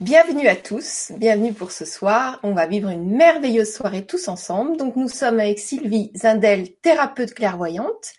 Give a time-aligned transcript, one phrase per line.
[0.00, 2.38] Bienvenue à tous, bienvenue pour ce soir.
[2.42, 4.76] On va vivre une merveilleuse soirée tous ensemble.
[4.76, 8.12] Donc nous sommes avec Sylvie Zindel, thérapeute clairvoyante,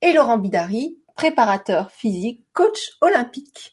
[0.00, 3.72] et Laurent Bidari, préparateur physique, coach olympique.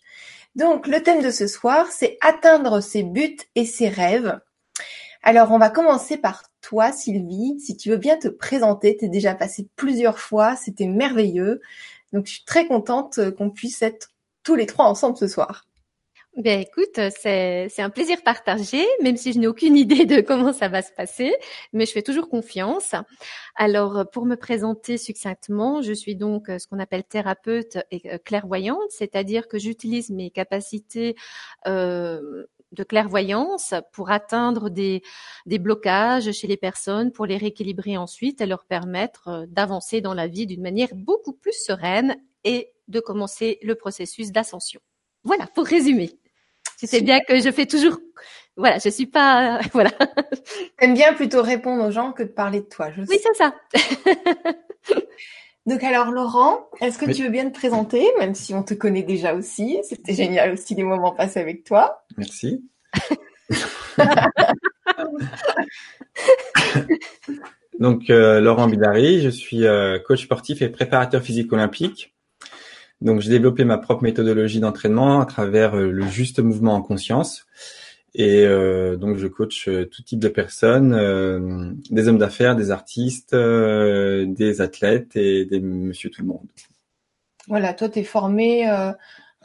[0.55, 4.39] Donc le thème de ce soir, c'est atteindre ses buts et ses rêves.
[5.21, 9.09] Alors on va commencer par toi Sylvie, si tu veux bien te présenter, tu es
[9.09, 11.61] déjà passé plusieurs fois, c'était merveilleux.
[12.11, 14.09] Donc je suis très contente qu'on puisse être
[14.41, 15.67] tous les trois ensemble ce soir.
[16.43, 20.53] Ben écoute, c'est c'est un plaisir partagé, même si je n'ai aucune idée de comment
[20.53, 21.35] ça va se passer,
[21.71, 22.95] mais je fais toujours confiance.
[23.55, 28.89] Alors pour me présenter succinctement, je suis donc ce qu'on appelle thérapeute et euh, clairvoyante,
[28.89, 31.15] c'est-à-dire que j'utilise mes capacités
[31.67, 35.03] euh, de clairvoyance pour atteindre des,
[35.45, 40.15] des blocages chez les personnes, pour les rééquilibrer ensuite et leur permettre euh, d'avancer dans
[40.15, 44.81] la vie d'une manière beaucoup plus sereine et de commencer le processus d'ascension.
[45.23, 46.17] Voilà, pour résumer.
[46.79, 47.97] Tu sais bien que je fais toujours,
[48.57, 49.91] voilà, je suis pas, voilà.
[50.77, 52.91] T'aimes bien plutôt répondre aux gens que de parler de toi.
[52.91, 53.53] Je oui, c'est ça.
[55.67, 59.03] Donc alors Laurent, est-ce que tu veux bien te présenter, même si on te connaît
[59.03, 59.77] déjà aussi?
[59.83, 62.03] C'était génial aussi les moments passés avec toi.
[62.17, 62.67] Merci.
[67.79, 72.15] Donc euh, Laurent Bidari, je suis euh, coach sportif et préparateur physique olympique.
[73.01, 77.47] Donc, j'ai développé ma propre méthodologie d'entraînement à travers euh, le juste mouvement en conscience.
[78.13, 83.35] Et euh, donc, je coach euh, tout type de personnes, des hommes d'affaires, des artistes,
[83.35, 86.47] des athlètes et des monsieur tout le monde.
[87.47, 88.69] Voilà, toi, tu es formé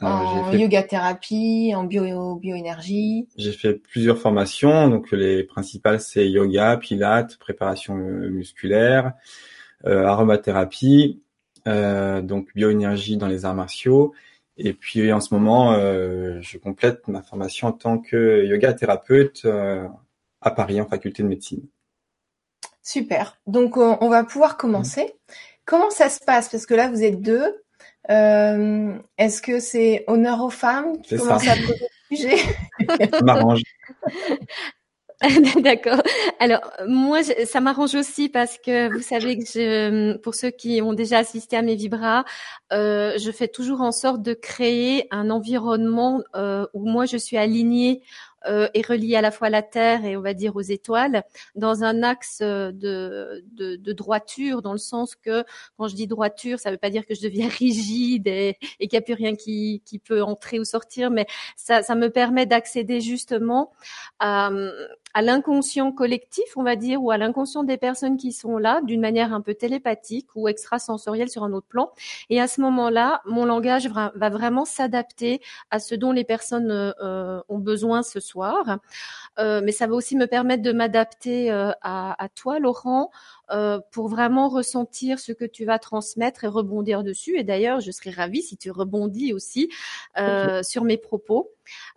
[0.01, 3.27] en yoga thérapie, en bio bioénergie.
[3.37, 4.89] J'ai fait plusieurs formations.
[4.89, 9.13] Donc, les principales, c'est yoga, pilates, préparation musculaire,
[9.85, 11.26] aromathérapie euh,
[12.21, 14.13] donc bioénergie dans les arts martiaux.
[14.57, 19.43] Et puis en ce moment, euh, je complète ma formation en tant que yoga thérapeute
[19.45, 19.87] euh,
[20.41, 21.63] à Paris en faculté de médecine.
[22.81, 23.37] Super.
[23.45, 25.13] Donc on, va pouvoir commencer.
[25.65, 26.49] Comment ça se passe?
[26.49, 27.61] Parce que là vous êtes deux.
[28.07, 30.99] Est-ce que c'est honneur aux femmes?
[31.01, 32.37] Qui commencent à poser le sujet
[33.23, 33.61] m'arrange.
[35.63, 36.01] D'accord.
[36.39, 40.93] Alors moi, ça m'arrange aussi parce que vous savez que je, pour ceux qui ont
[40.93, 42.23] déjà assisté à mes vibras,
[42.71, 47.35] euh, je fais toujours en sorte de créer un environnement euh, où moi je suis
[47.37, 48.03] alignée
[48.45, 51.23] euh, est relié à la fois à la Terre et on va dire aux étoiles,
[51.55, 55.43] dans un axe euh, de, de, de droiture, dans le sens que
[55.77, 58.87] quand je dis droiture, ça ne veut pas dire que je deviens rigide et, et
[58.87, 62.09] qu'il n'y a plus rien qui, qui peut entrer ou sortir, mais ça, ça me
[62.09, 63.71] permet d'accéder justement
[64.19, 64.51] à,
[65.17, 69.01] à l'inconscient collectif, on va dire, ou à l'inconscient des personnes qui sont là, d'une
[69.01, 71.89] manière un peu télépathique ou extrasensorielle sur un autre plan.
[72.29, 75.41] Et à ce moment-là, mon langage va, vraiment s'adapter
[75.71, 78.77] à ce dont les personnes euh, ont besoin ce soir.
[79.39, 83.09] Euh, mais ça va aussi me permettre de m'adapter euh, à, à, toi, Laurent,
[83.51, 87.37] euh, pour vraiment ressentir ce que tu vas transmettre et rebondir dessus.
[87.37, 89.69] Et d'ailleurs, je serais ravie si tu rebondis aussi
[90.17, 91.51] euh, sur mes propos.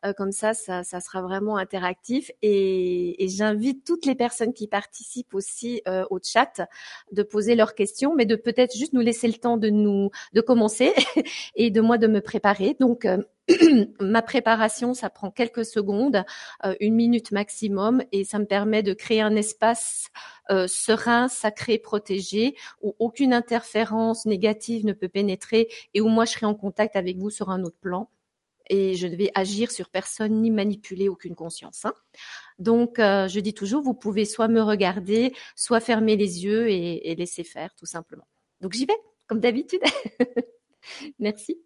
[0.04, 2.30] Euh, comme ça, ça, ça, sera vraiment interactif.
[2.42, 6.60] Et, et j'invite toutes les personnes qui participent aussi euh, au chat
[7.12, 10.40] de poser leurs questions, mais de peut-être juste nous laisser le temps de nous de
[10.40, 10.92] commencer
[11.54, 12.76] et de moi de me préparer.
[12.78, 13.18] Donc euh,
[14.00, 16.24] ma préparation, ça prend quelques secondes,
[16.64, 20.08] euh, une minute maximum, et ça me permet de créer un espace
[20.50, 26.32] euh, serein, sacré, protégé, où aucune interférence négative ne peut pénétrer et où moi je
[26.32, 28.10] serai en contact avec vous sur un autre plan.
[28.72, 31.84] Et je ne vais agir sur personne ni manipuler aucune conscience.
[31.84, 31.94] Hein.
[32.60, 37.14] Donc, euh, je dis toujours, vous pouvez soit me regarder, soit fermer les yeux et
[37.16, 38.28] laisser faire, tout simplement.
[38.60, 39.82] Donc, j'y vais, comme d'habitude.
[41.18, 41.60] Merci.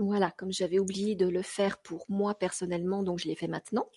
[0.00, 3.88] Voilà, comme j'avais oublié de le faire pour moi personnellement, donc je l'ai fait maintenant.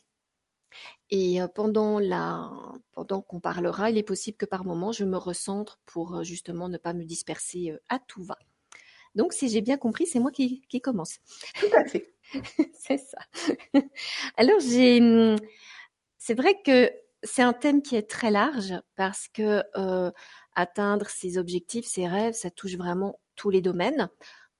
[1.09, 2.51] Et pendant la
[2.91, 6.77] pendant qu'on parlera, il est possible que par moment je me recentre pour justement ne
[6.77, 8.37] pas me disperser à tout va.
[9.15, 11.19] Donc si j'ai bien compris, c'est moi qui, qui commence.
[11.59, 12.13] Tout à fait.
[12.73, 13.19] c'est ça.
[14.37, 15.35] Alors j'ai
[16.17, 16.91] c'est vrai que
[17.23, 20.11] c'est un thème qui est très large parce que euh,
[20.55, 24.09] atteindre ses objectifs, ses rêves, ça touche vraiment tous les domaines.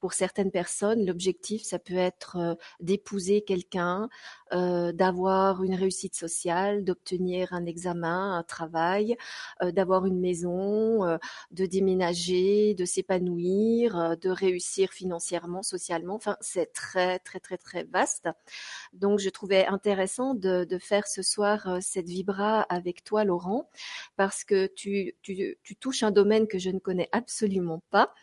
[0.03, 4.09] Pour certaines personnes, l'objectif, ça peut être euh, d'épouser quelqu'un,
[4.53, 9.17] euh, d'avoir une réussite sociale, d'obtenir un examen, un travail,
[9.61, 11.17] euh, d'avoir une maison,
[11.51, 16.15] de déménager, de s'épanouir, de réussir financièrement, socialement.
[16.15, 18.29] Enfin, c'est très, très, très, très vaste.
[18.93, 23.69] Donc, je trouvais intéressant de, de faire ce soir cette vibra avec toi, Laurent,
[24.15, 28.13] parce que tu, tu, tu touches un domaine que je ne connais absolument pas,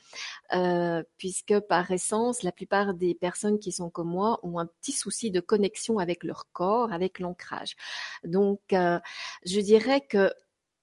[1.16, 5.30] puisque par essence, la plupart des personnes qui sont comme moi ont un petit souci
[5.30, 7.76] de connexion avec leur corps, avec l'ancrage.
[8.24, 8.98] Donc, euh,
[9.44, 10.32] je dirais que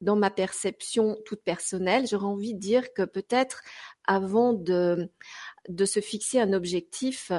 [0.01, 3.61] dans ma perception toute personnelle, j'aurais envie de dire que peut-être
[4.05, 5.09] avant de,
[5.69, 7.31] de se fixer un objectif,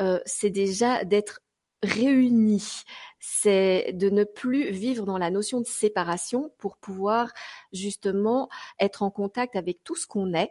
[0.00, 1.40] euh, c'est déjà d'être
[1.82, 2.82] réunis,
[3.20, 7.32] c'est de ne plus vivre dans la notion de séparation pour pouvoir
[7.72, 8.48] justement
[8.78, 10.50] être en contact avec tout ce qu'on est,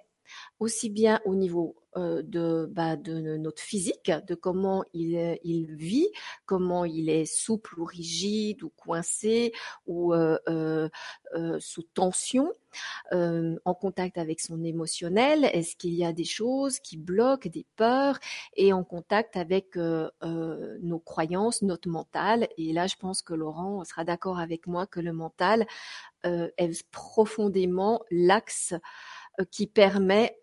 [0.60, 6.08] aussi bien au niveau de, bah, de notre physique, de comment il, il vit,
[6.46, 9.54] comment il est souple ou rigide ou coincé
[9.86, 12.54] ou euh, euh, sous tension,
[13.12, 15.46] en contact avec son émotionnel.
[15.46, 18.20] Est-ce qu'il y a des choses qui bloquent, des peurs,
[18.56, 22.48] et en contact avec nos croyances, notre mental?
[22.58, 25.66] Et là, je pense que Laurent sera d'accord avec moi que le mental
[26.24, 28.74] est profondément l'axe
[29.52, 30.38] qui permet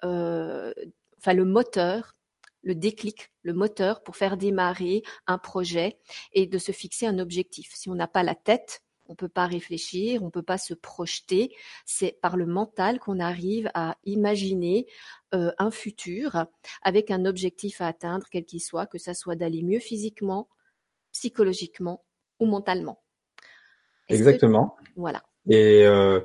[1.18, 2.14] enfin le moteur,
[2.62, 5.98] le déclic, le moteur pour faire démarrer un projet
[6.32, 7.70] et de se fixer un objectif.
[7.74, 10.58] Si on n'a pas la tête, on ne peut pas réfléchir, on ne peut pas
[10.58, 11.54] se projeter.
[11.84, 14.86] C'est par le mental qu'on arrive à imaginer
[15.34, 16.46] euh, un futur
[16.82, 20.48] avec un objectif à atteindre, quel qu'il soit, que ça soit d'aller mieux physiquement,
[21.12, 22.04] psychologiquement
[22.40, 23.00] ou mentalement.
[24.08, 24.76] Exactement.
[24.96, 25.22] Voilà.
[25.50, 26.20] Euh,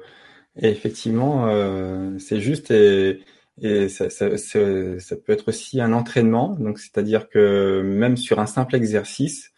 [0.55, 3.23] et, effectivement, euh, c'est juste et
[3.61, 6.55] et ça, ça, ça, peut être aussi un entraînement.
[6.55, 9.51] Donc, c'est-à-dire que même sur un simple exercice,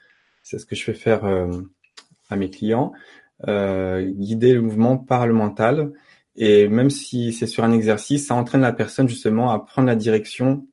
[0.44, 1.62] c'est ce que je fais faire euh,
[2.30, 2.92] à mes clients,
[3.48, 5.94] euh, guider le mouvement par le mental.
[6.36, 9.96] Et même si c'est sur un exercice, ça entraîne la personne justement à prendre la
[9.96, 10.68] direction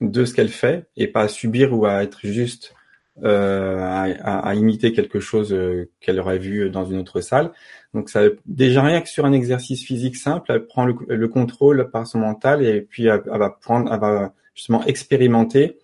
[0.00, 2.74] de ce qu'elle fait et pas à subir ou à être juste
[3.22, 7.52] euh, à, à, imiter quelque chose euh, qu'elle aurait vu dans une autre salle.
[7.92, 12.06] Donc ça déjà rien que sur un exercice physique simple, elle prend le, contrôle par
[12.06, 15.78] son mental et puis elle, va prendre, elle va justement expérimenter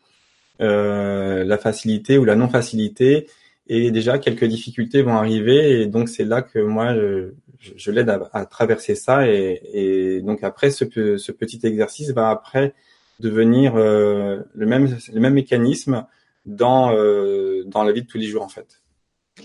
[0.63, 3.27] euh, la facilité ou la non facilité
[3.67, 7.33] et déjà quelques difficultés vont arriver et donc c'est là que moi je,
[7.77, 10.87] je l'aide à, à, traverser ça et, et donc après ce,
[11.19, 12.73] ce, petit exercice va après
[13.21, 16.07] devenir euh, le même le même mécanisme
[16.47, 18.83] dans euh, dans la vie de tous les jours en fait.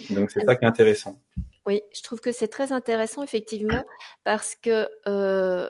[0.10, 1.19] Donc c'est ça qui est intéressant.
[1.66, 3.84] Oui, je trouve que c'est très intéressant effectivement
[4.24, 5.70] parce que euh,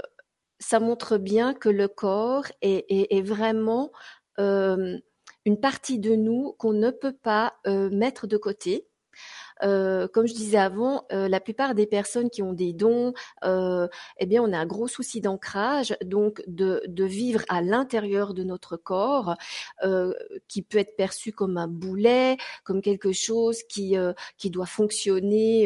[0.60, 3.92] ça montre bien que le corps est, vraiment
[4.40, 4.98] euh,
[5.46, 8.88] une partie de nous qu'on ne peut pas mettre de côté
[9.64, 13.88] euh, comme je disais avant, euh, la plupart des personnes qui ont des dons, euh,
[14.18, 18.44] eh bien, on a un gros souci d'ancrage, donc de, de, vivre à l'intérieur de
[18.44, 19.36] notre corps,
[20.48, 23.96] qui peut être perçu comme un boulet, comme quelque chose qui
[24.38, 25.66] qui doit fonctionner.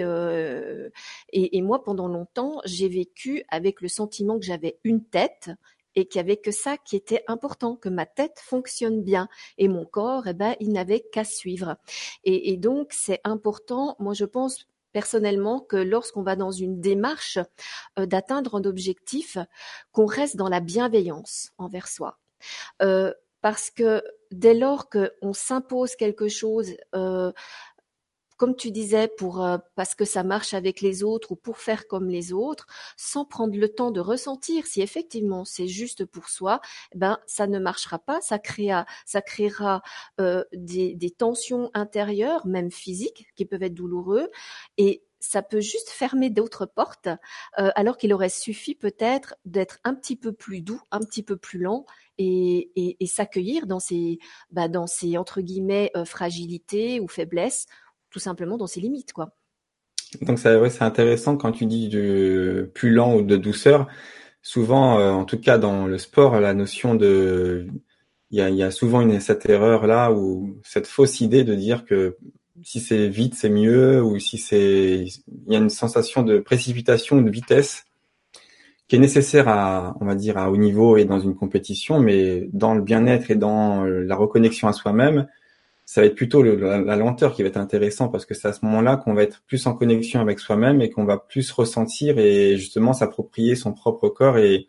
[1.32, 5.52] Et, et moi, pendant longtemps, j'ai vécu avec le sentiment que j'avais une tête
[5.98, 9.28] et qu'il n'y avait que ça qui était important, que ma tête fonctionne bien
[9.58, 11.76] et mon corps, eh ben, il n'avait qu'à suivre.
[12.24, 17.40] Et, et donc, c'est important, moi je pense personnellement que lorsqu'on va dans une démarche
[17.98, 19.40] euh, d'atteindre un objectif,
[19.92, 22.20] qu'on reste dans la bienveillance envers soi.
[22.84, 23.12] Euh,
[23.42, 27.32] parce que dès lors qu'on s'impose quelque chose euh,
[28.38, 31.88] comme tu disais, pour euh, parce que ça marche avec les autres ou pour faire
[31.88, 36.62] comme les autres, sans prendre le temps de ressentir si effectivement c'est juste pour soi,
[36.94, 39.82] eh ben ça ne marchera pas, ça créera, ça créera
[40.22, 44.30] euh, des, des tensions intérieures, même physiques, qui peuvent être douloureux,
[44.78, 47.08] et ça peut juste fermer d'autres portes,
[47.58, 51.38] euh, alors qu'il aurait suffi peut-être d'être un petit peu plus doux, un petit peu
[51.38, 51.86] plus lent,
[52.20, 54.20] et, et, et s'accueillir dans ces,
[54.52, 57.66] bah, dans ces entre guillemets fragilités ou faiblesses
[58.20, 59.34] simplement dans ses limites, quoi.
[60.22, 63.88] Donc c'est vrai, c'est intéressant quand tu dis de plus lent ou de douceur.
[64.42, 67.68] Souvent, euh, en tout cas dans le sport, la notion de
[68.32, 71.56] il y a, y a souvent une, cette erreur là ou cette fausse idée de
[71.56, 72.18] dire que
[72.64, 77.22] si c'est vite c'est mieux ou si c'est il y a une sensation de précipitation
[77.22, 77.86] de vitesse
[78.88, 82.50] qui est nécessaire à on va dire à haut niveau et dans une compétition mais
[82.52, 85.28] dans le bien-être et dans la reconnexion à soi-même
[85.88, 88.64] ça va être plutôt la, lenteur qui va être intéressant parce que c'est à ce
[88.66, 92.58] moment-là qu'on va être plus en connexion avec soi-même et qu'on va plus ressentir et
[92.58, 94.68] justement s'approprier son propre corps et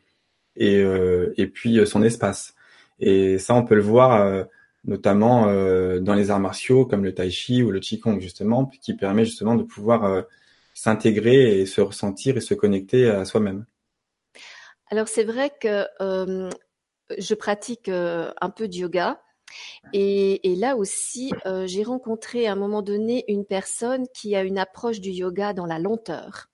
[0.57, 2.55] et, euh, et puis son espace.
[2.99, 4.45] Et ça, on peut le voir euh,
[4.85, 8.95] notamment euh, dans les arts martiaux comme le tai chi ou le qigong justement, qui
[8.95, 10.23] permet justement de pouvoir euh,
[10.75, 13.67] s'intégrer et se ressentir et se connecter à soi-même.
[14.91, 16.51] Alors c'est vrai que euh,
[17.17, 19.21] je pratique un peu de yoga.
[19.93, 24.43] Et, et là aussi, euh, j'ai rencontré à un moment donné une personne qui a
[24.43, 26.49] une approche du yoga dans la lenteur.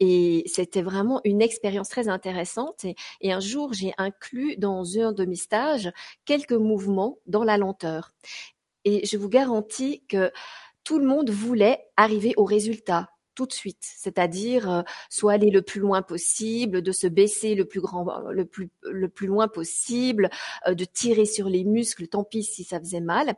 [0.00, 2.84] Et c'était vraiment une expérience très intéressante.
[3.20, 5.90] Et, un jour, j'ai inclus dans un de mes stages
[6.24, 8.12] quelques mouvements dans la lenteur.
[8.84, 10.32] Et je vous garantis que
[10.84, 15.62] tout le monde voulait arriver au résultat tout de suite, c'est-à-dire euh, soit aller le
[15.62, 20.28] plus loin possible, de se baisser le plus grand, le plus le plus loin possible,
[20.66, 23.36] euh, de tirer sur les muscles, tant pis si ça faisait mal.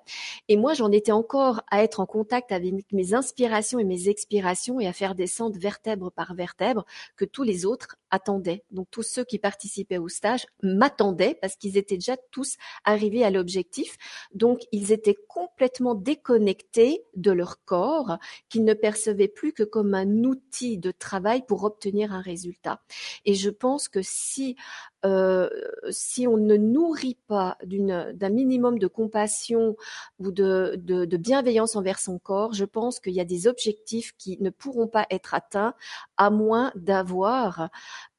[0.49, 4.81] Et moi, j'en étais encore à être en contact avec mes inspirations et mes expirations
[4.81, 8.65] et à faire descendre vertèbre par vertèbre que tous les autres attendaient.
[8.71, 13.29] Donc tous ceux qui participaient au stage m'attendaient parce qu'ils étaient déjà tous arrivés à
[13.29, 13.99] l'objectif.
[14.33, 18.17] Donc ils étaient complètement déconnectés de leur corps
[18.49, 22.83] qu'ils ne percevaient plus que comme un outil de travail pour obtenir un résultat.
[23.25, 24.57] Et je pense que si
[25.05, 25.49] euh,
[25.91, 29.77] si on ne nourrit pas d'un minimum de compassion
[30.19, 34.13] ou de, de, de, bienveillance envers son corps, je pense qu'il y a des objectifs
[34.19, 35.75] qui ne pourront pas être atteints
[36.17, 37.71] à moins d'avoir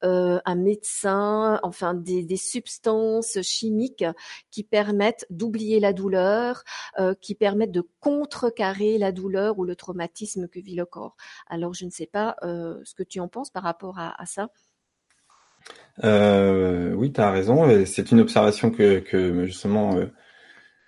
[0.04, 4.04] euh, un médecin, enfin des, des, substances chimiques
[4.50, 6.64] qui permettent d'oublier la douleur,
[6.98, 11.16] euh, qui permettent de contrecarrer la douleur ou le traumatisme que vit le corps.
[11.46, 14.26] Alors je ne sais pas euh, ce que tu en penses par rapport à, à
[14.26, 14.48] ça.
[16.04, 17.84] Euh, oui, tu as raison.
[17.86, 20.06] C'est une observation que, que justement euh,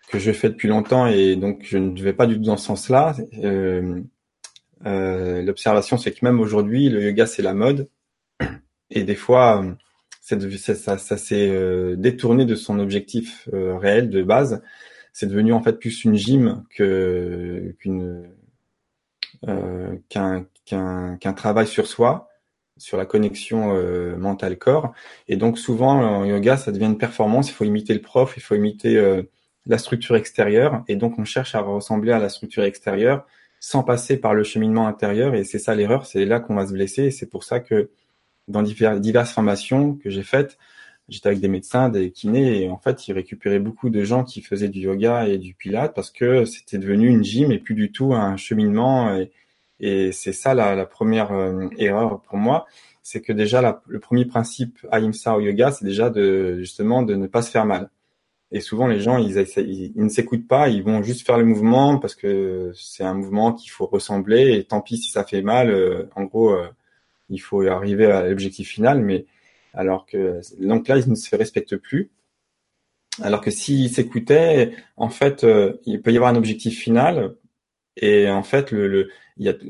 [0.08, 2.66] que je fais depuis longtemps et donc je ne vais pas du tout dans ce
[2.66, 3.14] sens-là.
[3.42, 4.02] Euh,
[4.84, 7.88] L'observation, c'est que même aujourd'hui, le yoga c'est la mode
[8.90, 9.64] et des fois,
[10.20, 14.62] ça, s'est détourné de son objectif réel de base.
[15.12, 16.64] C'est devenu en fait plus une gym
[20.10, 22.28] qu'un travail sur soi
[22.76, 24.92] sur la connexion euh, mental-corps.
[25.28, 27.50] Et donc souvent en yoga, ça devient une performance.
[27.50, 29.22] Il faut imiter le prof, il faut imiter euh,
[29.66, 30.82] la structure extérieure.
[30.88, 33.26] Et donc on cherche à ressembler à la structure extérieure
[33.60, 35.34] sans passer par le cheminement intérieur.
[35.34, 37.04] Et c'est ça l'erreur, c'est là qu'on va se blesser.
[37.04, 37.90] Et c'est pour ça que
[38.48, 40.58] dans diverses formations que j'ai faites,
[41.08, 44.42] j'étais avec des médecins, des kinés, et en fait, ils récupéraient beaucoup de gens qui
[44.42, 47.90] faisaient du yoga et du pilate parce que c'était devenu une gym et plus du
[47.92, 49.16] tout un cheminement.
[49.16, 49.30] Et,
[49.80, 52.66] et c'est ça la, la première euh, erreur pour moi,
[53.02, 57.14] c'est que déjà la, le premier principe ahimsa au yoga, c'est déjà de justement de
[57.14, 57.90] ne pas se faire mal.
[58.52, 61.44] Et souvent les gens ils, ils, ils ne s'écoutent pas, ils vont juste faire le
[61.44, 65.42] mouvement parce que c'est un mouvement qu'il faut ressembler et tant pis si ça fait
[65.42, 65.70] mal.
[65.70, 66.68] Euh, en gros, euh,
[67.30, 69.26] il faut arriver à l'objectif final, mais
[69.74, 72.10] alors que donc là ils ne se respectent plus.
[73.22, 75.46] Alors que s'ils s'écoutaient, en fait,
[75.86, 77.36] il peut y avoir un objectif final
[77.96, 79.10] et en fait, le, le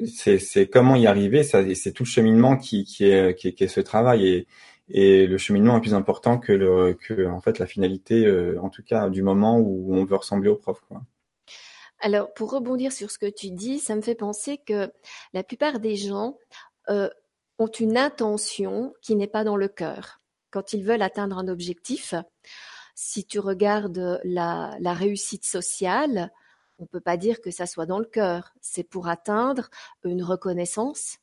[0.07, 4.27] c'est comment y arriver, c'est tout le cheminement qui, qui, est, qui, est, ce travail.
[4.27, 4.47] Et,
[4.89, 8.69] et le cheminement est plus important que, le, que en fait, la finalité, euh, en
[8.69, 10.81] tout cas, du moment où on veut ressembler au prof.
[10.89, 11.03] Quoi.
[12.01, 14.93] Alors, pour rebondir sur ce que tu dis, ça me fait penser que
[15.33, 16.37] la plupart des gens
[16.91, 17.09] euh,
[17.59, 20.21] ont une intention qui n'est pas dans le cœur.
[20.51, 22.15] Quand ils veulent atteindre un objectif,
[22.95, 26.31] si tu regardes la, la réussite sociale,
[26.79, 28.55] on peut pas dire que ça soit dans le cœur.
[28.61, 29.71] C'est pour atteindre
[30.05, 31.19] une reconnaissance,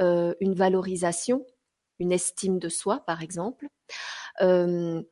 [0.00, 1.46] euh, une valorisation,
[1.98, 3.66] une estime de soi, par exemple.
[4.40, 5.02] Euh,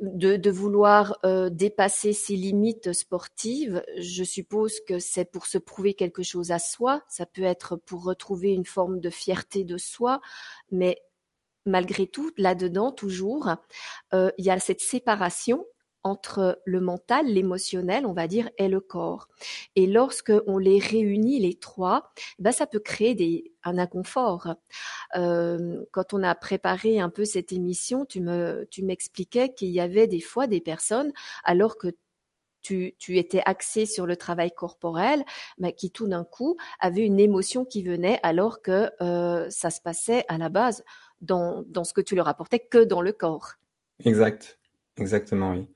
[0.00, 5.94] de, de, vouloir euh, dépasser ses limites sportives, je suppose que c'est pour se prouver
[5.94, 10.20] quelque chose à soi, ça peut être pour retrouver une forme de fierté de soi,
[10.72, 11.00] mais
[11.66, 13.50] malgré tout, là-dedans, toujours,
[14.12, 15.64] il y a cette séparation
[16.04, 19.28] entre le mental, l'émotionnel, on va dire, et le corps.
[19.76, 24.54] Et lorsque on les réunit les trois, ben ça peut créer des, un inconfort.
[25.16, 29.80] Euh, quand on a préparé un peu cette émission, tu me tu m'expliquais qu'il y
[29.80, 31.12] avait des fois des personnes
[31.44, 31.88] alors que
[32.62, 35.24] tu, tu, étais axé sur le travail corporel,
[35.58, 39.80] mais qui tout d'un coup avait une émotion qui venait alors que euh, ça se
[39.80, 40.84] passait à la base
[41.20, 43.54] dans, dans ce que tu leur apportais que dans le corps.
[44.04, 44.60] Exact,
[44.96, 45.68] exactement, oui.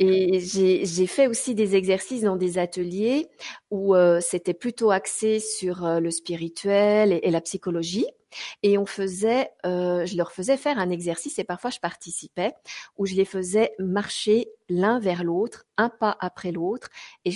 [0.00, 3.28] Et j'ai fait aussi des exercices dans des ateliers
[3.70, 8.06] où euh, c'était plutôt axé sur euh, le spirituel et, la psychologie.
[8.62, 12.52] Et on faisait, euh, je leur faisais faire un exercice et parfois je participais
[12.96, 16.88] où je les faisais marcher l'un vers l'autre, un pas après l'autre
[17.24, 17.32] et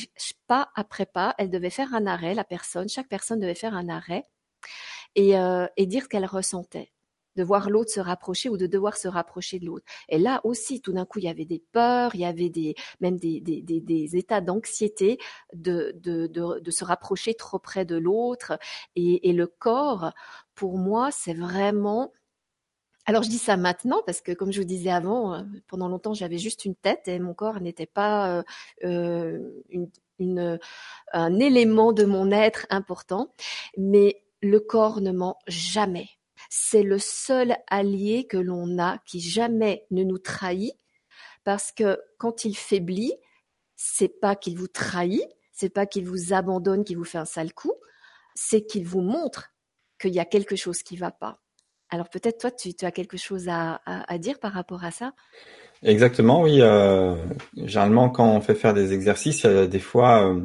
[0.49, 2.35] pas après pas, elles devaient faire un arrêt.
[2.35, 4.25] La personne, chaque personne devait faire un arrêt
[5.15, 5.35] et,
[5.77, 6.91] et dire ce qu'elle ressentait
[7.38, 9.87] de voir l'autre se rapprocher ou de devoir se rapprocher de l'autre.
[10.09, 12.75] Et là aussi, tout d'un coup, il y avait des peurs, il y avait des,
[13.00, 15.18] même des, des, des, états d'anxiété
[15.54, 18.59] de, de, de, se rapprocher trop près de l'autre.
[18.97, 20.12] Et, le corps,
[20.57, 22.12] pour moi, c'est vraiment
[23.07, 26.12] alors je dis ça maintenant parce que comme je vous disais avant, euh, pendant longtemps
[26.12, 28.42] j'avais juste une tête et mon corps n'était pas euh,
[28.85, 29.62] euh,
[30.18, 30.59] une,
[31.12, 33.33] un élément de mon être important.
[33.78, 36.18] Mais le corps ne ment jamais
[36.49, 40.75] c'est le seul allié que l'on a qui jamais ne nous trahit
[41.45, 43.14] parce que quand il faiblit,
[43.76, 47.52] c'est pas qu'il vous trahit, c'est pas qu'il vous abandonne, qu'il vous fait un sale
[47.52, 47.75] coup,
[48.35, 49.52] c'est qu'il vous montre
[49.99, 51.40] qu'il y a quelque chose qui va pas.
[51.90, 53.81] Alors peut-être toi, tu, as quelque chose à,
[54.19, 55.14] dire par rapport à ça?
[55.83, 56.61] Exactement, oui.
[56.61, 57.17] Euh,
[57.57, 60.40] généralement, quand on fait faire des exercices, il y a des fois euh,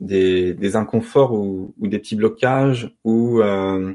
[0.00, 3.94] des, inconforts ou, des petits blocages ou euh,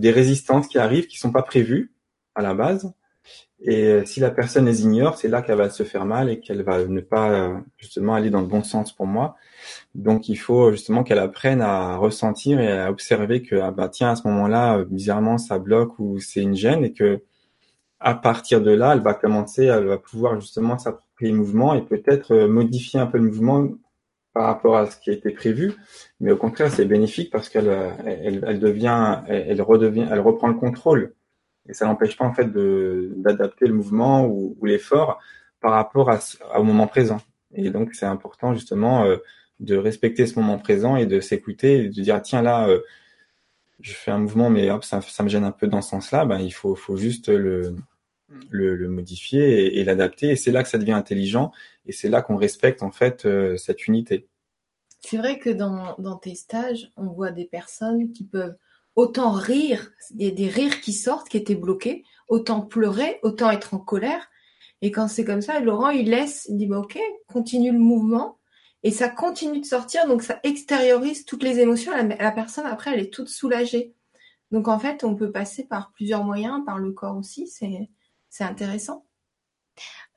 [0.00, 1.92] des résistances qui arrivent qui sont pas prévues
[2.34, 2.92] à la base.
[3.66, 6.40] Et euh, si la personne les ignore, c'est là qu'elle va se faire mal et
[6.40, 9.36] qu'elle va ne pas euh, justement aller dans le bon sens pour moi.
[9.94, 14.10] Donc il faut justement qu'elle apprenne à ressentir et à observer que ah bah tiens
[14.10, 17.22] à ce moment-là euh, bizarrement ça bloque ou c'est une gêne et que
[18.00, 21.82] à partir de là elle va commencer, elle va pouvoir justement s'approprier le mouvement et
[21.82, 23.68] peut-être modifier un peu le mouvement
[24.34, 25.72] par rapport à ce qui été prévu,
[26.20, 27.68] mais au contraire, c'est bénéfique parce qu'elle
[28.04, 31.14] elle, elle devient, elle, reprend le contrôle.
[31.68, 35.20] Et ça n'empêche pas en fait d'adapter le mouvement ou, l'effort
[35.60, 36.18] par rapport à,
[36.58, 37.20] au moment présent.
[37.54, 39.18] Et donc c'est important justement euh,
[39.60, 42.80] de respecter ce moment présent et de s'écouter et de dire tiens là, euh,
[43.80, 46.24] je fais un mouvement mais hop ça, ça me gêne un peu dans ce sens-là.
[46.26, 47.76] Ben il faut, faut juste le,
[48.50, 50.30] le, le modifier et, et l'adapter.
[50.30, 51.52] Et c'est là que ça devient intelligent
[51.86, 54.28] et c'est là qu'on respecte en fait euh, cette unité.
[55.00, 58.56] C'est vrai que dans, dans tes stages, on voit des personnes qui peuvent
[58.96, 63.78] autant rire, des, des rires qui sortent, qui étaient bloqués, autant pleurer, autant être en
[63.78, 64.28] colère.
[64.82, 68.38] Et quand c'est comme ça, Laurent, il laisse, il dit, bah, ok, continue le mouvement.
[68.82, 71.92] Et ça continue de sortir, donc ça extériorise toutes les émotions.
[71.92, 73.94] La, la personne, après, elle est toute soulagée.
[74.50, 77.90] Donc en fait, on peut passer par plusieurs moyens, par le corps aussi, c'est
[78.42, 79.04] intéressant.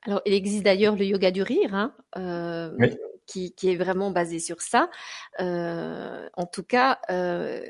[0.02, 2.70] Alors, il existe d'ailleurs le yoga du rire, hein, euh,
[3.26, 4.88] qui, est vraiment basé sur ça.
[5.40, 7.62] Euh, en tout cas, euh,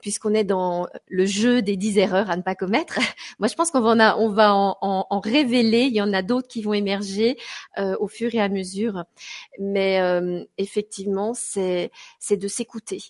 [0.00, 2.98] puisqu'on est dans le jeu des dix erreurs à ne pas commettre,
[3.38, 5.82] moi je pense qu'on va, on va en, révéler.
[5.82, 7.36] Il y en a d'autres qui vont émerger
[7.76, 9.04] au fur et à mesure.
[9.60, 10.00] Mais
[10.58, 11.90] effectivement, c'est
[12.30, 13.02] de s'écouter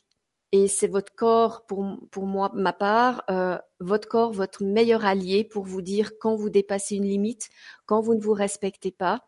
[0.53, 5.45] et c'est votre corps, pour, pour moi, ma part, euh, votre corps, votre meilleur allié
[5.45, 7.49] pour vous dire quand vous dépassez une limite,
[7.87, 9.25] quand vous ne vous respectez pas.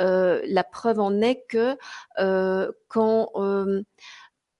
[0.00, 1.78] Euh, la preuve en est que
[2.18, 3.82] euh, quand euh,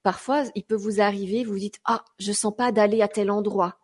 [0.04, 3.78] parfois il peut vous arriver, vous dites ah je sens pas d'aller à tel endroit,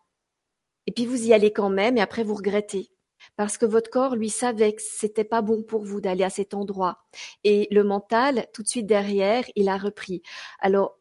[0.87, 2.89] et puis vous y allez quand même, et après vous regrettez.
[3.37, 6.53] Parce que votre corps lui savait que c'était pas bon pour vous d'aller à cet
[6.53, 6.99] endroit.
[7.45, 10.21] Et le mental tout de suite derrière il a repris.
[10.59, 10.99] Alors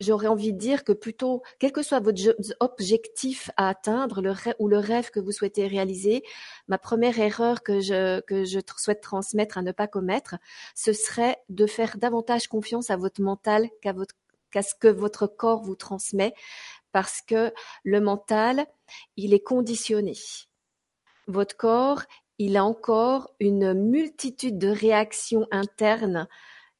[0.00, 2.20] j'aurais envie de dire que plutôt, quel que soit votre
[2.60, 4.22] objectif à atteindre
[4.58, 6.22] ou le rêve que vous souhaitez réaliser,
[6.68, 10.36] ma première erreur que je, que je souhaite transmettre à ne pas commettre,
[10.74, 14.14] ce serait de faire davantage confiance à votre mental qu'à votre
[14.52, 16.32] qu'à ce que votre corps vous transmet,
[16.92, 18.66] parce que le mental,
[19.16, 20.14] il est conditionné.
[21.26, 22.02] Votre corps,
[22.38, 26.28] il a encore une multitude de réactions internes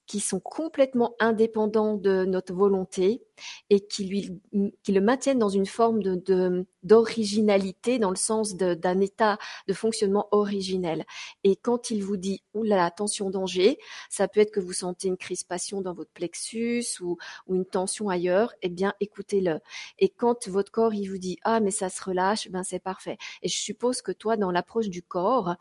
[0.07, 3.23] qui sont complètement indépendants de notre volonté
[3.71, 4.41] et qui lui
[4.83, 10.29] qui le maintiennent dans une forme de d'originalité dans le sens d'un état de fonctionnement
[10.31, 11.05] originel.
[11.43, 15.17] Et quand il vous dit oula attention danger, ça peut être que vous sentez une
[15.17, 19.59] crispation dans votre plexus ou, ou une tension ailleurs, eh bien écoutez-le.
[19.99, 23.19] Et quand votre corps il vous dit ah mais ça se relâche, ben c'est parfait.
[23.43, 25.57] Et je suppose que toi dans l'approche du corps,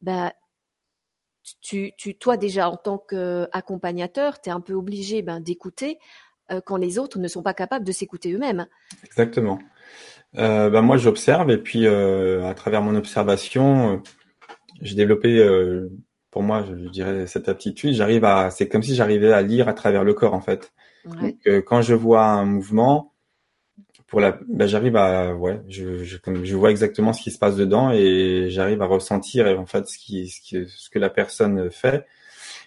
[0.00, 0.32] ben
[1.60, 5.98] tu, tu, toi déjà en tant qu'accompagnateur, tu es un peu obligé ben, d'écouter
[6.50, 8.66] euh, quand les autres ne sont pas capables de s'écouter eux-mêmes.
[9.04, 9.58] Exactement.
[10.36, 13.96] Euh, ben moi, j'observe et puis euh, à travers mon observation, euh,
[14.80, 15.90] j'ai développé, euh,
[16.30, 17.94] pour moi, je, dirais cette aptitude.
[17.94, 20.72] J'arrive à, c'est comme si j'arrivais à lire à travers le corps en fait.
[21.04, 23.09] Donc, quand je vois un mouvement,
[24.10, 27.56] pour la, bah, j'arrive à, ouais, je, je, je vois exactement ce qui se passe
[27.56, 31.70] dedans et j'arrive à ressentir en fait ce qui, ce qui, ce que la personne
[31.70, 32.06] fait.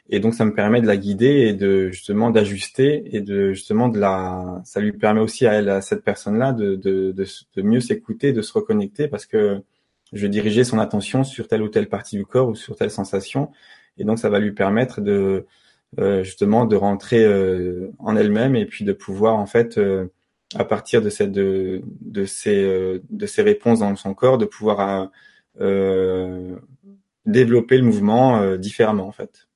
[0.10, 3.90] Et donc ça me permet de la guider et de justement d'ajuster et de justement
[3.90, 7.26] de la, ça lui permet aussi à elle, à cette personne-là, de, de, de,
[7.56, 9.62] de mieux s'écouter, de se reconnecter parce que
[10.14, 12.92] je vais diriger son attention sur telle ou telle partie du corps ou sur telle
[12.92, 13.52] sensation.
[13.98, 15.46] Et donc ça va lui permettre de
[16.00, 20.08] euh, justement de rentrer euh, en elle-même et puis de pouvoir en fait euh,
[20.56, 25.12] à partir de cette de, de ces de ces réponses dans son corps de pouvoir
[27.26, 29.48] développer le mouvement différemment en fait.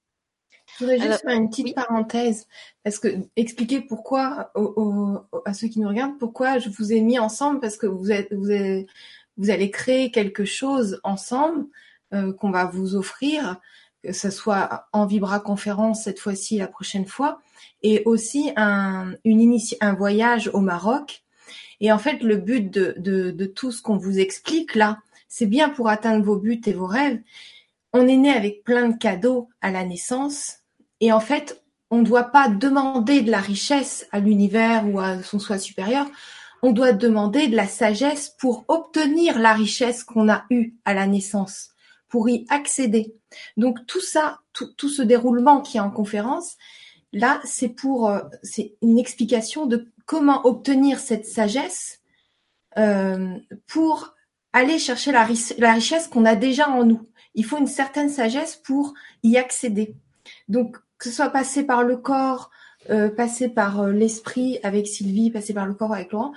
[0.67, 2.47] Je voudrais juste faire une petite parenthèse
[2.83, 4.51] parce que expliquer pourquoi
[5.45, 8.31] à ceux qui nous regardent pourquoi je vous ai mis ensemble parce que vous êtes
[8.31, 8.87] vous, êtes,
[9.37, 11.65] vous allez créer quelque chose ensemble
[12.11, 13.59] qu'on va vous offrir
[14.03, 17.41] que ce soit en Vibra conférence cette fois-ci, la prochaine fois,
[17.83, 19.15] et aussi un,
[19.97, 21.23] voyage au Maroc.
[21.79, 25.89] Et en fait, le but de, tout ce qu'on vous explique là, c'est bien pour
[25.89, 27.19] atteindre vos buts et vos rêves.
[27.93, 30.59] On est né avec plein de cadeaux à la naissance,
[30.99, 35.21] et en fait, on ne doit pas demander de la richesse à l'univers ou à
[35.23, 36.07] son soi supérieur.
[36.61, 41.07] On doit demander de la sagesse pour obtenir la richesse qu'on a eue à la
[41.07, 41.69] naissance
[42.09, 43.15] pour y accéder.
[43.57, 46.57] Donc tout ça, tout, ce déroulement qui est en conférence,
[47.13, 52.01] là, c'est pour, euh, c'est une explication de comment obtenir cette sagesse
[52.77, 53.35] euh,
[53.67, 54.15] pour
[54.53, 57.01] aller chercher la, richesse qu'on a déjà en nous.
[57.35, 58.93] Il faut une certaine sagesse pour
[59.23, 59.95] y accéder.
[60.47, 62.49] Donc que ce soit passé par le corps,
[62.89, 66.33] euh, passé par euh, l'esprit avec Sylvie, passé par le corps avec Laurent,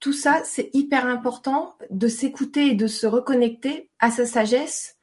[0.00, 4.96] tout ça, c'est hyper important de s'écouter et de se reconnecter à sa sagesse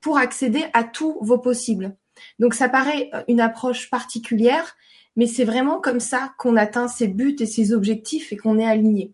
[0.00, 1.96] pour accéder à tous vos possibles.
[2.38, 4.76] Donc ça paraît euh, une approche particulière,
[5.16, 8.66] mais c'est vraiment comme ça qu'on atteint ses buts et ses objectifs et qu'on est
[8.66, 9.12] aligné.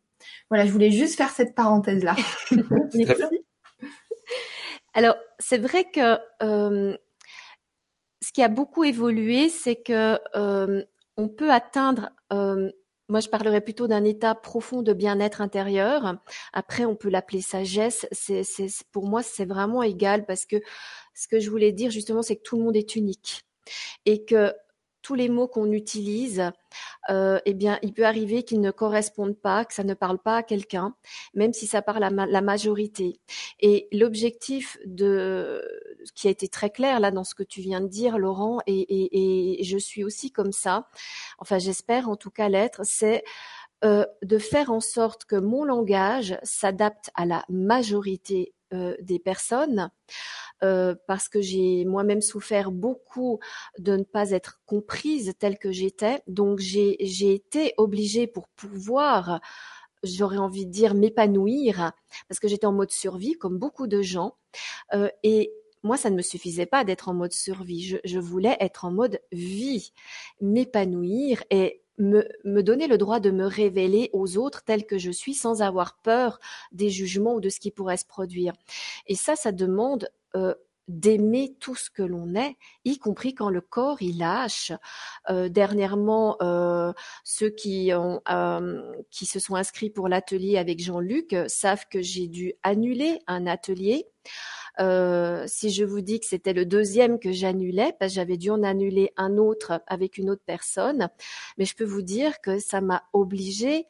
[0.50, 2.16] Voilà, je voulais juste faire cette parenthèse là.
[4.94, 6.96] Alors c'est vrai que euh,
[8.22, 10.82] ce qui a beaucoup évolué, c'est que euh,
[11.16, 12.10] on peut atteindre
[13.08, 16.16] moi, je parlerais plutôt d'un état profond de bien-être intérieur.
[16.52, 18.06] Après, on peut l'appeler sagesse.
[18.12, 18.42] C'est,
[18.92, 20.56] pour moi, c'est vraiment égal parce que
[21.14, 23.46] ce que je voulais dire justement, c'est que tout le monde est unique
[24.04, 24.52] et que
[25.14, 26.50] les mots qu'on utilise,
[27.10, 30.38] euh, eh bien, il peut arriver qu'ils ne correspondent pas, que ça ne parle pas
[30.38, 30.94] à quelqu'un,
[31.34, 33.20] même si ça parle à la majorité.
[33.60, 35.62] Et l'objectif de
[36.14, 39.58] qui a été très clair là dans ce que tu viens de dire, Laurent, et,
[39.62, 40.88] je suis aussi comme ça.
[41.38, 42.80] Enfin, j'espère en tout cas l'être.
[42.84, 43.24] C'est
[43.84, 49.90] euh, de faire en sorte que mon langage s'adapte à la majorité des personnes.
[50.62, 53.38] Euh, parce que j'ai moi-même souffert beaucoup
[53.78, 56.22] de ne pas être comprise telle que j'étais.
[56.28, 59.40] Donc j'ai été obligée pour pouvoir
[60.02, 61.92] j'aurais envie de dire m'épanouir
[62.28, 64.36] parce que j'étais en mode survie comme beaucoup de gens
[64.94, 65.52] euh, et
[65.82, 67.84] moi, ça ne me suffisait pas d'être en mode survie.
[67.84, 69.92] Je, je, voulais être en mode vie,
[70.40, 75.10] m'épanouir et me, me, donner le droit de me révéler aux autres tel que je
[75.10, 76.38] suis sans avoir peur
[76.72, 78.52] des jugements ou de ce qui pourrait se produire.
[79.06, 80.54] Et ça, ça demande euh,
[80.88, 84.72] d'aimer tout ce que l'on est, y compris quand le corps il lâche.
[85.30, 86.92] Euh, dernièrement, euh,
[87.24, 92.28] ceux qui ont euh, qui se sont inscrits pour l'atelier avec Jean-Luc savent que j'ai
[92.28, 94.06] dû annuler un atelier
[94.78, 98.50] euh, si je vous dis que c'était le deuxième que j'annulais, parce que j'avais dû
[98.50, 101.08] en annuler un autre avec une autre personne,
[101.56, 103.86] mais je peux vous dire que ça m'a obligée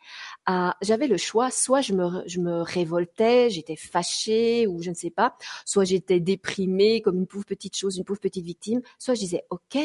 [0.46, 0.76] à.
[0.82, 5.10] J'avais le choix, soit je me, je me révoltais, j'étais fâchée ou je ne sais
[5.10, 9.20] pas, soit j'étais déprimée comme une pauvre petite chose, une pauvre petite victime, soit je
[9.20, 9.78] disais ok,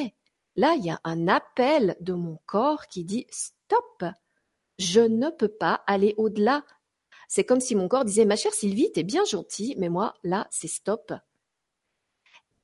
[0.55, 4.05] là il y a un appel de mon corps qui dit stop.
[4.79, 6.63] Je ne peux pas aller au-delà
[7.31, 10.47] c'est comme si mon corps disait Ma chère Sylvie, t'es bien gentille, mais moi, là,
[10.51, 11.13] c'est stop.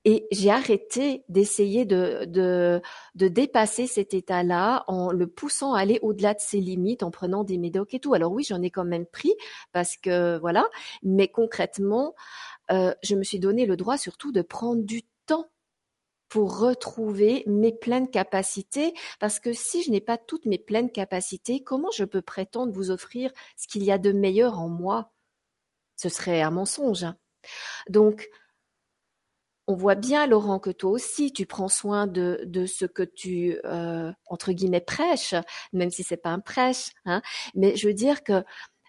[0.04, 2.82] Et j'ai arrêté d'essayer de, de,
[3.16, 7.46] de, dépasser cet état-là en le poussant à aller au-delà de ses limites, en prenant
[7.46, 8.14] des médocs et tout.
[8.14, 9.34] Alors oui, j'en ai quand même pris
[9.72, 10.68] parce que voilà,
[11.02, 12.14] mais concrètement,
[12.70, 15.04] euh, je me suis donné le droit surtout de prendre du
[16.30, 21.64] pour retrouver mes pleines capacités, parce que si je n'ai pas toutes mes pleines capacités,
[21.64, 25.14] comment je peux prétendre vous offrir ce qu'il y a de meilleur en moi?
[25.96, 27.06] Ce serait un mensonge.
[27.90, 28.30] Donc,
[29.68, 33.60] on voit bien, Laurent, que toi aussi, tu prends soin de, de ce que tu,
[33.66, 35.36] euh, entre guillemets, prêches,
[35.74, 36.92] même si c'est pas un prêche.
[37.06, 37.22] Hein,
[37.54, 38.46] mais je veux dire que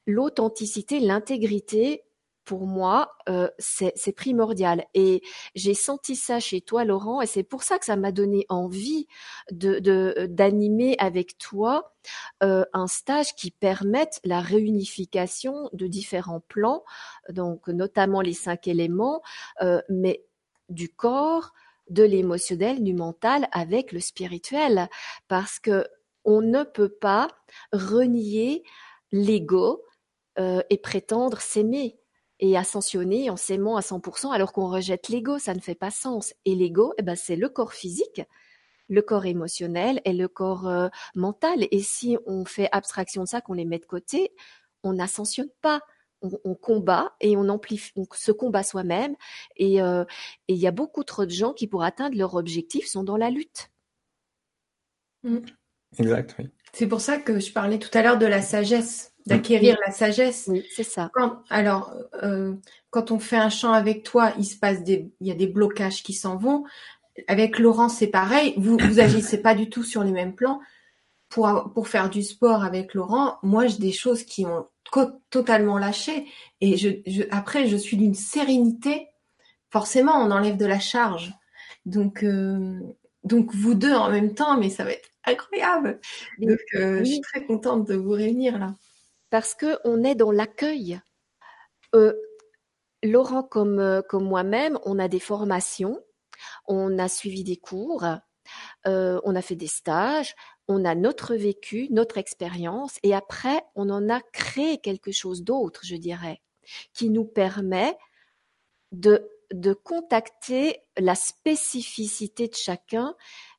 [0.07, 2.05] l'authenticité, l'intégrité,
[2.49, 4.87] pour moi, euh, c'est primordial.
[4.95, 5.21] Et
[5.55, 9.07] j'ai senti ça chez toi, Laurent, et c'est pour ça que ça m'a donné envie
[9.51, 11.93] de d'animer avec toi
[12.43, 16.85] euh, un stage qui permette la réunification de différents plans,
[17.29, 19.21] donc notamment les cinq éléments,
[19.61, 20.25] euh, mais
[20.71, 21.53] du corps,
[21.91, 24.89] de l'émotionnel, du mental avec le spirituel,
[25.29, 25.87] parce que
[26.25, 27.29] on ne peut pas
[27.75, 28.63] renier
[29.13, 29.85] l'ego
[30.71, 31.98] et prétendre s'aimer
[32.41, 36.35] et ascensionner en s'aimant à 100% alors qu'on rejette l'ego, ça ne fait pas sens.
[36.45, 38.23] Et l'ego, eh ben, c'est le corps physique,
[38.89, 41.67] le corps émotionnel et le corps euh, mental.
[41.71, 44.33] Et si on fait abstraction de ça, qu'on les met de côté,
[44.83, 45.81] on n'ascensionne pas.
[46.21, 49.15] On, combat et on amplifie, on se combat soi-même.
[49.61, 50.05] Euh,
[50.49, 53.17] et il y a beaucoup trop de gens qui, pour atteindre leur objectif, sont dans
[53.17, 53.71] la lutte.
[55.23, 55.39] Mm.
[55.97, 56.51] Exact, oui.
[56.73, 60.47] C'est pour ça que je parlais tout à l'heure de la sagesse d'acquérir la sagesse.
[60.49, 61.11] Oui, c'est ça.
[61.51, 62.55] alors, euh,
[62.91, 65.47] quand on fait un chant avec toi, il se passe des, il y a des
[65.47, 66.65] blocages qui s'en vont.
[67.27, 68.55] Avec Laurent, c'est pareil.
[68.57, 70.61] Vous, vous agissez pas du tout sur les mêmes plans.
[71.29, 74.67] Pour, pour faire du sport avec Laurent, moi, j'ai des choses qui ont
[75.29, 76.27] totalement lâché.
[76.63, 79.09] Et je, je après, je suis d'une sérénité.
[79.71, 81.35] Forcément, on enlève de la charge.
[81.85, 82.81] Donc, euh,
[83.25, 86.01] donc vous deux en même temps, mais ça va être incroyable.
[86.39, 88.75] Donc, euh, je suis très contente de vous réunir là
[89.31, 91.01] parce que on est dans l'accueil.
[91.95, 92.15] Euh,
[93.03, 96.03] Laurent comme euh, comme moi-même, on a des formations,
[96.67, 98.05] on a suivi des cours,
[98.87, 100.35] euh, on a fait des stages,
[100.67, 105.83] on a notre vécu, notre expérience, et après on en a créé quelque chose d'autre,
[105.85, 106.41] je dirais,
[106.93, 107.97] qui nous permet
[108.93, 113.15] de de contacter la spécificité de chacun,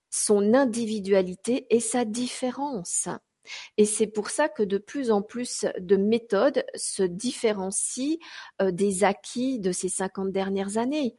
[0.10, 3.08] son individualité et sa différence.
[3.78, 8.18] Et c'est pour ça que de plus en plus de méthodes se différencient
[8.62, 11.18] euh, des acquis de ces 50 dernières années.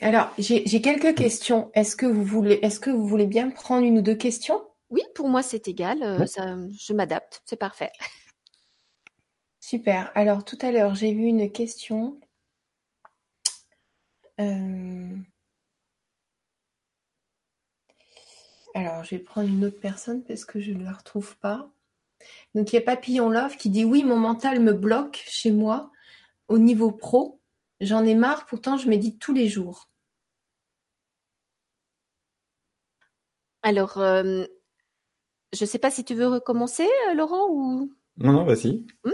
[0.00, 1.70] Alors, j'ai quelques questions.
[1.74, 4.62] Est-ce que vous voulez, est-ce que vous voulez bien prendre une ou deux questions?
[4.90, 6.02] Oui, pour moi c'est égal.
[6.02, 7.90] Euh, je m'adapte, c'est parfait.
[9.60, 10.10] Super.
[10.14, 12.20] Alors tout à l'heure j'ai vu une question.
[14.38, 15.16] Euh,
[18.74, 21.70] Alors, je vais prendre une autre personne parce que je ne la retrouve pas.
[22.54, 25.90] Donc, il y a Papillon Love qui dit Oui, mon mental me bloque chez moi
[26.48, 27.40] au niveau pro.
[27.80, 29.88] J'en ai marre, pourtant je médite tous les jours.
[33.62, 34.44] Alors, euh,
[35.52, 37.92] je ne sais pas si tu veux recommencer, euh, Laurent, ou?
[38.18, 38.86] Non, non, vas-y.
[39.04, 39.12] Hmm.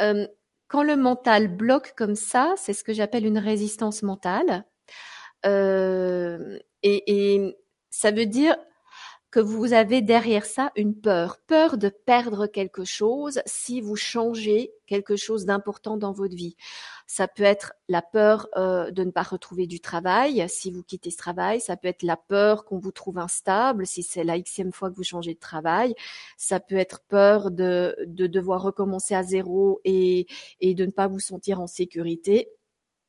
[0.00, 0.26] Euh,
[0.68, 4.64] quand le mental bloque comme ça, c'est ce que j'appelle une résistance mentale.
[6.82, 7.56] et,
[7.90, 8.56] ça veut dire
[9.34, 14.70] que vous avez derrière ça une peur, peur de perdre quelque chose si vous changez
[14.86, 16.54] quelque chose d'important dans votre vie.
[17.08, 21.10] Ça peut être la peur euh, de ne pas retrouver du travail si vous quittez
[21.10, 21.60] ce travail.
[21.60, 24.94] Ça peut être la peur qu'on vous trouve instable si c'est la xème fois que
[24.94, 25.96] vous changez de travail.
[26.36, 30.28] Ça peut être peur de, de devoir recommencer à zéro et,
[30.60, 32.52] et de ne pas vous sentir en sécurité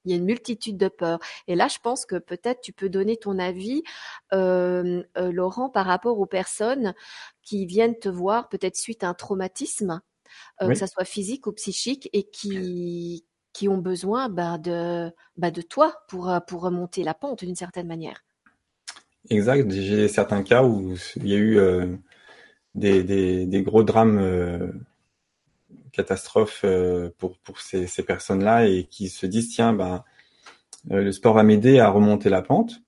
[0.06, 1.20] il y a une multitude de peurs.
[1.48, 3.84] Et là, je pense que peut-être tu peux donner ton avis,
[4.34, 6.94] euh, euh, Laurent, par rapport aux personnes
[7.42, 10.02] qui viennent te voir peut-être suite à un traumatisme,
[10.62, 15.50] euh, que ça soit physique ou psychique, et qui qui ont besoin bah, de bah,
[15.52, 18.24] de toi pour pour remonter la pente d'une certaine manière.
[19.30, 19.72] Exact.
[19.72, 21.58] J'ai certains cas où il y a eu
[22.76, 24.84] des, des, des, gros drames
[25.96, 30.04] catastrophe euh, pour, pour ces, personnes-là et qui se disent tiens ben
[30.90, 32.82] le sport va m'aider à remonter la pente.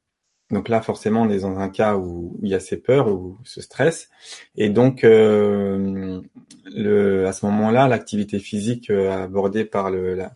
[0.52, 3.38] Donc là forcément on est dans un cas où, il y a ces peurs ou
[3.43, 4.10] ce stress
[4.56, 6.22] et donc euh,
[6.65, 10.36] le, à ce moment-là l'activité physique euh, abordée par le la,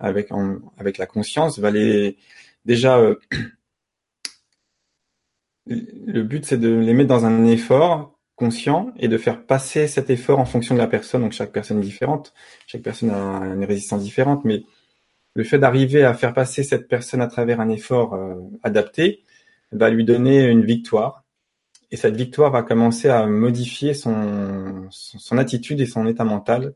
[0.00, 0.30] avec
[0.78, 2.16] avec la conscience va les
[2.64, 3.00] déjà
[5.66, 8.11] le but c'est de les mettre dans un effort
[8.98, 11.22] et de faire passer cet effort en fonction de la personne.
[11.22, 12.32] Donc chaque personne est différente,
[12.66, 14.62] chaque personne a une résistance différente, mais
[15.34, 19.22] le fait d'arriver à faire passer cette personne à travers un effort euh, adapté
[19.70, 21.24] va lui donner une victoire.
[21.90, 24.88] Et cette victoire va commencer à modifier son,
[25.30, 26.74] attitude et son état mental.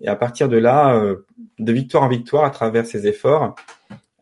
[0.00, 1.26] Et à partir de là, euh,
[1.58, 3.54] de victoire en victoire, à travers ses efforts,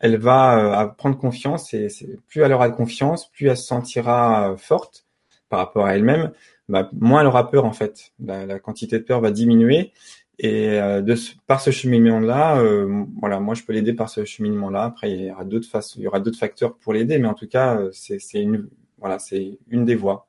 [0.00, 1.88] elle va euh, prendre confiance et
[2.28, 5.06] plus elle aura confiance, plus elle se sentira forte
[5.48, 6.32] par rapport à elle-même,
[6.72, 8.12] bah, moins elle aura peur en fait.
[8.18, 9.92] La, quantité de peur va diminuer
[10.38, 11.14] et euh, de
[11.46, 14.84] par ce cheminement-là, euh, voilà, moi je peux l'aider par ce cheminement-là.
[14.84, 17.34] Après, il y aura d'autres façons, il y aura d'autres facteurs pour l'aider, mais en
[17.34, 20.28] tout cas, euh, c'est une, voilà, c'est une des voies.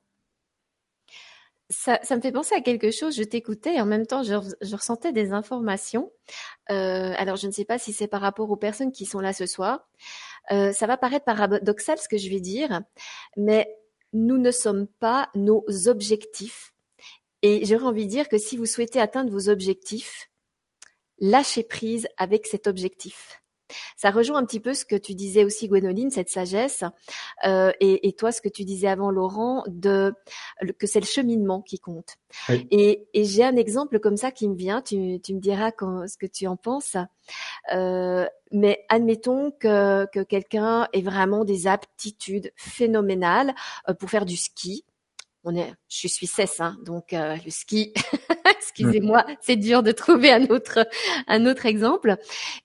[1.69, 3.15] ça, ça, me fait penser à quelque chose.
[3.15, 6.11] Je t'écoutais et en même temps, je, je ressentais des informations.
[6.71, 9.31] Euh, alors, je ne sais pas si c'est par rapport aux personnes qui sont là
[9.31, 9.87] ce soir.
[10.51, 12.81] Euh, ça va paraître paradoxal ce que je vais dire,
[13.37, 13.73] mais
[14.13, 16.73] nous ne sommes pas nos objectifs.
[17.41, 20.29] Et j'aurais envie de dire que si vous souhaitez atteindre vos objectifs,
[21.19, 23.42] lâchez prise avec cet objectif.
[23.95, 26.83] Ça rejoint un petit peu ce que tu disais aussi, Gwénoline, cette sagesse,
[27.45, 30.13] euh, et, et, toi, ce que tu disais avant, Laurent, de
[30.79, 32.15] que c'est le cheminement qui compte.
[32.49, 34.81] Et, et j'ai un exemple comme ça qui me vient.
[34.81, 36.97] Tu, tu me diras quand, ce que tu en penses.
[37.73, 43.55] Euh, mais admettons que, que quelqu'un ait vraiment des aptitudes phénoménales
[43.89, 44.85] euh, pour faire du ski.
[45.45, 47.93] On est, je suis suissesse, hein, donc euh, le ski,
[48.57, 50.87] excusez-moi, c'est dur de trouver un autre
[51.27, 52.15] un autre exemple,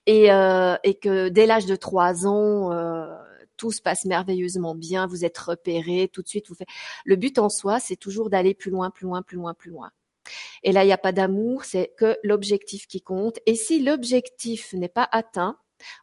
[0.05, 3.05] et, euh, et que dès l'âge de trois ans, euh,
[3.57, 6.69] tout se passe merveilleusement bien, vous êtes repéré, tout de suite vous faites.
[7.03, 9.91] Le but en soi, c'est toujours d'aller plus loin, plus loin, plus loin, plus loin.
[10.63, 13.39] Et là, il n'y a pas d'amour, c'est que l'objectif qui compte.
[13.45, 15.57] Et si l'objectif n'est pas atteint,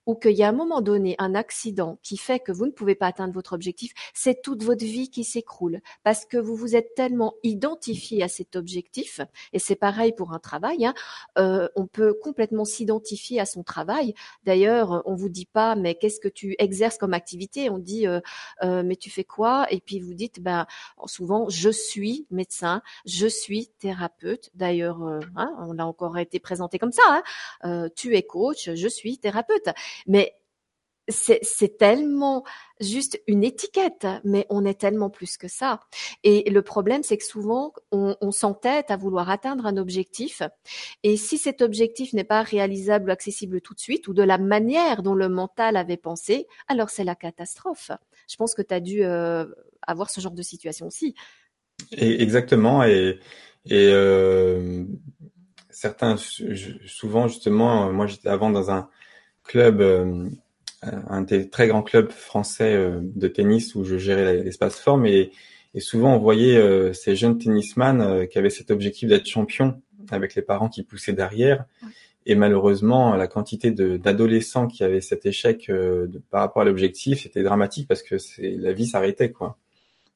[0.06, 2.94] ou qu'il y a un moment donné un accident qui fait que vous ne pouvez
[2.94, 6.94] pas atteindre votre objectif, c'est toute votre vie qui s'écroule parce que vous vous êtes
[6.94, 9.20] tellement identifié à cet objectif.
[9.52, 10.86] Et c'est pareil pour un travail.
[10.86, 10.94] Hein,
[11.38, 14.14] euh, on peut complètement s'identifier à son travail.
[14.44, 17.70] D'ailleurs, on vous dit pas mais qu'est-ce que tu exerces comme activité?
[17.70, 18.20] On dit euh,
[18.62, 19.66] euh, mais tu fais quoi?
[19.70, 20.66] Et puis vous dites ben
[21.06, 24.50] souvent je suis médecin, je suis thérapeute.
[24.54, 25.02] D'ailleurs,
[25.36, 27.22] hein, on a encore été présenté comme ça.
[27.62, 29.65] Hein, tu es coach, je suis thérapeute.
[30.06, 30.34] Mais
[31.08, 32.44] c'est tellement
[32.80, 35.80] juste une étiquette, mais on est tellement plus que ça.
[36.24, 40.42] Et le problème, c'est que souvent, on, s'entête à vouloir atteindre un objectif.
[41.04, 44.38] Et si cet objectif n'est pas réalisable ou accessible tout de suite, ou de la
[44.38, 47.92] manière dont le mental avait pensé, alors c'est la catastrophe.
[48.28, 49.46] Je pense que tu as dû euh,
[49.82, 51.14] avoir ce genre de situation aussi.
[51.92, 52.82] exactement.
[52.82, 53.20] Et,
[53.66, 54.84] et euh,
[55.70, 58.90] certains, souvent, justement, moi j'étais avant dans un
[59.46, 60.28] club, euh,
[60.82, 65.30] un des très grands clubs français euh, de tennis où je gérais l'espace forme et,
[65.74, 69.80] et souvent on voyait euh, ces jeunes tennisman qui avaient cet objectif d'être champion
[70.10, 71.64] avec les parents qui poussaient derrière.
[72.28, 77.44] Et malheureusement, la quantité d'adolescents qui avaient cet échec de, par rapport à l'objectif était
[77.44, 79.58] dramatique parce que la vie s'arrêtait quoi.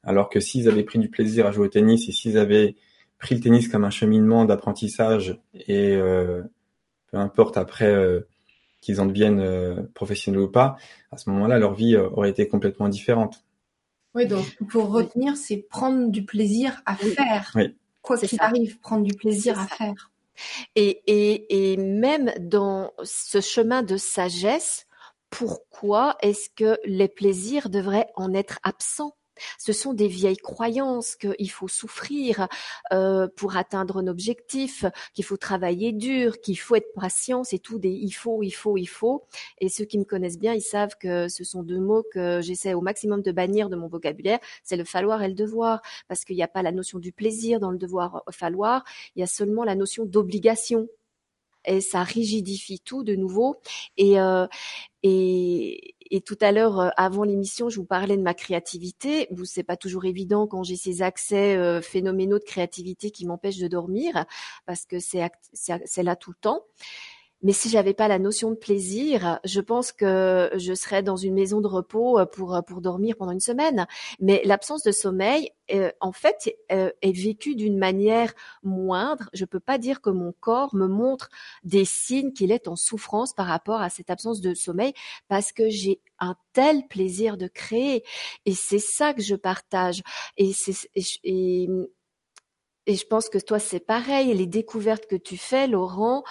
[0.02, 2.74] Alors que s'ils avaient pris du plaisir à jouer au tennis et s'ils avaient
[3.18, 6.42] pris le tennis comme un cheminement d'apprentissage et euh,
[7.12, 7.94] peu importe après
[8.80, 10.76] qu'ils en deviennent euh, professionnels ou pas,
[11.12, 13.44] à ce moment-là, leur vie euh, aurait été complètement différente.
[14.14, 17.52] Oui, donc pour retenir, c'est prendre du plaisir à faire.
[17.54, 17.76] Oui.
[18.02, 20.10] Quoi qu'il arrive, prendre du plaisir à faire.
[20.74, 24.86] Et, et, et même dans ce chemin de sagesse,
[25.28, 29.14] pourquoi est-ce que les plaisirs devraient en être absents?
[29.58, 32.48] Ce sont des vieilles croyances qu'il faut souffrir
[32.92, 37.78] euh, pour atteindre un objectif, qu'il faut travailler dur, qu'il faut être patient, c'est tout
[37.78, 39.24] des il faut, il faut, il faut.
[39.58, 42.74] Et ceux qui me connaissent bien, ils savent que ce sont deux mots que j'essaie
[42.74, 44.38] au maximum de bannir de mon vocabulaire.
[44.64, 47.60] C'est le falloir et le devoir, parce qu'il n'y a pas la notion du plaisir
[47.60, 48.84] dans le devoir falloir,
[49.16, 50.88] il y a seulement la notion d'obligation
[51.64, 53.60] et ça rigidifie tout de nouveau.
[53.96, 54.46] Et, euh,
[55.02, 59.28] et, et tout à l'heure, euh, avant l'émission, je vous parlais de ma créativité.
[59.30, 63.58] Vous, c'est pas toujours évident quand j'ai ces accès euh, phénoménaux de créativité qui m'empêchent
[63.58, 64.24] de dormir,
[64.66, 66.64] parce que c'est là tout le temps.
[67.42, 71.34] Mais si j'avais pas la notion de plaisir, je pense que je serais dans une
[71.34, 73.86] maison de repos euh, pour euh, pour dormir pendant une semaine.
[74.20, 79.30] Mais l'absence de sommeil, euh, en fait, est vécue d'une manière moindre.
[79.32, 81.30] Je peux pas dire que mon corps me montre
[81.64, 84.92] des signes qu'il est en souffrance par rapport à cette absence de sommeil,
[85.28, 88.04] parce que j'ai un tel plaisir de créer.
[88.44, 90.02] Et c'est ça que je partage.
[90.36, 90.90] Et c'est
[91.24, 91.68] et,
[92.86, 94.34] et je pense que toi c'est pareil.
[94.34, 96.24] Les découvertes que tu fais, Laurent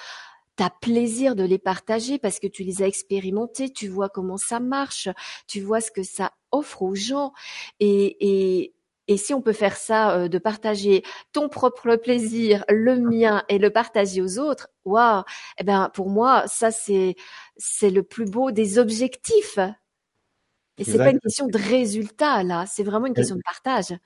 [0.64, 4.60] as plaisir de les partager parce que tu les as expérimentés, tu vois comment ça
[4.60, 5.10] marche,
[5.48, 7.34] tu vois ce que ça offre aux gens.
[7.80, 8.74] Et, et,
[9.08, 13.58] et si on peut faire ça, euh, de partager ton propre plaisir, le mien et
[13.58, 15.24] le partager aux autres, waouh
[15.58, 17.16] Eh ben pour moi, ça c'est
[17.58, 19.60] c'est le plus beau des objectifs.
[20.78, 23.98] Et c'est pas une question de résultat là, c'est vraiment une question de partage.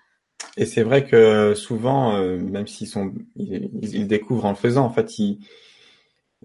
[0.58, 4.84] Et c'est vrai que souvent, euh, même s'ils sont, ils, ils, découvrent en le faisant,
[4.86, 5.46] en fait, ils,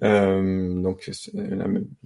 [0.03, 1.11] euh, donc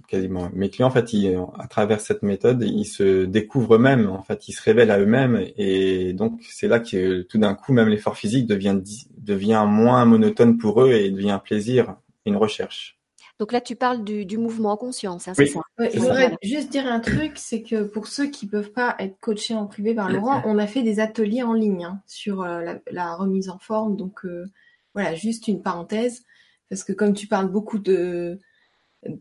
[0.07, 4.23] quasiment mes clients en fait ils, à travers cette méthode ils se découvrent eux-mêmes en
[4.23, 7.89] fait ils se révèlent à eux-mêmes et donc c'est là que tout d'un coup même
[7.89, 8.79] l'effort physique devient
[9.17, 12.97] devient moins monotone pour eux et devient un plaisir une recherche.
[13.39, 16.71] Donc là, tu parles du, du mouvement en conscience, hein, c'est ça Je voudrais juste
[16.71, 20.11] dire un truc, c'est que pour ceux qui peuvent pas être coachés en privé par
[20.11, 23.57] Laurent, on a fait des ateliers en ligne hein, sur euh, la, la, remise en
[23.57, 23.97] forme.
[23.97, 24.45] Donc euh,
[24.93, 26.23] voilà, juste une parenthèse,
[26.69, 28.39] parce que comme tu parles beaucoup de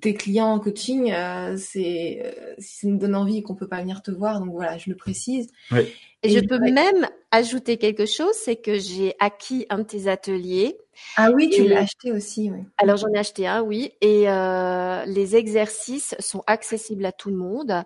[0.00, 3.68] tes clients en coaching, euh, c'est euh, si ça nous donne envie et qu'on peut
[3.68, 5.48] pas venir te voir, donc voilà, je le précise.
[5.70, 5.92] Oui.
[6.22, 10.76] Et, je peux même ajouter quelque chose, c'est que j'ai acquis un de tes ateliers.
[11.16, 12.60] Ah oui, tu l'as acheté aussi, oui.
[12.78, 13.92] Alors j'en ai acheté un, oui.
[14.00, 17.82] Et euh, les exercices sont accessibles à tout le monde.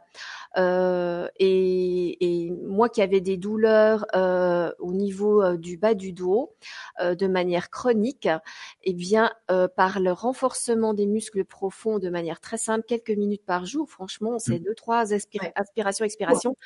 [0.57, 6.55] Euh, et, et, moi qui avais des douleurs euh, au niveau du bas du dos
[7.01, 8.29] euh, de manière chronique,
[8.83, 13.45] eh bien euh, par le renforcement des muscles profonds de manière très simple, quelques minutes
[13.45, 14.65] par jour, franchement, c'est mmh.
[14.65, 16.57] deux trois aspirations, expirations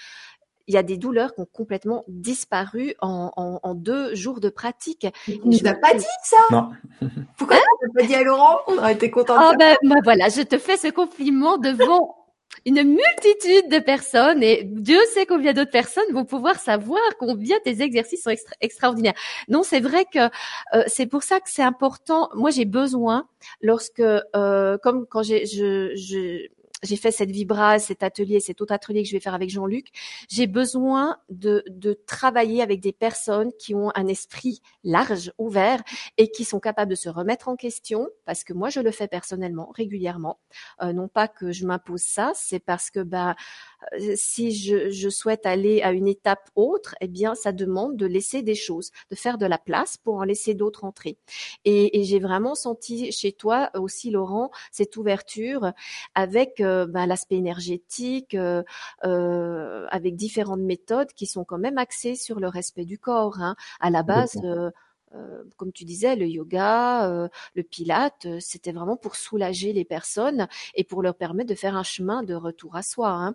[0.70, 4.48] il y a des douleurs qui ont complètement disparu en, en, en deux jours de
[4.50, 5.04] pratique.
[5.24, 6.36] Tu nous as pas dit ça?
[6.52, 6.70] Non.
[7.36, 8.60] Pourquoi hein tu pas dit à Laurent?
[8.68, 9.34] On aurait été content.
[9.36, 12.14] Oh ben, ben, voilà, je te fais ce compliment devant
[12.66, 17.82] une multitude de personnes et Dieu sait combien d'autres personnes vont pouvoir savoir combien tes
[17.82, 19.14] exercices sont extra extraordinaires.
[19.48, 20.20] Non, c'est vrai que
[20.76, 22.28] euh, c'est pour ça que c'est important.
[22.36, 23.26] Moi, j'ai besoin
[23.60, 26.46] lorsque, euh, comme quand j'ai, je, je
[26.82, 29.88] j'ai fait cette vibra, cet atelier, cet autre atelier que je vais faire avec Jean-Luc,
[30.28, 35.82] j'ai besoin de, de travailler avec des personnes qui ont un esprit large, ouvert
[36.16, 39.08] et qui sont capables de se remettre en question, parce que moi je le fais
[39.08, 40.38] personnellement, régulièrement.
[40.82, 43.34] Euh, non pas que je m'impose ça, c'est parce que euh,
[44.14, 48.42] si je, je, souhaite aller à une étape autre, eh bien, ça demande de laisser
[48.42, 51.18] des choses, de faire de la place pour en laisser d'autres entrer.
[51.64, 55.72] Et, et j'ai vraiment senti chez toi aussi, Laurent, cette ouverture
[56.14, 58.62] avec euh, ben, l'aspect énergétique, euh,
[59.04, 63.40] euh, avec différentes méthodes qui sont quand même axées sur le respect du corps.
[63.40, 63.56] Hein.
[63.80, 64.40] À la base,
[65.16, 69.84] euh, comme tu disais, le yoga, euh, le pilate, euh, c'était vraiment pour soulager les
[69.84, 73.08] personnes et pour leur permettre de faire un chemin de retour à soi.
[73.10, 73.34] Hein.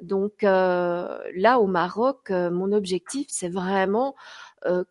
[0.00, 4.14] Donc là, au Maroc, mon objectif, c'est vraiment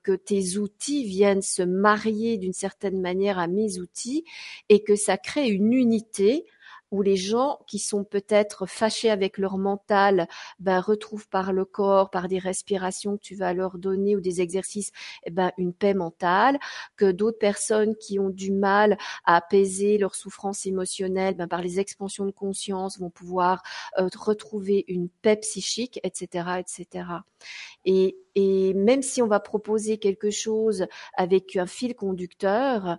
[0.04, 4.24] que tes outils viennent se marier d'une certaine manière à mes outils
[4.70, 6.46] et que ça crée une unité
[6.92, 10.28] où les gens qui sont peut-être fâchés avec leur mental
[10.60, 14.42] ben, retrouvent par le corps, par des respirations que tu vas leur donner ou des
[14.42, 14.92] exercices,
[15.26, 16.58] eh ben, une paix mentale,
[16.96, 21.80] que d'autres personnes qui ont du mal à apaiser leur souffrance émotionnelle, ben, par les
[21.80, 23.64] expansions de conscience, vont pouvoir
[23.98, 27.06] euh, retrouver une paix psychique, etc., etc.
[27.86, 32.98] Et, et même si on va proposer quelque chose avec un fil conducteur,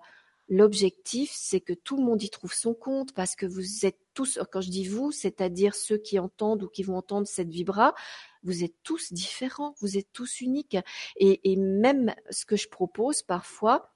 [0.49, 4.39] L'objectif, c'est que tout le monde y trouve son compte parce que vous êtes tous,
[4.51, 7.95] quand je dis vous, c'est-à-dire ceux qui entendent ou qui vont entendre cette vibra,
[8.43, 10.79] vous êtes tous différents, vous êtes tous uniques.
[11.17, 13.93] Et, et même ce que je propose parfois,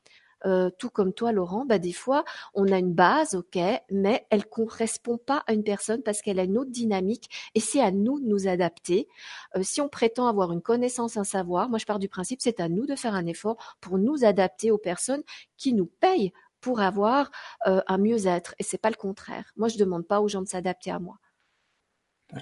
[0.46, 2.24] euh, tout comme toi, Laurent, bah, des fois,
[2.54, 3.58] on a une base, ok,
[3.90, 7.80] mais elle correspond pas à une personne parce qu'elle a une autre dynamique et c'est
[7.80, 9.08] à nous de nous adapter.
[9.56, 12.60] Euh, si on prétend avoir une connaissance, un savoir, moi je pars du principe, c'est
[12.60, 15.22] à nous de faire un effort pour nous adapter aux personnes
[15.56, 16.32] qui nous payent
[16.62, 17.30] pour avoir
[17.66, 19.52] euh, un mieux-être et c'est pas le contraire.
[19.56, 21.18] Moi, je demande pas aux gens de s'adapter à moi.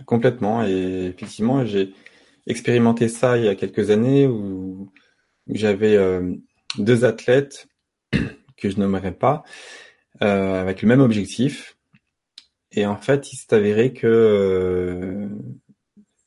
[0.06, 1.92] Complètement et effectivement, j'ai
[2.46, 4.92] expérimenté ça il y a quelques années où
[5.48, 6.32] j'avais euh,
[6.78, 7.66] deux athlètes
[8.56, 9.42] que je nommerai pas,
[10.22, 11.76] euh, avec le même objectif.
[12.70, 15.28] Et en fait, il s'est avéré que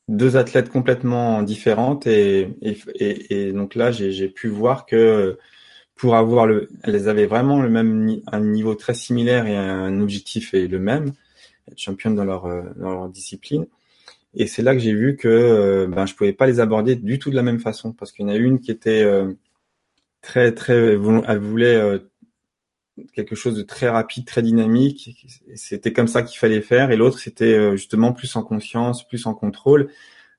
[0.08, 5.38] deux athlètes complètement différentes et donc là, j'ai pu voir que
[5.96, 10.54] pour avoir le, elles avaient vraiment le même un niveau très similaire et un objectif
[10.54, 11.12] est le même,
[11.70, 12.42] être championne dans leur
[12.76, 13.66] dans leur discipline.
[14.34, 17.18] Et c'est là que j'ai vu que euh, ben je pouvais pas les aborder du
[17.18, 19.04] tout de la même façon parce qu'il y en a une qui était
[20.22, 22.00] très très elle voulait
[23.12, 25.10] quelque chose de très rapide, très dynamique.
[25.54, 26.90] C'était comme ça qu'il fallait faire.
[26.90, 29.90] Et l'autre, c'était euh, justement plus en conscience, plus en contrôle.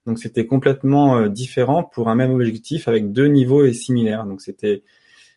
[0.06, 4.26] Donc c'était complètement euh, différent pour un même objectif avec deux niveaux et similaires.
[4.26, 4.84] Donc c'était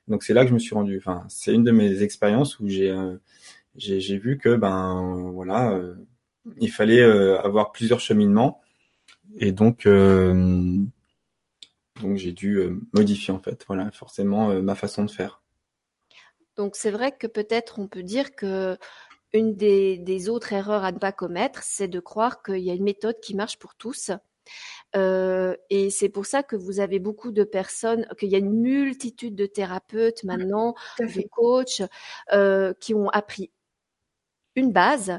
[0.08, 0.98] donc c'est là que je me suis rendu.
[0.98, 3.16] Enfin, c'est une de mes expériences où j'ai euh,
[3.76, 5.80] j'ai vu que ben voilà,
[6.58, 8.60] il fallait avoir plusieurs cheminements
[9.38, 10.88] et donc donc
[12.16, 12.60] j'ai dû
[12.92, 13.64] modifier en fait.
[13.68, 15.42] Voilà, forcément ma façon de faire.
[16.56, 18.76] Donc c'est vrai que peut-être on peut dire que
[19.32, 22.84] une des, autres erreurs à ne pas commettre, c'est de croire qu'il y a une
[22.84, 24.10] méthode qui marche pour tous.
[24.96, 28.52] Euh, et c'est pour ça que vous avez beaucoup de personnes, qu'il y a une
[28.52, 31.82] multitude de thérapeutes maintenant, de coachs,
[32.32, 33.50] euh, qui ont appris
[34.54, 35.18] une base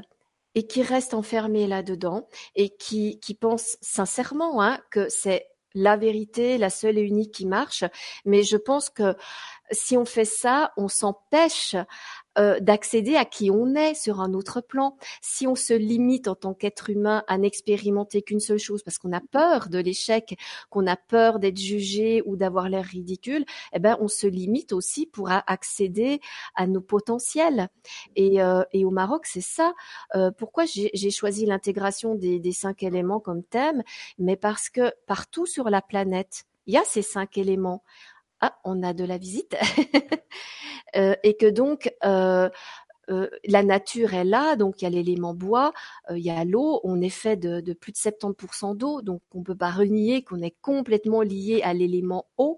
[0.54, 6.58] et qui restent enfermés là-dedans et qui, qui pensent sincèrement hein, que c'est la vérité,
[6.58, 7.84] la seule et unique qui marche.
[8.24, 9.14] Mais je pense que
[9.70, 11.76] si on fait ça, on s'empêche
[12.38, 14.96] euh, d'accéder à qui on est sur un autre plan.
[15.20, 19.12] Si on se limite en tant qu'être humain à n'expérimenter qu'une seule chose parce qu'on
[19.12, 23.96] a peur de l'échec, qu'on a peur d'être jugé ou d'avoir l'air ridicule, eh ben
[24.00, 26.20] on se limite aussi pour accéder
[26.54, 27.68] à nos potentiels.
[28.16, 29.74] Et, euh, et au Maroc, c'est ça.
[30.14, 33.82] Euh, pourquoi j'ai choisi l'intégration des, des cinq éléments comme thème?
[34.18, 37.82] Mais parce que partout sur la planète, il y a ces cinq éléments
[38.40, 39.56] ah, on a de la visite,
[40.96, 42.48] euh, et que donc euh,
[43.10, 45.72] euh, la nature est là, donc il y a l'élément bois,
[46.10, 49.56] il y a l'eau, on est fait de, plus de 70% d'eau, donc on peut
[49.56, 52.56] pas renier qu'on est complètement lié à l'élément eau.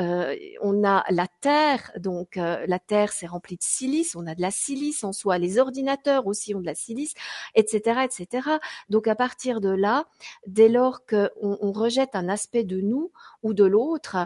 [0.00, 4.34] Euh, on a la Terre, donc euh, la Terre c'est rempli de silice, on a
[4.34, 7.14] de la silice en soi, les ordinateurs aussi ont de la silice,
[7.54, 8.48] etc., etc.
[8.88, 10.06] Donc à partir de là,
[10.46, 13.12] dès lors qu'on on rejette un aspect de nous
[13.42, 14.16] ou de l'autre,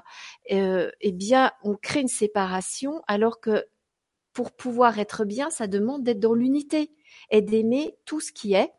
[0.53, 3.67] euh, eh bien on crée une séparation, alors que
[4.37, 6.93] pour pouvoir être bien, ça demande d'être dans l'unité
[7.31, 8.71] et d'aimer tout ce qui est.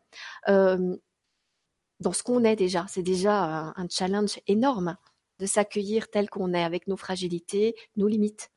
[0.46, 4.96] dans ce qu'on est déjà, c'est déjà un challenge énorme
[5.40, 8.52] de s'accueillir tel qu'on est, avec nos fragilités, nos limites.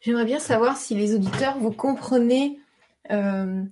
[0.00, 2.58] J'aimerais bien savoir si les auditeurs, vous comprenez,
[3.12, 3.62] euh,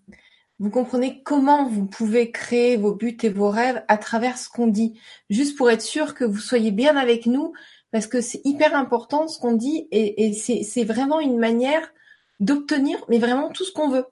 [0.60, 4.68] vous comprenez comment vous pouvez créer vos buts et vos rêves à travers ce qu'on
[4.68, 4.96] dit,
[5.28, 7.52] juste pour être sûr que vous soyez bien avec nous,
[7.90, 11.92] parce que c'est hyper important ce qu'on dit et, c'est vraiment une manière
[12.40, 14.06] d'obtenir, mais vraiment tout ce qu'on veut.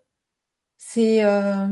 [0.78, 1.68] C'est euh,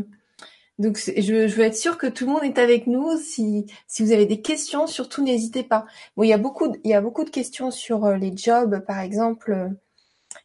[0.78, 3.16] donc je, je, veux être sûre que tout le monde est avec nous.
[3.18, 5.86] Si, si vous avez des questions, surtout n'hésitez pas.
[6.16, 8.36] Bon, il y a beaucoup de, il y a beaucoup de questions sur euh, les
[8.36, 9.70] jobs, par exemple.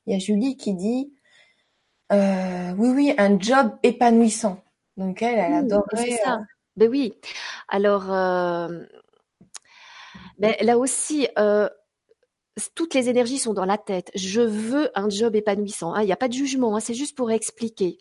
[0.06, 1.14] Il y a Julie qui dit
[2.12, 4.64] euh, oui oui un job épanouissant.
[4.98, 6.20] Donc elle, elle adorerait.
[6.24, 6.36] Ça.
[6.36, 6.38] Euh,
[6.76, 7.14] ben oui.
[7.68, 8.84] Alors euh,
[10.38, 11.28] ben, là aussi.
[12.76, 14.12] Toutes les énergies sont dans la tête.
[14.16, 15.94] Je veux un job épanouissant.
[15.94, 16.02] Hein.
[16.02, 17.98] Il n'y a pas de jugement, hein, c'est juste pour expliquer.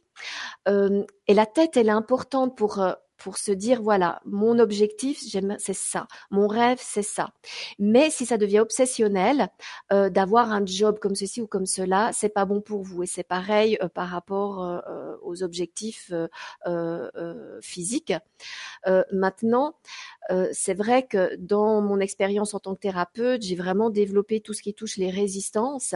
[0.69, 5.21] Euh, et la tête, elle est importante pour euh, pour se dire voilà mon objectif
[5.59, 6.07] c'est ça.
[6.31, 7.31] Mon rêve c'est ça.
[7.79, 9.49] Mais si ça devient obsessionnel
[9.93, 13.03] euh, d'avoir un job comme ceci ou comme cela c'est pas bon pour vous.
[13.03, 16.12] Et c'est pareil euh, par rapport euh, aux objectifs
[17.61, 18.14] physiques.
[19.12, 19.75] Maintenant
[20.53, 24.62] c'est vrai que dans mon expérience en tant que thérapeute j'ai vraiment développé tout ce
[24.62, 25.95] qui touche les résistances.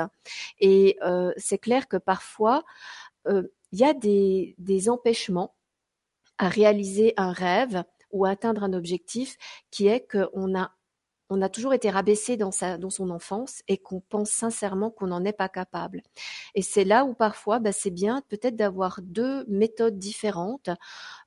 [0.61, 0.99] Et
[1.37, 2.65] c'est clair que parfois
[3.27, 5.55] il y a des, des empêchements
[6.43, 9.37] à réaliser un rêve ou à atteindre un objectif
[9.71, 10.73] qui est qu'on a
[11.33, 15.07] on a toujours été rabaissé dans, sa, dans son enfance et qu'on pense sincèrement qu'on
[15.07, 16.03] n'en est pas capable.
[16.55, 20.69] Et c'est là où parfois, bah, c'est bien peut-être d'avoir deux méthodes différentes.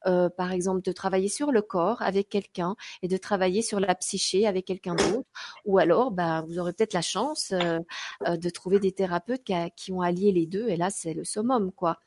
[0.06, 3.96] Euh, par exemple, de travailler sur le corps avec quelqu'un et de travailler sur la
[3.96, 5.28] psyché avec quelqu'un d'autre.
[5.66, 7.80] Ou alors, bah, vous aurez peut-être la chance euh,
[8.28, 10.68] euh, de trouver des thérapeutes qui, qui, ont allié les deux.
[10.70, 11.98] Et là, c'est le summum, quoi.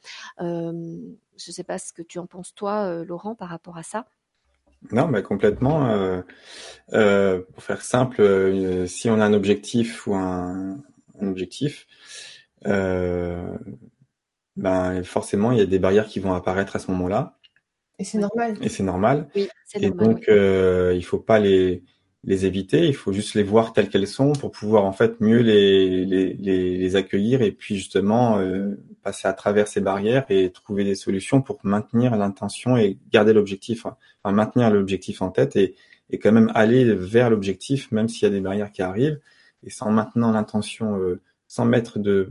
[1.39, 4.07] Je ne sais pas ce que tu en penses, toi, Laurent, par rapport à ça.
[4.93, 5.89] Non, mais complètement.
[5.91, 6.23] Euh,
[6.93, 10.79] euh, pour faire simple, euh, si on a un objectif ou un,
[11.21, 11.87] un objectif,
[12.67, 13.57] euh,
[14.57, 17.39] ben forcément il y a des barrières qui vont apparaître à ce moment-là.
[17.99, 18.57] Et c'est normal.
[18.63, 19.29] Et c'est normal.
[19.35, 20.01] Oui, c'est normal.
[20.01, 21.83] Et donc euh, il faut pas les
[22.25, 25.41] les éviter, il faut juste les voir telles qu'elles sont pour pouvoir en fait mieux
[25.41, 28.77] les les, les, les accueillir et puis justement euh,
[29.09, 33.87] passer à travers ces barrières et trouver des solutions pour maintenir l'intention et garder l'objectif,
[33.87, 33.97] hein.
[34.23, 35.77] enfin maintenir l'objectif en tête et,
[36.11, 39.19] et quand même aller vers l'objectif même s'il y a des barrières qui arrivent
[39.65, 42.29] et sans maintenant l'intention, euh, sans mettre de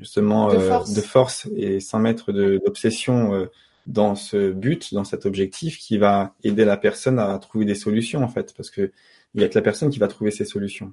[0.00, 0.92] justement de, euh, force.
[0.92, 1.48] de force.
[1.54, 3.46] et sans mettre d'obsession euh,
[3.86, 8.24] dans ce but, dans cet objectif qui va aider la personne à trouver des solutions
[8.24, 8.90] en fait, parce que
[9.34, 10.92] il y a que la personne qui va trouver ces solutions.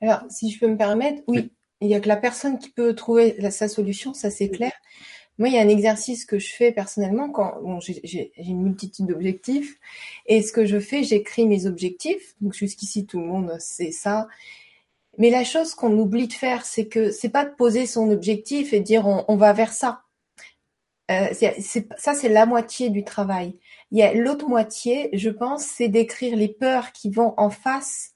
[0.00, 2.94] Alors, si je peux me permettre, oui, il y a que la personne qui peut
[2.94, 4.72] trouver sa solution, ça c'est clair.
[5.38, 9.06] Moi, il y a un exercice que je fais personnellement quand bon, j'ai une multitude
[9.06, 9.78] d'objectifs
[10.26, 12.34] et ce que je fais, j'écris mes objectifs.
[12.40, 14.26] Donc jusqu'ici, tout le monde sait ça.
[15.16, 18.72] Mais la chose qu'on oublie de faire, c'est que c'est pas de poser son objectif
[18.72, 20.02] et dire on, on va vers ça.
[21.10, 21.28] Euh,
[21.96, 23.56] ça, c'est la moitié du travail.
[23.90, 28.14] Il y a l'autre moitié, je pense, c'est d'écrire les peurs qui vont en face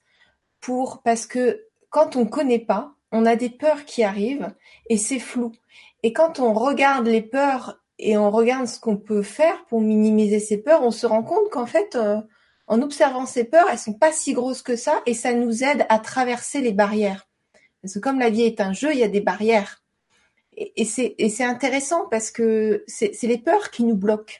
[0.61, 4.53] pour parce que quand on connaît pas, on a des peurs qui arrivent
[4.89, 5.53] et c'est flou.
[6.01, 10.39] Et quand on regarde les peurs et on regarde ce qu'on peut faire pour minimiser
[10.39, 12.19] ces peurs, on se rend compte qu'en fait, euh,
[12.67, 15.85] en observant ces peurs, elles sont pas si grosses que ça et ça nous aide
[15.89, 17.27] à traverser les barrières.
[17.81, 19.83] Parce que comme la vie est un jeu, il y a des barrières.
[20.57, 24.35] Et, c'est intéressant parce que c'est les peurs qui nous bloquent.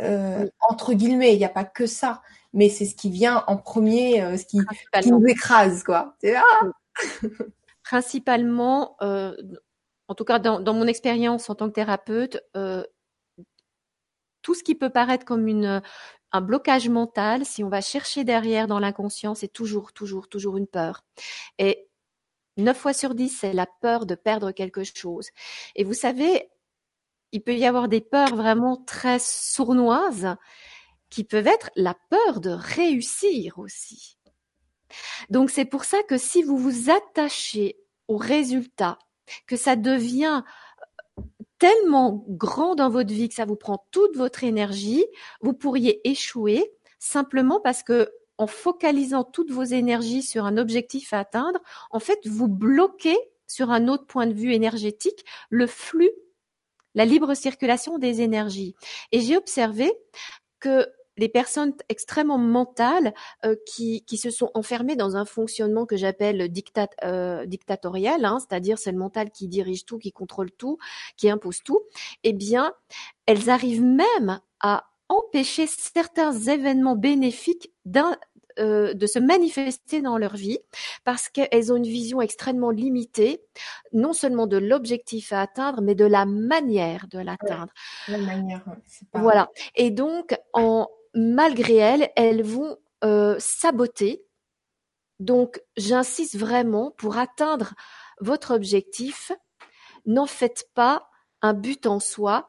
[0.00, 3.56] Euh, entre guillemets, il n'y a pas que ça, mais c'est ce qui vient en
[3.56, 4.58] premier, euh, ce qui,
[5.02, 6.16] qui, nous écrase, quoi.
[6.24, 6.60] Ah
[7.90, 9.34] principalement, euh,
[10.06, 12.84] en tout cas dans, mon expérience en tant que thérapeute, euh,
[14.42, 15.82] tout ce qui peut paraître comme une,
[16.30, 20.68] un blocage mental, si on va chercher derrière dans l'inconscient, c'est toujours, toujours, toujours une
[20.68, 21.02] peur.
[21.58, 21.88] Et
[22.58, 25.26] 9 fois sur 10, c'est la peur de perdre quelque chose.
[25.74, 26.48] Et vous savez,
[27.32, 30.36] il peut y avoir des peurs vraiment très sournoises
[31.08, 34.19] qui peuvent être la peur de réussir aussi.
[35.28, 37.76] Donc c'est pour ça que si vous vous attachez
[38.08, 38.98] au résultat,
[39.46, 40.42] que ça devient
[41.58, 45.04] tellement grand dans votre vie que ça vous prend toute votre énergie,
[45.42, 51.18] vous pourriez échouer simplement parce que en focalisant toutes vos énergies sur un objectif à
[51.18, 51.60] atteindre,
[51.90, 56.10] en fait, vous bloquez sur un autre point de vue énergétique le flux,
[56.94, 58.74] la libre circulation des énergies.
[59.12, 59.92] Et j'ai observé
[60.58, 60.88] que
[61.20, 63.12] les personnes extrêmement mentales
[63.44, 68.38] euh, qui, qui, se sont enfermées dans un fonctionnement que j'appelle dictat, euh, dictatorial, hein,
[68.40, 70.78] c'est-à-dire c'est le mental qui dirige tout, qui contrôle tout,
[71.18, 71.82] qui impose tout,
[72.24, 72.72] eh bien,
[73.26, 78.16] elles arrivent même à empêcher certains événements bénéfiques d'un
[78.58, 80.58] euh, de se manifester dans leur vie
[81.04, 83.42] parce qu'elles ont une vision extrêmement limitée,
[83.92, 87.72] non seulement de l'objectif à atteindre, mais de la manière de l'atteindre.
[88.08, 88.64] la manière,
[89.14, 89.48] Voilà.
[89.76, 94.24] Et donc, en, malgré elles, elles vont euh, saboter.
[95.18, 97.74] Donc, j'insiste vraiment pour atteindre
[98.20, 99.32] votre objectif,
[100.06, 101.08] n'en faites pas
[101.42, 102.48] un but en soi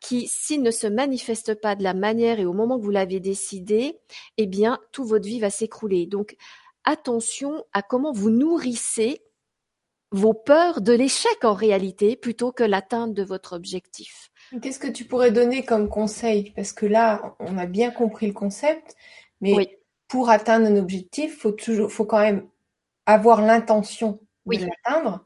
[0.00, 3.20] qui, s'il ne se manifeste pas de la manière et au moment que vous l'avez
[3.20, 4.00] décidé,
[4.38, 6.06] eh bien, tout votre vie va s'écrouler.
[6.06, 6.36] Donc,
[6.84, 9.22] attention à comment vous nourrissez
[10.10, 14.29] vos peurs de l'échec en réalité plutôt que l'atteinte de votre objectif.
[14.60, 16.52] Qu'est-ce que tu pourrais donner comme conseil?
[16.56, 18.96] Parce que là, on a bien compris le concept,
[19.40, 22.48] mais pour atteindre un objectif, faut toujours, faut quand même
[23.06, 25.22] avoir l'intention de l'atteindre.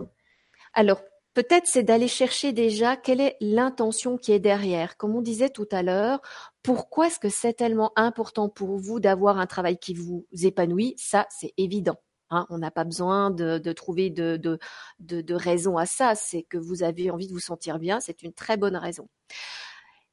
[0.74, 1.00] Alors,
[1.32, 4.96] peut-être c'est d'aller chercher déjà quelle est l'intention qui est derrière.
[4.96, 6.20] Comme on disait tout à l'heure,
[6.62, 10.94] pourquoi est-ce que c'est tellement important pour vous d'avoir un travail qui vous épanouit?
[10.98, 11.96] Ça, c'est évident.
[12.30, 16.14] Hein, on n'a pas besoin de, trouver de, de, raison à ça.
[16.14, 18.00] C'est que vous avez envie de vous sentir bien.
[18.00, 19.08] C'est une très bonne raison.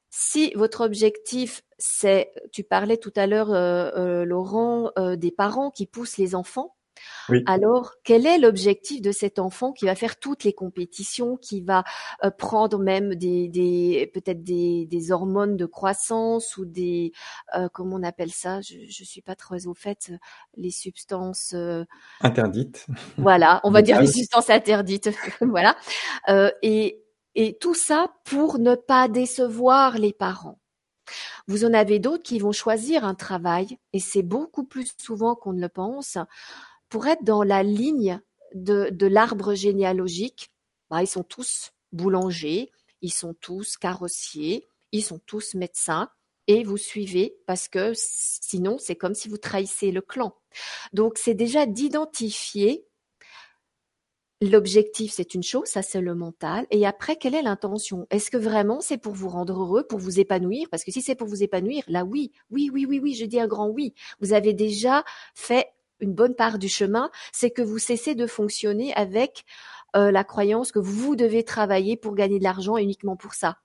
[0.09, 5.71] Si votre objectif, c'est, tu parlais tout à l'heure, euh, euh, Laurent, euh, des parents
[5.71, 6.75] qui poussent les enfants
[7.45, 11.83] alors, quel est l'objectif de cet enfant qui va faire toutes les compétitions, qui va
[12.23, 17.11] euh, prendre même des, peut-être des, hormones de croissance ou des
[17.55, 18.61] euh, comment on appelle ça?
[18.61, 20.11] Je ne suis pas très au fait.
[20.55, 21.85] Les substances euh,
[22.21, 22.87] interdites.
[23.17, 25.09] Voilà, on va dire les substances interdites.
[25.41, 25.75] voilà.
[26.61, 27.03] et
[27.35, 30.59] et tout ça pour ne pas décevoir les parents.
[31.47, 35.53] Vous en avez d'autres qui vont choisir un travail, et c'est beaucoup plus souvent qu'on
[35.53, 36.17] ne le pense,
[36.91, 38.19] pour être dans la ligne
[38.53, 40.51] de, l'arbre généalogique,
[40.89, 42.69] bah, ils sont tous boulangers,
[43.01, 46.09] ils sont tous carrossiers, ils sont tous médecins,
[46.47, 50.35] et vous suivez parce que sinon c'est comme si vous trahissez le clan.
[50.91, 52.85] Donc c'est déjà d'identifier
[54.41, 58.05] l'objectif, c'est une chose, ça c'est le mental, et après quelle est l'intention?
[58.09, 60.67] Est-ce que vraiment c'est pour vous rendre heureux, pour vous épanouir?
[60.69, 63.39] Parce que si c'est pour vous épanouir, là oui, oui, oui, oui, oui, je dis
[63.39, 63.93] un grand oui.
[64.19, 65.67] Vous avez déjà fait
[66.01, 69.45] une bonne part du chemin, c'est que vous cessez de fonctionner avec
[69.95, 73.57] euh, la croyance que vous devez travailler pour gagner de l'argent uniquement pour ça.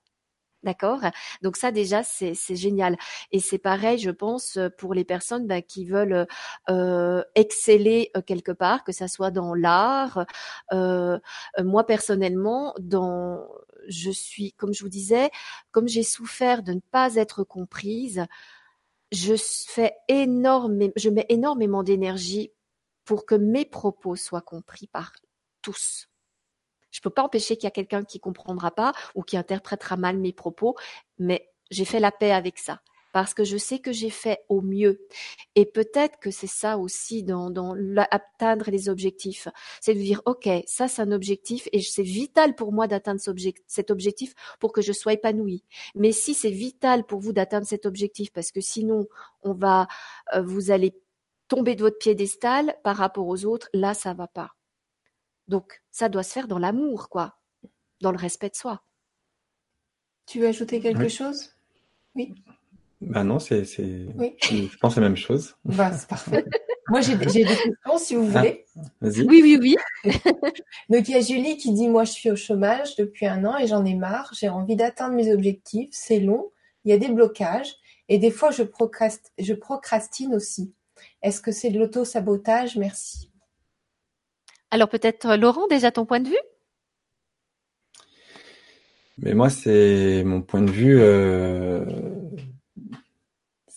[0.62, 1.00] D'accord?
[1.42, 2.96] Donc ça déjà c'est génial
[3.30, 6.26] et c'est pareil je pense pour les personnes bah, qui veulent
[6.70, 10.26] euh, exceller euh, quelque part que ça soit dans l'art.
[10.72, 13.46] moi personnellement dans
[13.86, 15.30] je suis comme je vous disais
[15.70, 18.26] comme j'ai souffert de ne pas être comprise
[19.16, 22.52] je fais énormément, je mets énormément d'énergie
[23.04, 25.12] pour que mes propos soient compris par
[25.62, 26.08] tous.
[26.90, 30.18] Je peux pas empêcher qu'il y a quelqu'un qui comprendra pas ou qui interprétera mal
[30.18, 30.76] mes propos,
[31.18, 32.80] mais j'ai fait la paix avec ça
[33.16, 35.06] parce que je sais que j'ai fait au mieux.
[35.54, 37.74] Et peut-être que c'est ça aussi dans, dans
[38.10, 39.48] atteindre les objectifs.
[39.80, 43.18] C'est de dire, OK, ça c'est un objectif et c'est vital pour moi d'atteindre
[43.66, 45.64] cet objectif pour que je sois épanouie.
[45.94, 49.06] Mais si c'est vital pour vous d'atteindre cet objectif parce que sinon
[49.40, 49.88] on va,
[50.34, 50.94] euh, vous allez
[51.48, 54.56] tomber de votre piédestal par rapport aux autres, là ça va pas.
[55.48, 57.38] Donc ça doit se faire dans l'amour, quoi,
[58.02, 58.82] dans le respect de soi.
[60.26, 61.56] Tu veux ajouter quelque chose?
[62.14, 62.34] Oui.
[63.00, 64.06] Bah non, c'est, c'est...
[64.42, 65.54] je pense la même chose.
[65.64, 66.44] Bah, c'est parfait.
[66.88, 68.64] Moi, j'ai, des questions, si vous ah, voulez.
[69.00, 69.22] vas-y.
[69.26, 70.12] Oui, oui, oui.
[70.88, 73.58] Donc, il y a Julie qui dit, moi, je suis au chômage depuis un an
[73.58, 74.32] et j'en ai marre.
[74.38, 75.88] J'ai envie d'atteindre mes objectifs.
[75.90, 76.52] C'est long.
[76.84, 77.74] Il y a des blocages.
[78.08, 78.62] Et des fois, je,
[79.38, 80.72] je procrastine aussi.
[81.22, 82.76] Est-ce que c'est de l'auto-sabotage?
[82.76, 83.30] Merci.
[84.70, 86.36] Alors peut-être Laurent, déjà ton point de vue?
[89.18, 91.00] Mais moi, c'est mon point de vue.
[91.00, 91.84] Euh,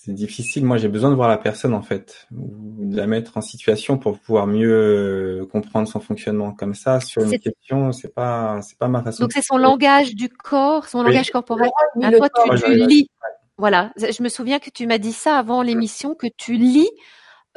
[0.09, 0.65] c'est difficile.
[0.65, 4.17] Moi, j'ai besoin de voir la personne en fait, de la mettre en situation pour
[4.17, 6.51] pouvoir mieux euh, comprendre son fonctionnement.
[6.51, 9.23] Comme ça, sur une question, c'est pas, c'est pas ma façon.
[9.23, 11.69] Donc c'est son langage du corps, son langage corporel.
[12.01, 13.09] À toi, tu, tu lis.
[13.57, 13.91] Voilà.
[13.97, 16.89] Je me souviens que tu m'as dit ça avant l'émission, que tu lis.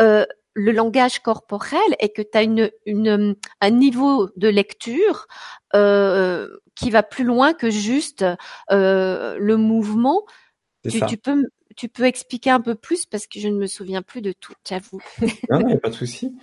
[0.01, 5.27] Euh, le langage corporel et que tu as une, une, un niveau de lecture
[5.75, 8.23] euh, qui va plus loin que juste
[8.71, 10.23] euh, le mouvement.
[10.87, 11.47] Tu, tu, peux
[11.77, 14.55] tu peux expliquer un peu plus parce que je ne me souviens plus de tout,
[14.69, 15.01] j'avoue.
[15.51, 16.35] non, il n'y a pas de souci.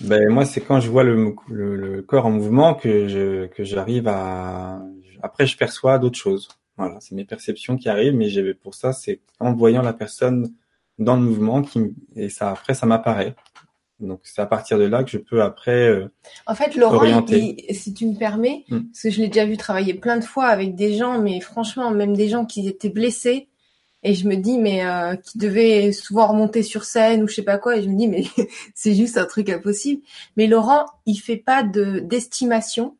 [0.00, 4.08] Ben, moi, c'est quand je vois le, le, corps en mouvement que je que j'arrive
[4.08, 4.82] à.
[5.22, 6.48] Après, je perçois d'autres choses.
[6.76, 10.54] Voilà, c'est mes perceptions qui arrivent, mais j'ai pour ça, c'est en voyant la personne
[10.98, 11.80] dans le mouvement qui
[12.16, 13.34] et ça après ça m'apparaît.
[14.00, 15.88] Donc c'est à partir de là que je peux après.
[15.88, 16.08] Euh,
[16.46, 18.84] en fait, Laurent, si tu me permets, hmm.
[18.84, 21.90] parce que je l'ai déjà vu travailler plein de fois avec des gens, mais franchement,
[21.90, 23.48] même des gens qui étaient blessés
[24.02, 27.42] et je me dis mais euh, qui devait souvent remonter sur scène ou je sais
[27.42, 27.76] pas quoi.
[27.76, 28.24] Et je me dis mais
[28.74, 30.02] c'est juste un truc impossible.
[30.36, 32.96] Mais Laurent il fait pas de d'estimation.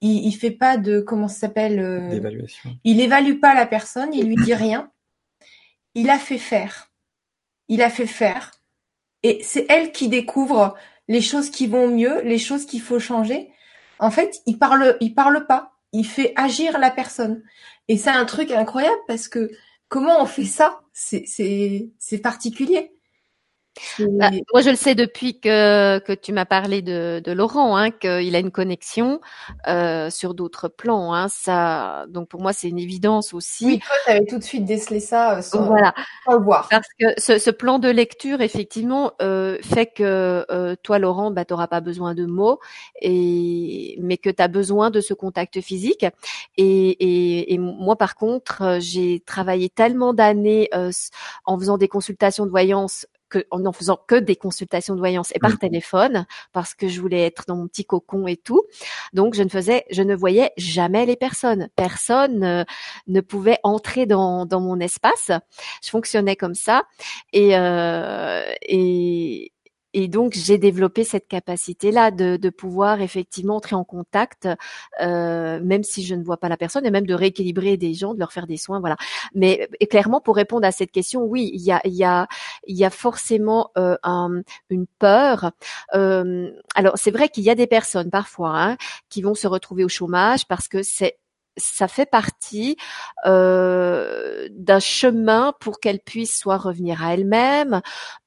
[0.00, 2.70] Il, il fait pas de comment ça s'appelle euh, d'évaluation.
[2.82, 4.12] il évalue pas la personne.
[4.12, 4.90] Il lui dit rien.
[5.94, 6.90] Il a fait faire.
[7.68, 8.50] Il a fait faire.
[9.22, 10.74] Et c'est elle qui découvre
[11.06, 13.50] les choses qui vont mieux les choses qu'il faut changer.
[14.00, 15.70] En fait il parle il parle pas.
[15.92, 17.44] Il fait agir la personne.
[17.86, 19.48] Et c'est un truc incroyable parce que
[19.88, 20.80] Comment on fait ça?
[20.92, 22.93] C'est particulier.
[23.98, 27.90] Bah, moi, je le sais depuis que, que tu m'as parlé de, de Laurent, hein,
[27.90, 29.20] qu'il a une connexion
[29.68, 31.12] euh, sur d'autres plans.
[31.14, 33.66] Hein, ça, donc pour moi, c'est une évidence aussi.
[33.66, 35.94] Oui, toi, tu avais tout de suite décelé ça euh, sans, voilà.
[36.28, 36.68] le voir.
[36.70, 41.44] Parce que ce, ce, plan de lecture, effectivement, euh, fait que euh, toi, Laurent, bah,
[41.44, 42.60] tu n'auras pas besoin de mots,
[43.00, 46.06] et, mais que tu as besoin de ce contact physique.
[46.56, 50.90] Et, et, et moi, par contre, euh, j'ai travaillé tellement d'années euh,
[51.44, 53.06] en faisant des consultations de voyance
[53.50, 55.58] en n'en faisant que des consultations de voyance et par mmh.
[55.58, 58.62] téléphone parce que je voulais être dans mon petit cocon et tout.
[59.12, 61.68] Donc je ne faisais, je ne voyais jamais les personnes.
[61.76, 62.64] Personne euh,
[63.06, 65.30] ne pouvait entrer dans, dans mon espace.
[65.82, 66.84] Je fonctionnais comme ça
[67.32, 69.53] et euh, et
[69.94, 74.48] et donc j'ai développé cette capacité-là de, de, pouvoir effectivement entrer en contact,
[75.00, 78.12] euh, même si je ne vois pas la personne, et même de rééquilibrer des gens,
[78.12, 78.96] de leur faire des soins, voilà.
[79.34, 82.26] Mais clairement, pour répondre à cette question, oui, il y a, il y a,
[82.66, 85.52] il y a forcément euh, un, une peur.
[85.94, 88.76] Euh, alors c'est vrai qu'il y a des personnes parfois hein,
[89.08, 91.18] qui vont se retrouver au chômage parce que c'est
[91.56, 92.76] ça fait partie
[93.26, 97.80] euh, d'un chemin pour qu'elle puisse soit revenir à elle-même,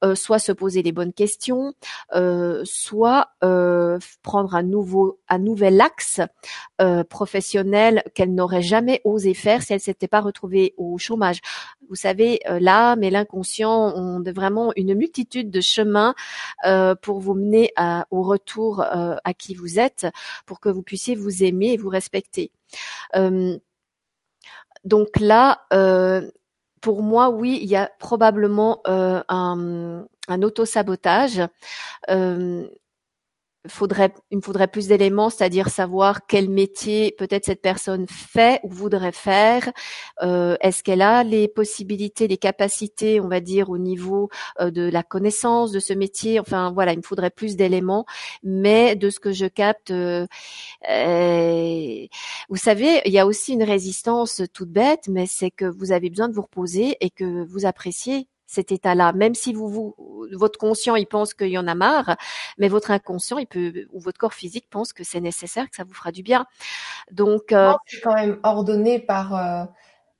[0.04, 1.74] euh, soit se poser les bonnes questions,
[2.14, 3.28] euh, soit
[4.22, 6.20] prendre un nouveau, un nouvel axe
[7.08, 11.40] professionnel qu'elle n'aurait jamais osé faire si elle s'était pas retrouvée au chômage.
[11.88, 16.14] Vous savez, l'âme et l'inconscient ont vraiment une multitude de chemins
[17.02, 17.72] pour vous mener
[18.10, 20.06] au retour à qui vous êtes,
[20.46, 22.50] pour que vous puissiez vous aimer et vous respecter.
[23.16, 23.58] Euh,
[24.84, 26.30] donc là, euh,
[26.80, 31.42] pour moi, oui, il y a probablement euh, un, un auto-sabotage
[33.64, 39.12] il me faudrait plus d'éléments, c'est-à-dire savoir quel métier peut-être cette personne fait ou voudrait
[39.12, 39.70] faire.
[40.22, 44.30] Euh, est-ce qu'elle a les possibilités, les capacités, on va dire, au niveau
[44.60, 46.38] euh, de la connaissance de ce métier?
[46.40, 48.06] Enfin, voilà, il me faudrait plus d'éléments.
[48.42, 50.26] Mais de ce que je capte, euh,
[52.48, 56.10] vous savez, il y a aussi une résistance toute bête, mais c'est que vous avez
[56.10, 59.94] besoin de vous reposer et que vous appréciez cet état-là, même si vous, vous,
[60.32, 62.16] votre conscient il pense qu'il y en a marre,
[62.56, 65.84] mais votre inconscient il peut ou votre corps physique pense que c'est nécessaire, que ça
[65.84, 66.46] vous fera du bien.
[67.12, 69.64] Donc euh, c'est quand même ordonné par euh,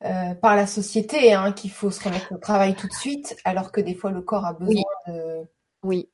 [0.05, 3.73] euh, par la société hein, qu'il faut se remettre au travail tout de suite, alors
[3.73, 5.49] que des fois le corps a besoin de
[5.83, 6.11] oui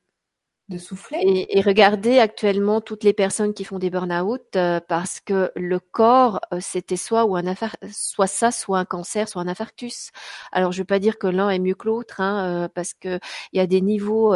[0.69, 1.19] de souffler.
[1.21, 5.79] Et, et, regardez actuellement toutes les personnes qui font des burn-out euh, parce que le
[5.79, 7.43] corps, euh, c'était soit ou un
[7.91, 10.09] soit ça, soit un cancer, soit un infarctus.
[10.51, 13.19] Alors je veux pas dire que l'un est mieux que l'autre, hein, euh, parce que
[13.53, 14.33] il y a des niveaux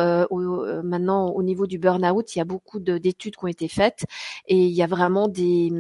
[0.84, 4.06] maintenant au niveau du burn-out, il y a beaucoup d'études qui ont été faites
[4.48, 5.72] et il y a vraiment des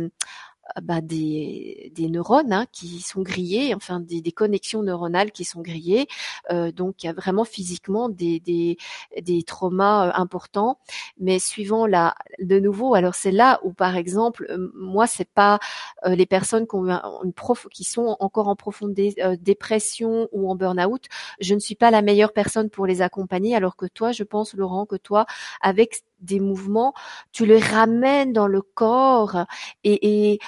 [0.82, 5.62] bah, des, des neurones hein, qui sont grillés, enfin des, des, connexions neuronales qui sont
[5.62, 6.08] grillées.
[6.52, 8.78] Euh, donc il y a vraiment physiquement des, des,
[9.22, 10.80] des traumas euh, importants.
[11.20, 15.60] Mais suivant la, de nouveau, alors c'est là où par exemple, euh, moi c'est pas
[16.06, 16.86] euh, les personnes qui ont
[17.24, 18.94] une prof, qui sont encore en profonde
[19.40, 21.06] dépression ou en burn-out,
[21.40, 23.56] je ne suis pas la meilleure personne pour les accompagner.
[23.56, 25.26] Alors que toi, je pense Laurent que toi,
[25.62, 26.94] avec des mouvements,
[27.32, 29.46] tu les ramènes dans le corps
[29.84, 30.40] et,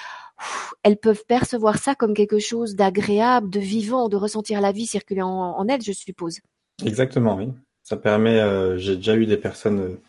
[0.82, 5.22] elles peuvent percevoir ça comme quelque chose d'agréable, de vivant, de ressentir la vie circuler
[5.22, 6.40] en, elles, je suppose.
[6.84, 7.52] Exactement, oui.
[7.84, 10.00] Ça permet, euh, j'ai déjà eu des personnes euh,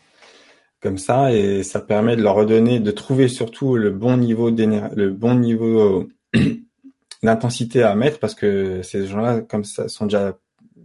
[0.80, 5.10] comme ça et ça permet de leur redonner, de trouver surtout le bon niveau le
[5.10, 6.08] bon niveau
[7.22, 10.36] d'intensité à mettre parce que ces gens-là, comme ça, sont déjà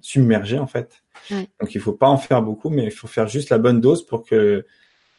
[0.02, 1.04] submergés en fait.
[1.32, 4.06] Donc il faut pas en faire beaucoup, mais il faut faire juste la bonne dose
[4.06, 4.66] pour que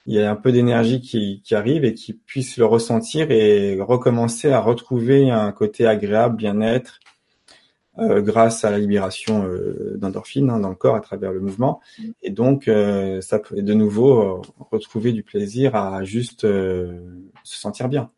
[0.07, 3.79] il y ait un peu d'énergie qui, qui arrive et qu'ils puissent le ressentir et
[3.81, 7.01] recommencer à retrouver un côté agréable, bien-être,
[7.99, 11.81] euh, grâce à la libération euh, d'endorphines hein, dans le corps à travers le mouvement.
[11.99, 12.11] Mm.
[12.23, 16.97] Et donc, euh, ça peut de nouveau retrouver du plaisir à juste se
[17.45, 18.11] sentir bien.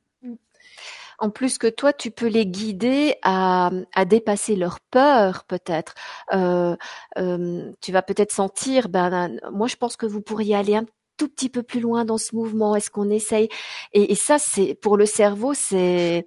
[1.22, 5.94] En plus que toi, tu peux les guider à, à dépasser leur peur, peut-être.
[6.32, 10.84] tu vas peut-être sentir, ben, moi, je pense que vous pourriez aller un
[11.16, 13.48] tout petit peu plus loin dans ce mouvement Est-ce qu'on essaye?
[13.92, 16.24] Et, ça, c'est pour le cerveau, c'est.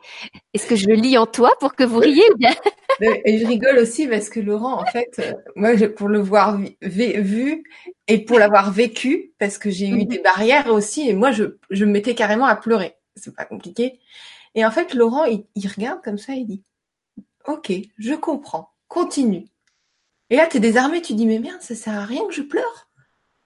[0.54, 2.54] Est-ce que je le lis en toi pour que vous riez bien?
[3.26, 7.64] Et je rigole aussi parce que Laurent, en fait, euh, moi, pour le voir vu
[8.08, 10.06] et pour l'avoir vécu, parce que j'ai eu mhm.
[10.06, 12.96] des barrières aussi, et moi, je, je me mettais carrément à pleurer.
[13.18, 14.00] C'est pas compliqué.
[14.56, 16.64] Et en fait, Laurent, il, il regarde comme ça, il dit,
[17.46, 19.46] OK, je comprends, continue.
[20.30, 22.42] Et là, tu es désarmé, tu dis, mais merde, ça sert à rien que je
[22.42, 22.86] pleure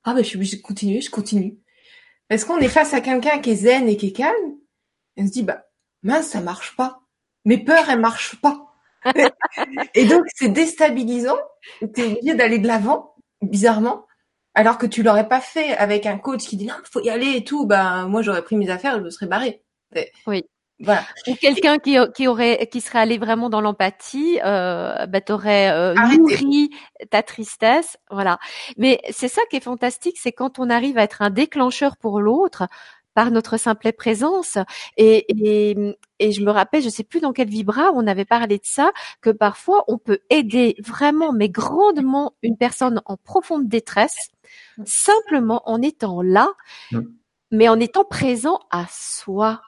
[0.03, 1.59] ah ben je suis obligée de continuer, je continue.
[2.29, 4.57] Est-ce qu'on est face à quelqu'un qui est zen et qui est calme,
[5.17, 5.65] et on se dit bah
[6.03, 7.01] mince ça marche pas,
[7.45, 8.73] mes peurs elles marchent pas.
[9.93, 11.37] et donc c'est déstabilisant.
[11.81, 14.05] es obligé d'aller de l'avant, bizarrement,
[14.53, 17.35] alors que tu l'aurais pas fait avec un coach qui dit non faut y aller
[17.35, 17.65] et tout.
[17.65, 19.63] Ben moi j'aurais pris mes affaires, je me serais barré.
[20.27, 20.43] Oui.
[20.79, 21.03] Voilà.
[21.27, 25.93] Ou quelqu'un qui, qui aurait, qui serait allé vraiment dans l'empathie, euh, bah, t'aurais euh,
[25.93, 26.69] nourri
[27.09, 28.39] ta tristesse, voilà.
[28.77, 32.21] Mais c'est ça qui est fantastique, c'est quand on arrive à être un déclencheur pour
[32.21, 32.67] l'autre
[33.13, 34.57] par notre simple présence.
[34.95, 38.57] Et, et, et je me rappelle, je sais plus dans quel vibra on avait parlé
[38.57, 44.29] de ça, que parfois on peut aider vraiment, mais grandement, une personne en profonde détresse,
[44.85, 46.49] simplement en étant là,
[46.91, 47.01] mm.
[47.51, 49.61] mais en étant présent à soi.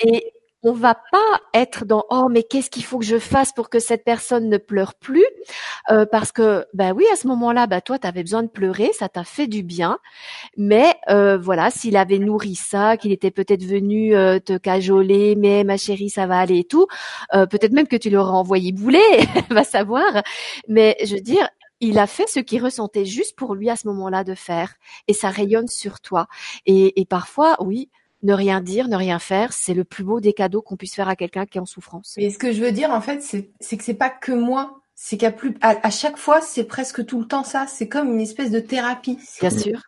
[0.00, 0.32] Et
[0.64, 3.78] on va pas être dans oh mais qu'est-ce qu'il faut que je fasse pour que
[3.78, 5.24] cette personne ne pleure plus
[5.90, 8.90] euh, parce que ben oui à ce moment-là bah toi tu avais besoin de pleurer
[8.92, 9.98] ça t'a fait du bien.
[10.56, 15.62] Mais euh, voilà s'il avait nourri ça qu'il était peut-être venu euh, te cajoler mais
[15.64, 16.86] ma chérie ça va aller et tout
[17.32, 19.00] peut-être même que tu l'aurais envoyé bouler
[19.50, 20.22] va savoir.
[20.66, 21.48] Mais je veux dire
[21.80, 24.74] il a fait ce qu'il ressentait juste pour lui à ce moment-là de faire.
[25.06, 26.26] Et ça rayonne sur toi.
[26.66, 27.88] Et, et parfois oui
[28.22, 31.08] ne rien dire, ne rien faire, c'est le plus beau des cadeaux qu'on puisse faire
[31.08, 32.14] à quelqu'un qui est en souffrance.
[32.16, 34.80] Et ce que je veux dire, en fait, c'est que c'est pas que moi.
[35.00, 37.68] C'est qu'à plus, à, chaque fois, c'est presque tout le temps ça.
[37.68, 39.16] C'est comme une espèce de thérapie.
[39.40, 39.82] Bien sûr.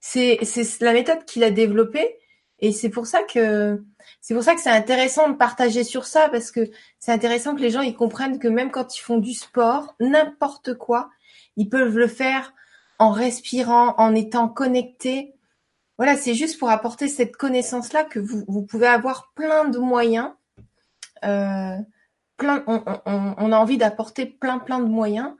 [0.00, 2.16] C'est, c'est la méthode qu'il a développée.
[2.58, 3.80] Et c'est pour ça que,
[4.20, 6.68] c'est pour ça que c'est intéressant de partager sur ça parce que
[6.98, 10.74] c'est intéressant que les gens ils comprennent que même quand ils font du sport, n'importe
[10.74, 11.10] quoi,
[11.56, 12.52] ils peuvent le faire
[12.98, 15.34] en respirant, en étant connectés,
[15.98, 20.30] voilà, c'est juste pour apporter cette connaissance-là que vous, vous, pouvez avoir plein de moyens.
[21.24, 21.76] Euh,
[22.36, 25.32] plein, on, a envie d'apporter plein, plein de moyens.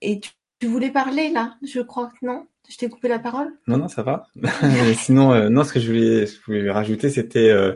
[0.00, 2.46] Et tu, voulais parler là, je crois que non?
[2.70, 3.52] Je t'ai coupé la parole?
[3.66, 4.28] Non, non, ça va.
[4.96, 7.74] Sinon, euh, non, ce que je voulais, je rajouter, c'était, euh,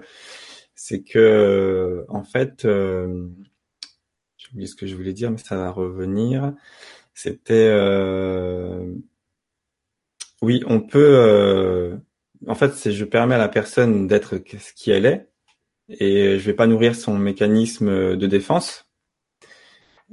[0.75, 6.55] c'est que, en fait, j'ai oublié ce que je voulais dire, mais ça va revenir.
[7.13, 7.71] C'était,
[10.41, 11.99] oui, on peut
[12.47, 15.29] en fait, c'est je permets à la personne d'être ce qui elle est
[15.89, 18.87] et je vais pas nourrir son mécanisme de défense.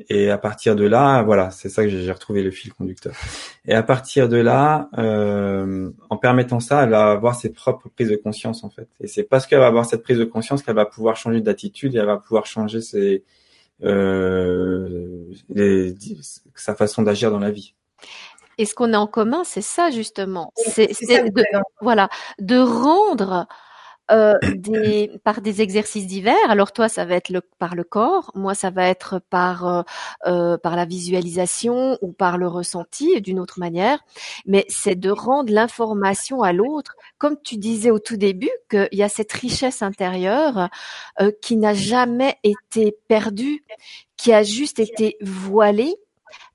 [0.10, 3.14] Et à partir de là, voilà, c'est ça que j'ai retrouvé le fil conducteur.
[3.66, 8.10] Et à partir de là, euh, en permettant ça, elle va avoir ses propres prises
[8.10, 8.88] de conscience en fait.
[9.02, 11.94] Et c'est parce qu'elle va avoir cette prise de conscience qu'elle va pouvoir changer d'attitude
[11.96, 12.80] et elle va pouvoir changer
[13.84, 15.32] euh,
[16.56, 17.76] sa façon d'agir dans la vie.
[18.58, 20.52] Et ce qu'on a en commun, c'est ça justement.
[20.56, 21.44] C'est de,
[21.82, 23.48] voilà, de rendre
[24.12, 26.36] euh, des, par des exercices divers.
[26.50, 29.82] Alors toi, ça va être le, par le corps, moi, ça va être par euh,
[30.28, 34.04] euh par la visualisation ou par le ressenti d'une autre manière.
[34.46, 39.04] Mais c'est de rendre l'information à l'autre, comme tu disais au tout début, qu'il y
[39.04, 40.70] a cette richesse intérieure
[41.22, 43.64] euh, qui n'a jamais été perdue,
[44.18, 45.96] qui a juste été voilée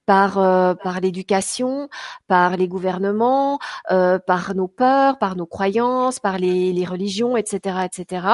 [0.09, 1.91] par euh, par l'éducation,
[2.29, 3.59] par les gouvernements,
[3.91, 8.27] euh, par nos peurs, par nos croyances, par les, les religions, etc., etc.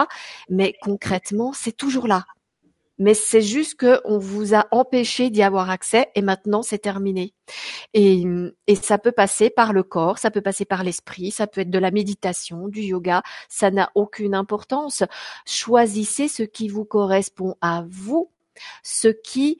[0.48, 2.26] Mais concrètement, c'est toujours là.
[2.98, 7.34] mais c'est juste que on vous a empêché d'y avoir accès et maintenant c'est terminé.
[7.92, 8.24] Et,
[8.68, 11.70] et ça peut passer par le corps, ça peut passer par l'esprit, ça peut être
[11.70, 15.02] de la méditation, du yoga, ça n'a aucune importance.
[15.44, 18.30] Choisissez ce qui vous correspond à vous,
[18.84, 19.58] ce qui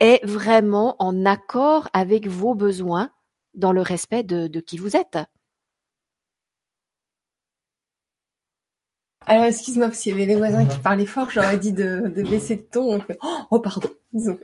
[0.00, 3.10] est vraiment en accord avec vos besoins
[3.54, 5.18] dans le respect de, de qui vous êtes.
[9.28, 12.56] Alors, excuse-moi, parce qu'il y avait les voisins qui parlaient fort, j'aurais dit de, baisser
[12.56, 12.98] de ton.
[13.50, 13.90] Oh, pardon.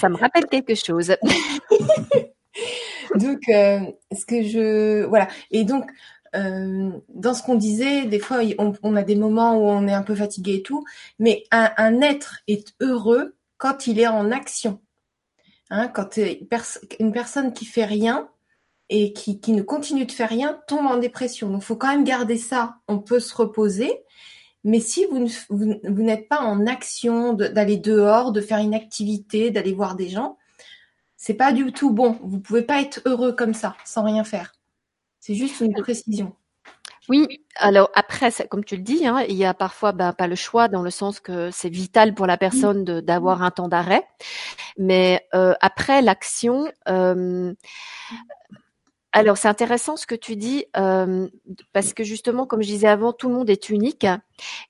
[0.00, 1.14] Ça me rappelle quelque chose.
[3.14, 3.80] donc, euh,
[4.12, 5.04] ce que je...
[5.04, 5.28] Voilà.
[5.50, 5.90] Et donc,
[6.34, 8.38] euh, dans ce qu'on disait, des fois,
[8.82, 10.82] on, a des moments où on est un peu fatigué et tout,
[11.18, 14.80] mais un, être est heureux quand il est en action.
[15.70, 16.18] Hein, quand
[17.00, 18.28] une personne qui fait rien,
[18.88, 21.50] et qui, qui ne continue de faire rien tombe en dépression.
[21.50, 22.76] Donc, faut quand même garder ça.
[22.88, 24.02] On peut se reposer.
[24.64, 29.72] Mais si vous, vous, n'êtes pas en action d'aller dehors, de faire une activité, d'aller
[29.72, 30.38] voir des gens,
[31.16, 32.18] c'est pas du tout bon.
[32.22, 34.52] Vous pouvez pas être heureux comme ça, sans rien faire.
[35.20, 36.34] C'est juste une précision.
[37.08, 40.34] Oui, alors après, comme tu le dis, hein, il y a parfois ben, pas le
[40.34, 44.02] choix dans le sens que c'est vital pour la personne d'avoir un temps d'arrêt.
[44.76, 47.54] Mais euh, après l'action, euh,
[49.12, 51.28] alors c'est intéressant ce que tu dis euh,
[51.72, 54.06] parce que justement, comme je disais avant, tout le monde est unique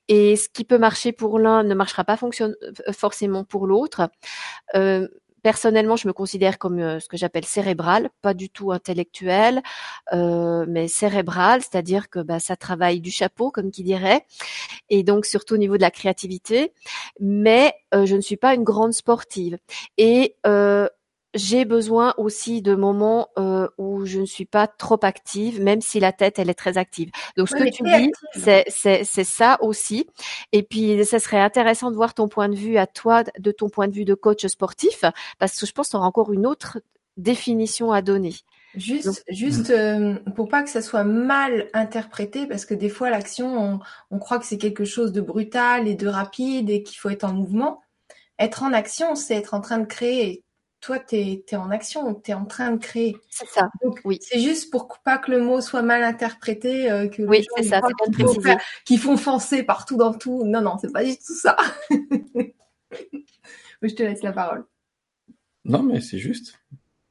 [0.09, 2.53] et ce qui peut marcher pour l'un ne marchera pas euh,
[2.93, 4.11] forcément pour l'autre.
[5.47, 9.63] Euh, personnellement, je me considère comme ce que j'appelle cérébral, pas du tout intellectuel,
[10.13, 14.25] mais cérébral, c'est-à-dire que bah, ça travaille du chapeau, comme qui dirait,
[14.91, 16.73] et donc surtout au niveau de la créativité.
[17.21, 19.59] Mais je ne suis pas une grande sportive.
[19.99, 20.35] Et
[21.37, 26.01] j'ai besoin aussi de moments euh, où je ne suis pas trop active, même si
[26.01, 27.11] la tête elle est très active.
[27.37, 30.07] Donc ce que tu dis, c'est c'est c'est ça aussi.
[30.53, 33.69] Et puis ça serait intéressant de voir ton point de vue à toi, de ton
[33.69, 35.05] point de vue de coach sportif,
[35.39, 36.79] parce que je pense qu'on aura encore une autre
[37.17, 38.35] définition à donner.
[38.75, 43.59] Juste, juste euh, pour pas que ça soit mal interprété, parce que des fois l'action,
[43.59, 43.81] on,
[44.11, 47.25] on croit que c'est quelque chose de brutal et de rapide et qu'il faut être
[47.25, 47.81] en mouvement.
[48.39, 50.45] Être en action, c'est être en train de créer
[50.87, 53.17] toi, tu es, en action, tu es en train de créer.
[53.29, 53.71] C'est ça.
[54.05, 54.21] oui.
[54.21, 57.81] C'est juste pour pas que le mot soit mal interprété, euh, que oui, c'est ça,
[58.85, 60.45] qui font foncer partout dans tout.
[60.45, 61.57] Non, non, c'est pas du tout ça.
[63.83, 64.65] je te laisse la parole.
[65.65, 66.61] Non, mais c'est juste.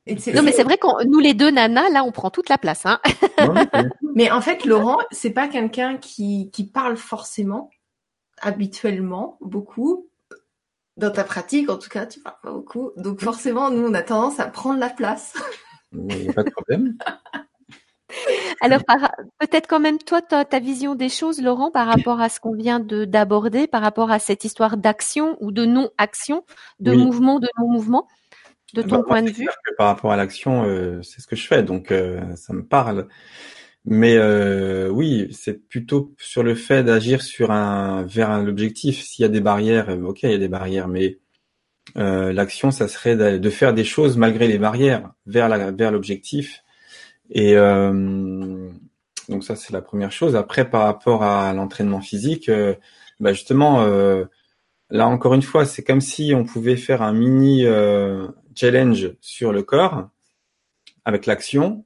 [0.07, 2.86] non, mais c'est vrai qu'on nous les deux nanas, là, on prend toute la place.
[2.86, 3.01] Hein.
[4.15, 7.69] mais en fait, Laurent, c'est pas quelqu'un qui, qui parle forcément,
[8.39, 10.07] habituellement, beaucoup
[10.97, 12.91] dans ta pratique, en tout cas, tu parles pas beaucoup.
[12.97, 15.33] Donc forcément, nous, on a tendance à prendre la place.
[15.91, 16.97] Il n'y a pas de problème.
[18.61, 18.81] Alors,
[19.39, 22.55] peut-être quand même toi, ta, ta, vision des choses, Laurent, par rapport à ce qu'on
[22.55, 26.45] vient de d'aborder, par rapport à cette histoire d'action ou de non-action,
[26.79, 28.07] de mouvement, de non-mouvement,
[28.73, 29.49] de ton bah, point de vue?
[29.77, 33.07] par rapport à l'action, euh, c'est ce que je fais, donc euh, ça me parle.
[33.86, 39.01] Mais euh, oui, c'est plutôt sur le fait d'agir sur un vers l'objectif.
[39.03, 41.19] S'il y a des barrières, euh, ok, il y a des barrières, mais
[41.97, 46.63] euh, l'action, ça serait de, faire des choses malgré les barrières vers la vers l'objectif.
[47.29, 48.69] Et euh,
[49.29, 50.36] donc ça, c'est la première chose.
[50.36, 52.75] Après, par rapport à l'entraînement physique, euh,
[53.19, 54.25] bah justement, euh,
[54.89, 57.65] là encore une fois, c'est comme si on pouvait faire un mini
[58.55, 60.09] challenge sur le corps
[61.05, 61.86] avec l'action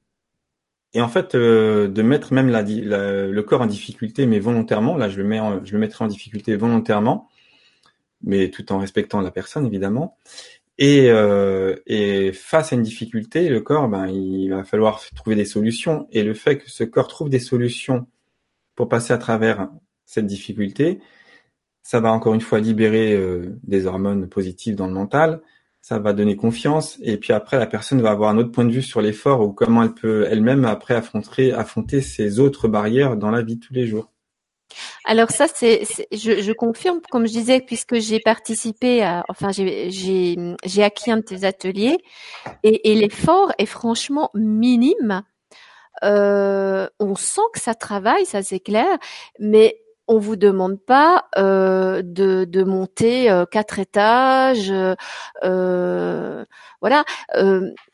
[0.93, 5.09] et en fait, euh, de mettre même la, le corps en difficulté, mais volontairement, là
[5.09, 7.29] je le mets, je le mettrai en difficulté volontairement,
[8.23, 10.17] mais tout en respectant la personne évidemment.
[10.81, 15.43] Et, euh, et face à une difficulté, le corps, ben, il va falloir trouver des
[15.43, 16.07] solutions.
[16.13, 18.07] Et le fait que ce corps trouve des solutions
[18.75, 19.69] pour passer à travers
[20.05, 21.01] cette difficulté,
[21.83, 25.41] ça va encore une fois libérer euh, des hormones positives dans le mental,
[25.81, 28.71] ça va donner confiance et puis après la personne va avoir un autre point de
[28.71, 33.31] vue sur l'effort ou comment elle peut elle-même après affronter affronter ses autres barrières dans
[33.31, 34.11] la vie de tous les jours.
[35.05, 40.83] Alors ça, c'est, je, je, confirme, comme je disais, puisque j'ai participé à, enfin, j'ai,
[40.83, 41.97] acquis un de tes ateliers,
[42.63, 45.23] et, et l'effort est franchement minime.
[46.03, 48.97] Euh, on sent que ça travaille, ça c'est clair,
[49.39, 54.73] mais on vous demande pas euh, de, monter euh, quatre étages,
[55.43, 56.45] euh,
[56.81, 57.05] voilà.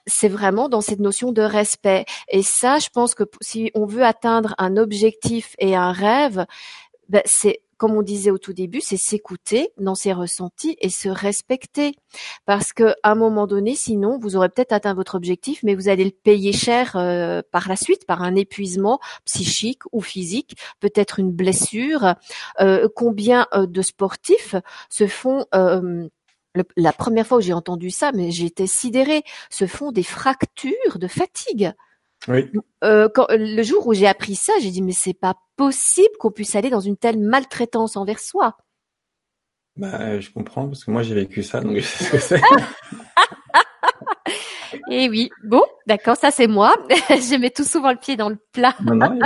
[0.07, 2.05] c'est vraiment dans cette notion de respect.
[2.30, 6.45] Et ça, je pense que si on veut atteindre un objectif et un rêve,
[7.09, 11.09] ben, c'est comme on disait au tout début, c'est s'écouter dans ses ressentis et se
[11.09, 11.95] respecter.
[12.45, 15.89] Parce que à un moment donné, sinon, vous aurez peut-être atteint votre objectif, mais vous
[15.89, 21.19] allez le payer cher euh, par la suite, par un épuisement psychique ou physique, peut-être
[21.19, 22.15] une blessure.
[22.61, 24.55] Euh, combien euh, de sportifs
[24.89, 25.45] se font
[26.78, 31.07] la première fois où j'ai entendu ça, mais j'étais sidérée, se font des fractures de
[31.07, 31.73] fatigue.
[32.28, 32.51] Oui.
[32.84, 36.32] Euh, quand, le jour où j'ai appris ça, j'ai dit mais c'est pas possible qu'on
[36.32, 38.57] puisse aller dans une telle maltraitance envers soi.
[39.78, 42.41] Bah, je comprends parce que moi j'ai vécu ça, donc je sais ce que c'est.
[44.89, 46.76] Et eh oui, bon, d'accord, ça c'est moi.
[46.89, 48.73] je mets tout souvent le pied dans le plat.
[48.82, 49.19] non, non,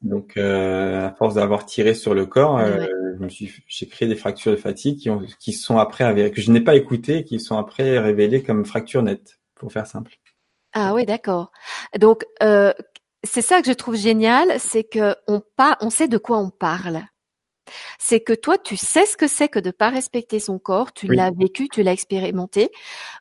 [0.00, 2.86] donc euh, à force d'avoir tiré sur le corps, euh,
[3.18, 6.30] je me suis, j'ai créé des fractures de fatigue qui, ont, qui sont après avérées,
[6.30, 10.12] que je n'ai pas écoutées, qui sont après révélées comme fractures nettes, pour faire simple.
[10.72, 11.50] Ah oui, d'accord.
[11.98, 12.72] Donc euh,
[13.24, 16.50] c'est ça que je trouve génial, c'est que on pas, on sait de quoi on
[16.50, 17.02] parle.
[17.98, 20.92] C'est que toi, tu sais ce que c'est que de pas respecter son corps.
[20.92, 22.70] Tu l'as vécu, tu l'as expérimenté.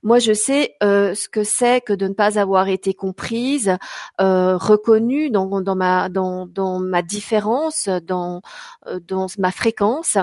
[0.03, 3.77] Moi, je sais euh, ce que c'est que de ne pas avoir été comprise,
[4.21, 8.41] euh, reconnue dans, dans ma dans, dans ma différence, dans
[8.87, 10.17] euh, dans ma fréquence.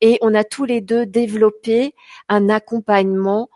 [0.00, 1.94] Et on a tous les deux développé
[2.28, 3.48] un accompagnement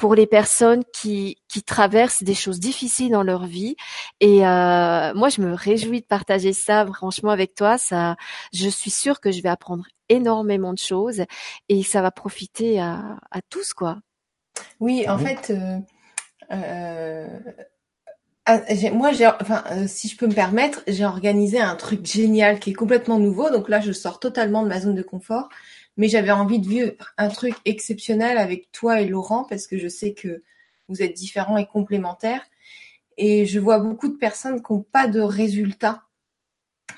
[0.00, 3.76] pour les personnes qui, qui traversent des choses difficiles dans leur vie.
[4.20, 7.76] Et euh, moi, je me réjouis de partager ça, franchement, avec toi.
[7.76, 8.16] Ça,
[8.54, 11.24] je suis sûre que je vais apprendre énormément de choses
[11.68, 13.98] et ça va profiter à, à tous, quoi.
[14.80, 15.78] Oui, en fait, euh,
[16.50, 17.28] euh,
[18.46, 18.60] ah,
[18.92, 22.70] moi, j'ai, enfin, euh, si je peux me permettre, j'ai organisé un truc génial qui
[22.70, 23.50] est complètement nouveau.
[23.50, 25.50] Donc là, je sors totalement de ma zone de confort
[26.00, 29.86] mais j'avais envie de vivre un truc exceptionnel avec toi et Laurent parce que je
[29.86, 30.42] sais que
[30.88, 32.42] vous êtes différents et complémentaires.
[33.18, 36.04] Et je vois beaucoup de personnes qui n'ont pas de résultats.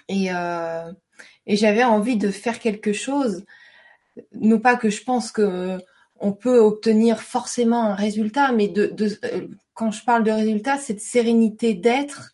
[0.07, 0.93] Et, euh,
[1.47, 3.45] et j'avais envie de faire quelque chose.
[4.35, 5.81] Non pas que je pense que
[6.21, 8.95] on peut obtenir forcément un résultat, mais de,
[9.25, 12.31] euh, quand je parle de résultat, c'est de sérénité d'être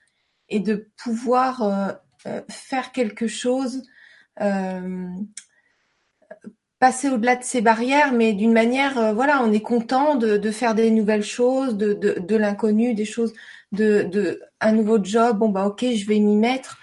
[0.51, 1.93] et de pouvoir euh,
[2.27, 3.85] euh faire quelque chose
[4.43, 5.09] euh,
[6.79, 10.75] passer au-delà de ces barrières, mais d'une manière, euh, voilà, on est content de, faire
[10.75, 13.33] des nouvelles choses, de, de, l'inconnu, des choses,
[13.73, 15.39] de, de un nouveau job.
[15.39, 16.79] Bon bah ok, je vais m'y mettre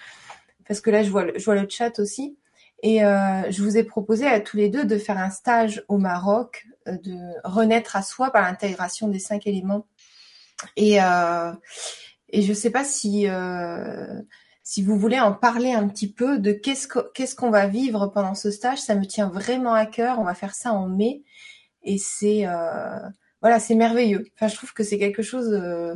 [0.67, 2.37] parce que là je vois, je vois le chat aussi.
[2.83, 5.97] Et euh, je vous ai proposé à tous les deux de faire un stage au
[5.97, 9.87] Maroc, euh, de renaître à soi par l'intégration des cinq éléments.
[10.75, 10.97] Et
[12.29, 13.27] et je sais pas si
[14.65, 18.49] si vous voulez en parler un petit peu de qu'est-ce qu'on va vivre pendant ce
[18.49, 20.19] stage, ça me tient vraiment à cœur.
[20.19, 21.21] On va faire ça en mai
[21.83, 22.99] et c'est euh,
[23.41, 24.25] voilà, c'est merveilleux.
[24.33, 25.95] Enfin, je trouve que c'est quelque chose euh,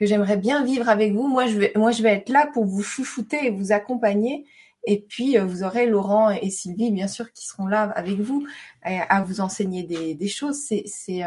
[0.00, 1.28] que j'aimerais bien vivre avec vous.
[1.28, 4.46] Moi, je vais moi je vais être là pour vous chouchouter et vous accompagner.
[4.84, 8.46] Et puis, euh, vous aurez Laurent et Sylvie, bien sûr, qui seront là avec vous
[8.82, 10.58] à vous enseigner des, des choses.
[10.58, 11.22] C'est c'est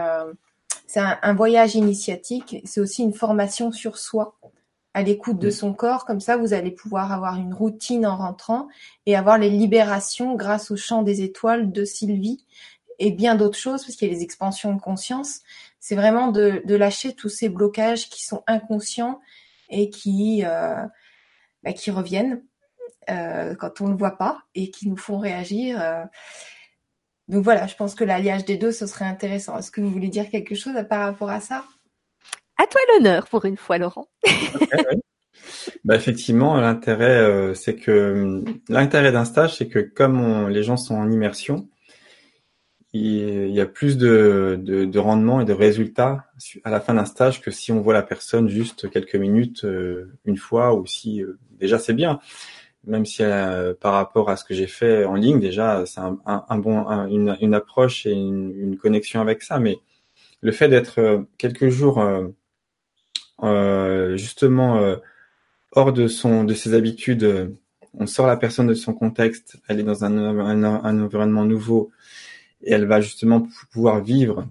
[0.87, 2.63] c'est un, un, voyage initiatique.
[2.65, 4.39] C'est aussi une formation sur soi
[4.93, 5.51] à l'écoute de mm.
[5.51, 6.05] son corps.
[6.05, 8.67] Comme ça, vous allez pouvoir avoir une routine en rentrant
[9.05, 12.45] et avoir les libérations grâce au chant des étoiles de Sylvie
[12.99, 15.39] et bien d'autres choses, parce qu'il y a les expansions de conscience.
[15.79, 19.21] C'est vraiment de, lâcher tous ces blocages qui sont inconscients
[19.69, 20.85] et qui, euh,
[21.63, 22.43] bah, qui reviennent
[23.09, 25.81] euh, quand on ne le voit pas et qui nous font réagir.
[25.81, 26.03] Euh.
[27.29, 29.57] Donc voilà, je pense que l'alliage des deux, ce serait intéressant.
[29.57, 31.63] Est-ce que vous voulez dire quelque chose par rapport à ça?
[32.59, 34.07] À toi l'honneur pour une fois, Laurent.
[35.85, 40.95] bah, effectivement, l'intérêt, euh, c'est que l'intérêt d'un stage, c'est que comme les gens sont
[40.95, 41.69] en immersion,
[42.91, 46.25] il, y a plus de, de, rendement et de résultats
[46.63, 50.11] à la fin d'un stage que si on voit la personne juste quelques minutes euh,
[50.25, 52.19] une fois ou si euh, déjà c'est bien.
[52.85, 53.21] Même si
[53.81, 57.53] par rapport à ce que j'ai fait en ligne, déjà c'est un, bon une, une,
[57.53, 59.59] approche et une, une, connexion avec ça.
[59.59, 59.79] Mais
[60.41, 62.27] le fait d'être quelques jours euh,
[64.15, 64.97] justement euh,
[65.71, 67.23] hors de son de ses habitudes.
[67.23, 67.47] Euh,
[67.93, 71.89] on sort la personne de son contexte, elle est dans un, un, environnement nouveau
[72.61, 74.47] et elle va justement pouvoir vivre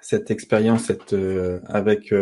[0.00, 1.16] cette expérience cette,
[1.66, 2.14] avec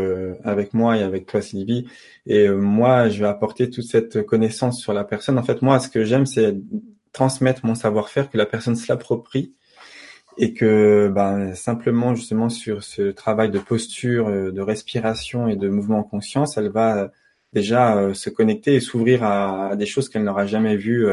[0.42, 1.86] avec moi et avec toi Sylvie
[2.24, 5.90] et moi je vais apporter toute cette connaissance sur la personne en fait moi ce
[5.90, 6.56] que j'aime c'est
[7.12, 9.52] transmettre mon savoir-faire que la personne se l'approprie
[10.36, 15.68] et que ben, simplement justement sur ce travail de posture, euh, de respiration et de
[15.68, 17.10] mouvement en conscience, elle va
[17.52, 21.06] déjà euh, se connecter et s'ouvrir à, des choses qu'elle n'aura jamais vues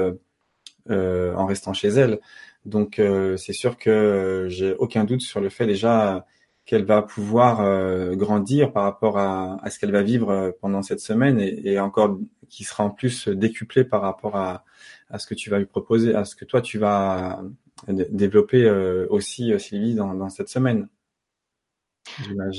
[0.89, 2.19] euh, en restant chez elle.
[2.65, 3.01] Donc
[3.37, 6.27] c'est sûr que j'ai aucun doute sur le fait déjà
[6.65, 11.39] qu'elle va pouvoir grandir par rapport à, à ce qu'elle va vivre pendant cette semaine
[11.39, 12.19] et, et, encore
[12.49, 14.63] qui sera en plus décuplé par rapport à,
[15.09, 17.41] à ce que tu vas lui proposer, à ce que toi tu vas
[17.87, 18.69] développer
[19.09, 20.87] aussi Sylvie dans, cette semaine.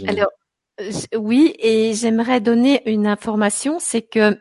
[0.09, 0.31] Alors
[1.17, 4.39] oui, et j'aimerais donner une information, c'est que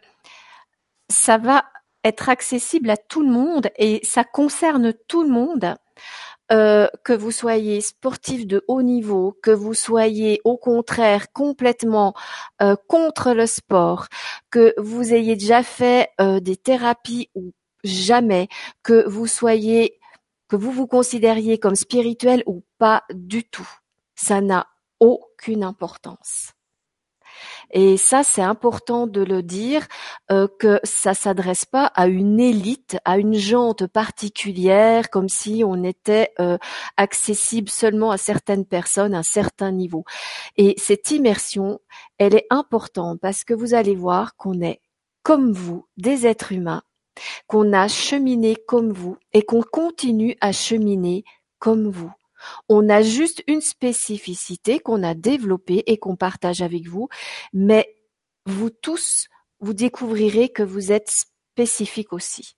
[1.09, 1.65] ça va
[2.03, 5.75] être accessible à tout le monde et ça concerne tout le monde.
[6.51, 12.13] Euh, que vous soyez sportif de haut niveau, que vous soyez au contraire complètement
[12.61, 14.07] euh, contre le sport,
[14.49, 17.53] que vous ayez déjà fait euh, des thérapies ou
[17.85, 18.49] jamais,
[18.83, 19.97] que vous soyez,
[20.51, 23.69] que vous vous considériez comme spirituel ou pas du tout,
[24.15, 24.67] ça n'a
[24.99, 26.51] aucune importance.
[27.71, 29.87] Et ça, c'est important de le dire,
[30.29, 35.85] euh, que ça s'adresse pas à une élite, à une jante particulière, comme si on
[35.85, 36.57] était euh,
[36.97, 40.03] accessible seulement à certaines personnes, à un certain niveau.
[40.57, 41.79] Et cette immersion,
[42.17, 44.81] elle est importante parce que vous allez voir qu'on est
[45.23, 46.83] comme vous, des êtres humains,
[47.47, 51.23] qu'on a cheminé comme vous et qu'on continue à cheminer
[51.59, 52.11] comme vous.
[52.69, 57.07] On a juste une spécificité qu'on a développée et qu'on partage avec vous,
[57.53, 57.95] mais
[58.45, 59.27] vous tous,
[59.59, 62.55] vous découvrirez que vous êtes spécifiques aussi.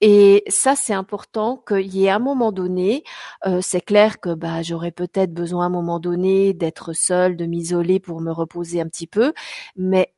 [0.00, 3.02] Et ça, c'est important qu'il y ait un moment donné,
[3.44, 7.44] euh, c'est clair que bah, j'aurais peut-être besoin à un moment donné d'être seule, de
[7.44, 9.32] m'isoler pour me reposer un petit peu,
[9.74, 10.14] mais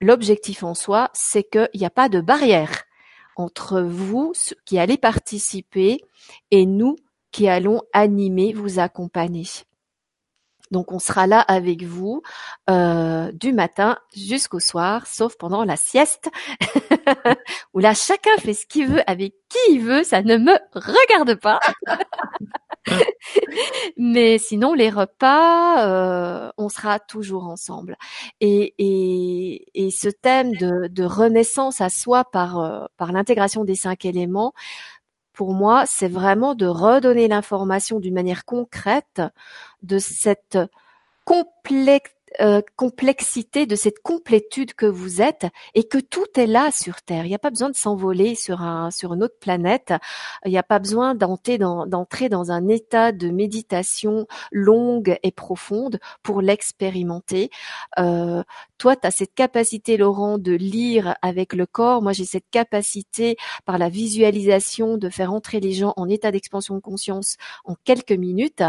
[0.00, 2.85] l'objectif en soi, c'est qu'il n'y a pas de barrière
[3.36, 4.32] entre vous
[4.64, 6.00] qui allez participer
[6.50, 6.96] et nous
[7.30, 9.46] qui allons animer, vous accompagner.
[10.70, 12.22] Donc on sera là avec vous
[12.70, 16.28] euh, du matin jusqu'au soir, sauf pendant la sieste,
[17.74, 21.38] où là chacun fait ce qu'il veut avec qui il veut, ça ne me regarde
[21.40, 21.60] pas.
[23.96, 27.96] Mais sinon les repas, euh, on sera toujours ensemble.
[28.40, 34.04] Et, et, ce thème de, de, renaissance à soi par, euh, par l'intégration des cinq
[34.04, 34.52] éléments,
[35.32, 39.22] pour moi, c'est vraiment de redonner l'information d'une manière concrète
[39.82, 40.58] de cette
[41.24, 47.02] complexe euh, complexité de cette complétude que vous êtes et que tout est là sur
[47.02, 47.24] Terre.
[47.24, 49.94] Il n'y a pas besoin de s'envoler sur un sur une autre planète.
[50.44, 55.32] Il n'y a pas besoin d'entrer dans, d'entrer dans un état de méditation longue et
[55.32, 57.50] profonde pour l'expérimenter.
[57.98, 58.42] Euh,
[58.78, 62.02] toi, tu as cette capacité, Laurent, de lire avec le corps.
[62.02, 66.74] Moi, j'ai cette capacité par la visualisation de faire entrer les gens en état d'expansion
[66.74, 68.62] de conscience en quelques minutes.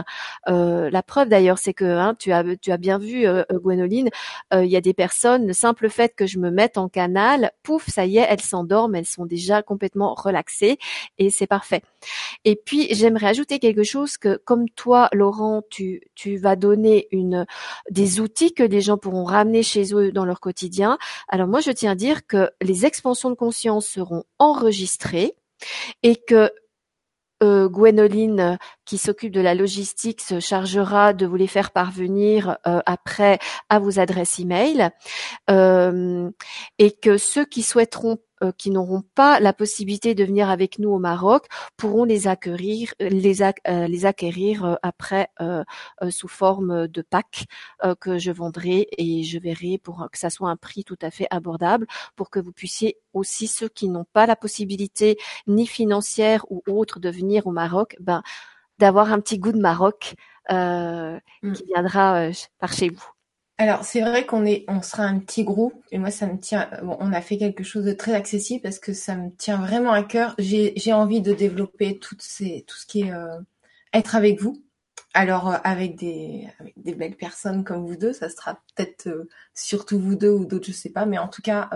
[0.48, 4.10] Euh, la preuve d'ailleurs, c'est que hein, tu as tu as bien vu euh, Gwénoline,
[4.54, 7.52] euh, il y a des personnes, le simple fait que je me mette en canal,
[7.64, 10.78] pouf, ça y est, elles s'endorment, elles sont déjà complètement relaxées
[11.18, 11.82] et c'est parfait.
[12.46, 16.02] Et puis j'aimerais ajouter quelque chose que comme toi, Laurent, tu,
[16.38, 17.08] vas donner
[17.90, 20.98] des outils que les gens pourront ramener chez eux dans leur quotidien.
[21.28, 25.36] Alors moi, je tiens à dire que les expansions de conscience seront enregistrées
[26.04, 26.52] et que
[27.42, 33.40] Gwénoline, qui s'occupe de la logistique, se chargera de vous les faire parvenir euh, après
[33.70, 34.90] à vos adresses email,
[35.50, 36.30] euh,
[36.80, 38.27] et que ceux qui souhaiteront euh,
[38.58, 43.42] qui n'auront pas la possibilité de venir avec nous au Maroc pourront les acquérir, les,
[43.42, 45.30] euh, les acquérir euh, après
[46.10, 47.46] sous forme de pack
[48.00, 51.28] que je vendrai et je verrai pour que ça soit un prix tout à fait
[51.30, 56.62] abordable pour que vous puissiez aussi ceux qui n'ont pas la possibilité ni financière ou
[56.68, 58.22] autre de venir au Maroc, ben
[58.80, 60.16] d'avoir un petit goût de Maroc
[60.52, 61.54] euh, mm.
[61.54, 63.17] qui viendra par chez vous.
[63.60, 66.70] Alors c'est vrai qu'on est, on sera un petit groupe et moi ça me tient.
[66.84, 69.92] Bon, on a fait quelque chose de très accessible parce que ça me tient vraiment
[69.92, 70.36] à cœur.
[70.38, 73.40] J'ai, envie de développer toutes ces, tout ce qui est euh,
[73.94, 74.62] être avec vous.
[75.16, 79.28] Alors euh, avec des, avec des belles personnes comme vous deux, ça sera peut-être euh,
[79.56, 81.70] surtout vous deux ou d'autres, je sais pas, mais en tout cas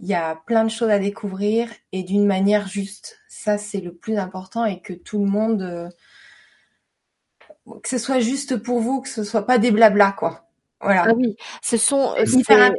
[0.00, 3.18] il y a plein de choses à découvrir et d'une manière juste.
[3.28, 5.90] Ça c'est le plus important et que tout le monde
[7.82, 10.47] que ce soit juste pour vous, que ce soit pas des blabla, quoi.
[10.80, 11.06] Voilà.
[11.08, 12.14] Ah oui, ce sont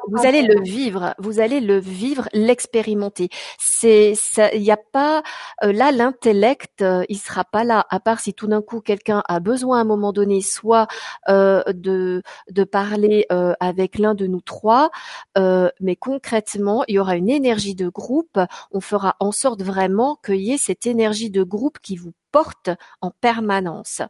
[0.08, 3.28] vous allez le vivre, vous allez le vivre, l'expérimenter.
[3.58, 5.22] C'est ça, il n'y a pas
[5.64, 9.22] euh, là l'intellect, euh, il sera pas là à part si tout d'un coup quelqu'un
[9.28, 10.88] a besoin à un moment donné soit
[11.28, 13.26] euh, de de parler
[13.60, 14.92] avec l'un de nous trois,
[15.36, 18.40] mais concrètement il y aura une énergie de groupe.
[18.72, 22.70] On fera en sorte vraiment qu'il y ait cette énergie de groupe qui vous porte
[23.02, 24.02] en permanence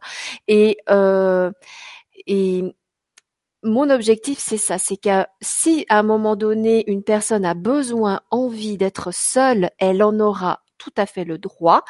[0.46, 0.78] et
[2.26, 2.74] et
[3.62, 8.20] mon objectif, c'est ça, c'est que si à un moment donné une personne a besoin,
[8.30, 11.84] envie d'être seule, elle en aura tout à fait le droit.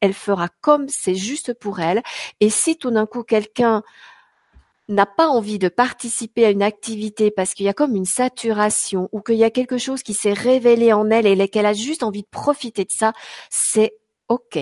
[0.00, 2.02] Elle fera comme c'est juste pour elle.
[2.40, 3.82] Et si tout d'un coup quelqu'un
[4.88, 9.08] n'a pas envie de participer à une activité parce qu'il y a comme une saturation
[9.12, 12.02] ou qu'il y a quelque chose qui s'est révélé en elle et qu'elle a juste
[12.02, 13.14] envie de profiter de ça,
[13.48, 13.94] c'est
[14.28, 14.58] OK.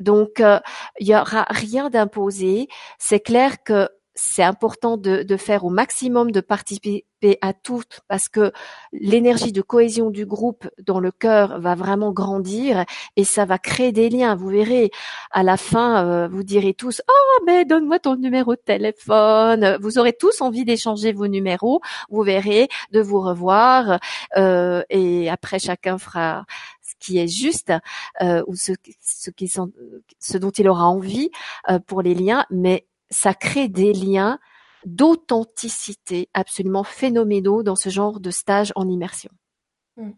[0.00, 0.60] Donc, euh,
[1.00, 2.68] il y aura rien d'imposé.
[2.98, 3.88] C'est clair que
[4.20, 8.52] c'est important de, de, faire au maximum de participer à tout parce que
[8.92, 12.84] l'énergie de cohésion du groupe dans le cœur va vraiment grandir
[13.16, 14.34] et ça va créer des liens.
[14.34, 14.90] Vous verrez,
[15.30, 19.98] à la fin, euh, vous direz tous "Oh, mais donne-moi ton numéro de téléphone." Vous
[19.98, 21.80] aurez tous envie d'échanger vos numéros.
[22.10, 24.00] Vous verrez, de vous revoir
[24.36, 26.44] euh, et après chacun fera
[26.82, 27.72] ce qui est juste
[28.20, 31.30] euh, ou ce, ce, qui ce dont il aura envie
[31.70, 34.38] euh, pour les liens, mais ça crée des liens
[34.84, 39.30] d'authenticité absolument phénoménaux dans ce genre de stage en immersion.
[39.96, 40.12] Hmm.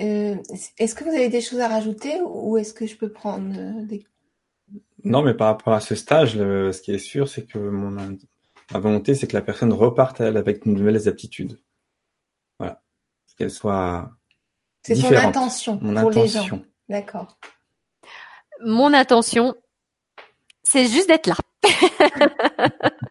[0.00, 0.36] Euh,
[0.78, 3.84] est-ce que vous avez des choses à rajouter ou est-ce que je peux prendre euh,
[3.84, 4.04] des...
[5.04, 8.16] Non, mais par rapport à ce stage, ce qui est sûr, c'est que mon
[8.72, 11.60] ma volonté, c'est que la personne reparte avec de nouvelles aptitudes.
[12.58, 12.82] Voilà.
[13.36, 14.10] Qu'elle soit
[14.82, 16.42] C'est son intention mon pour intention.
[16.42, 16.62] les gens.
[16.88, 17.38] D'accord.
[18.64, 19.54] Mon intention,
[20.62, 21.36] c'est juste d'être là.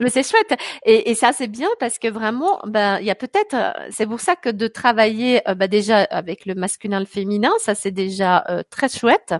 [0.00, 0.54] Mais c'est chouette.
[0.84, 3.56] Et, et ça c'est bien parce que vraiment ben il y a peut-être
[3.90, 7.74] c'est pour ça que de travailler euh, ben, déjà avec le masculin le féminin ça
[7.74, 9.34] c'est déjà euh, très chouette.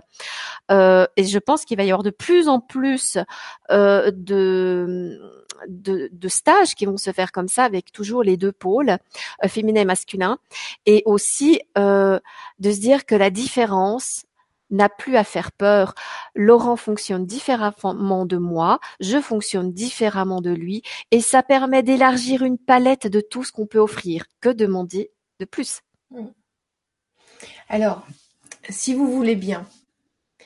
[0.71, 3.17] Euh, et je pense qu'il va y avoir de plus en plus
[3.71, 5.19] euh, de,
[5.67, 8.97] de, de stages qui vont se faire comme ça avec toujours les deux pôles
[9.47, 10.37] féminin et masculin.
[10.85, 12.21] Et aussi de
[12.59, 14.25] se dire que la différence
[14.73, 15.95] n'a plus à faire peur.
[16.35, 22.57] Laurent fonctionne différemment de moi, je fonctionne différemment de lui, et ça permet d'élargir une
[22.57, 24.25] palette de tout ce qu'on peut offrir.
[24.41, 25.81] Que demander de plus?
[26.11, 26.25] Mmh.
[27.69, 28.05] Alors,
[28.69, 29.65] si vous voulez bien.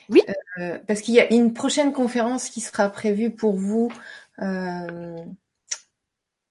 [0.08, 0.22] Oui.
[0.58, 3.92] Euh, parce qu'il y a une prochaine conférence qui sera prévue pour vous.
[4.40, 5.16] Euh,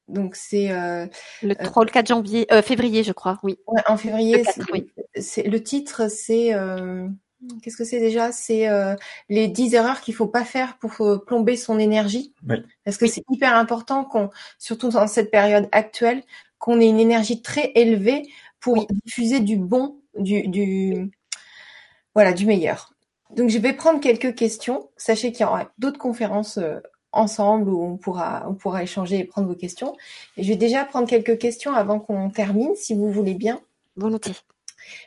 [0.08, 1.08] donc c'est euh,
[1.42, 3.40] le 3 ou le 4 janvier, février, je crois.
[3.44, 3.58] Oui.
[3.88, 4.44] en février.
[4.72, 6.54] Le, le titre, c'est
[7.62, 8.32] Qu'est-ce que c'est déjà?
[8.32, 8.96] C'est euh,
[9.30, 12.34] les 10 erreurs qu'il faut pas faire pour euh, plomber son énergie.
[12.84, 16.24] Parce que c'est hyper important qu'on, surtout dans cette période actuelle,
[16.58, 18.28] qu'on ait une énergie très élevée
[18.60, 21.12] pour diffuser du bon, du, du,
[22.16, 22.94] voilà, du meilleur.
[23.36, 24.90] Donc je vais prendre quelques questions.
[24.98, 26.80] Sachez qu'il y aura d'autres conférences euh,
[27.12, 29.96] ensemble où on pourra, on pourra échanger et prendre vos questions.
[30.38, 33.62] Et je vais déjà prendre quelques questions avant qu'on termine, si vous voulez bien.
[33.96, 34.34] Volontiers.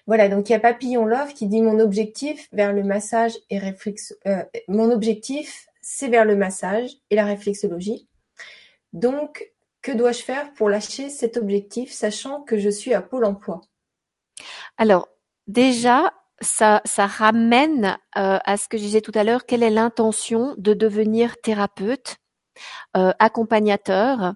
[0.07, 3.61] Voilà, donc il y a Papillon Love qui dit mon objectif vers le massage et
[3.61, 8.09] euh, mon objectif c'est vers le massage et la réflexologie.
[8.93, 9.53] Donc,
[9.83, 13.61] que dois-je faire pour lâcher cet objectif, sachant que je suis à Pôle Emploi?
[14.77, 15.09] Alors,
[15.47, 19.47] déjà, ça, ça ramène euh, à ce que je disais tout à l'heure.
[19.47, 22.17] Quelle est l'intention de devenir thérapeute?
[22.97, 24.35] Euh, accompagnateur,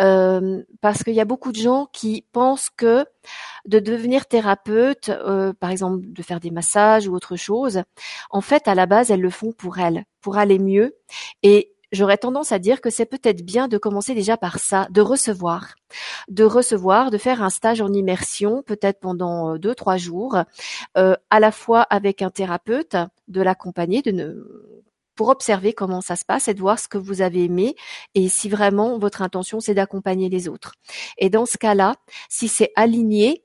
[0.00, 3.04] euh, parce qu'il y a beaucoup de gens qui pensent que
[3.66, 7.82] de devenir thérapeute, euh, par exemple de faire des massages ou autre chose,
[8.30, 10.96] en fait à la base elles le font pour elles, pour aller mieux.
[11.42, 15.00] Et j'aurais tendance à dire que c'est peut-être bien de commencer déjà par ça, de
[15.00, 15.74] recevoir,
[16.28, 20.38] de recevoir, de faire un stage en immersion, peut-être pendant deux trois jours,
[20.94, 22.96] à la fois avec un thérapeute,
[23.26, 24.70] de l'accompagner, de ne
[25.20, 27.76] pour observer comment ça se passe et de voir ce que vous avez aimé
[28.14, 30.76] et si vraiment votre intention c'est d'accompagner les autres.
[31.18, 31.96] Et dans ce cas-là,
[32.30, 33.44] si c'est aligné,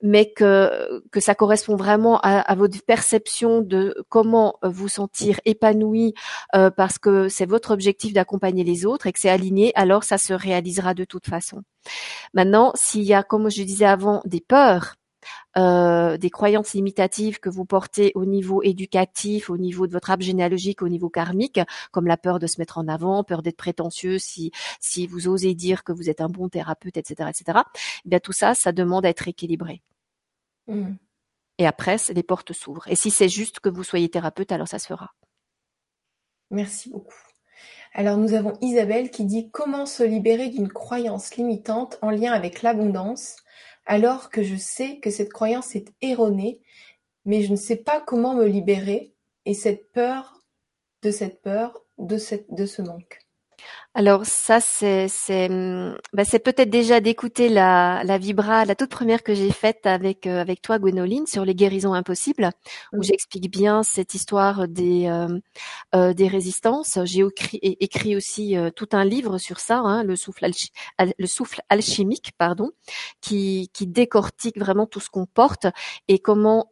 [0.00, 6.14] mais que, que ça correspond vraiment à, votre perception de comment vous sentir épanoui
[6.54, 10.16] euh, parce que c'est votre objectif d'accompagner les autres et que c'est aligné, alors ça
[10.16, 11.64] se réalisera de toute façon.
[12.32, 14.94] Maintenant, s'il y a, comme je disais avant, des peurs,
[15.56, 20.22] euh, des croyances limitatives que vous portez au niveau éducatif, au niveau de votre arbre
[20.22, 24.18] généalogique, au niveau karmique, comme la peur de se mettre en avant, peur d'être prétentieux,
[24.18, 27.60] si si vous osez dire que vous êtes un bon thérapeute, etc., etc.
[28.04, 29.82] Eh bien tout ça, ça demande à être équilibré.
[30.66, 30.92] Mmh.
[31.58, 32.88] Et après, les portes s'ouvrent.
[32.88, 35.14] Et si c'est juste que vous soyez thérapeute, alors ça se fera.
[36.50, 37.14] Merci beaucoup.
[37.92, 42.62] Alors nous avons Isabelle qui dit comment se libérer d'une croyance limitante en lien avec
[42.62, 43.36] l'abondance?
[43.90, 46.60] Alors que je sais que cette croyance est erronée,
[47.24, 50.44] mais je ne sais pas comment me libérer et cette peur
[51.02, 52.16] de cette peur, de,
[52.50, 53.18] de ce manque.
[53.94, 55.48] Alors ça, c'est c'est
[56.12, 60.28] bah, c'est peut-être déjà d'écouter la la vibra, la toute première que j'ai faite avec
[60.28, 62.50] euh, avec toi, Gwénoline, sur les guérisons impossibles,
[62.92, 65.40] où j'explique bien cette histoire des euh,
[65.96, 67.00] euh, des résistances.
[67.02, 70.46] J'ai écrit, écrit aussi tout un livre sur ça, hein, le souffle
[71.18, 72.70] le souffle alchimique, pardon,
[73.20, 75.66] qui qui décortique vraiment tout ce qu'on porte
[76.06, 76.68] et comment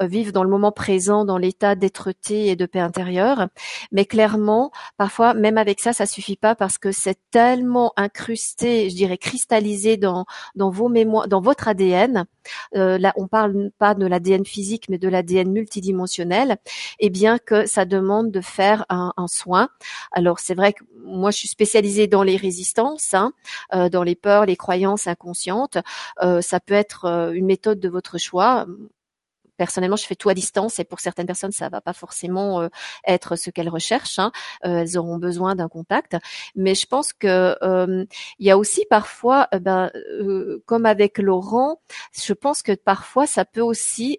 [0.00, 3.46] vivre dans le moment présent, dans l'état d'être-té et de paix intérieure.
[3.92, 8.96] Mais clairement, parfois, même avec ça, ça suffit pas parce que c'est tellement incrusté, je
[8.96, 10.24] dirais cristallisé dans
[10.54, 12.24] dans vos mémoires, dans votre ADN.
[12.74, 16.56] Euh, là, on parle pas de l'ADN physique, mais de l'ADN multidimensionnel.
[16.98, 19.68] Et eh bien que ça demande de faire un, un soin.
[20.12, 23.32] Alors c'est vrai que moi, je suis spécialisée dans les résistances, hein,
[23.74, 25.78] euh, dans les peurs, les croyances inconscientes.
[26.22, 28.66] Euh, ça peut être euh, une méthode de votre choix
[29.58, 32.68] personnellement, je fais tout à distance et pour certaines personnes, ça va pas forcément euh,
[33.06, 34.18] être ce qu'elles recherchent.
[34.18, 34.32] Hein.
[34.64, 36.16] Euh, elles auront besoin d'un contact.
[36.54, 38.04] Mais je pense que euh,
[38.38, 39.90] il y a aussi parfois, ben,
[40.66, 41.80] comme avec Laurent,
[42.12, 44.18] je pense que parfois ça peut aussi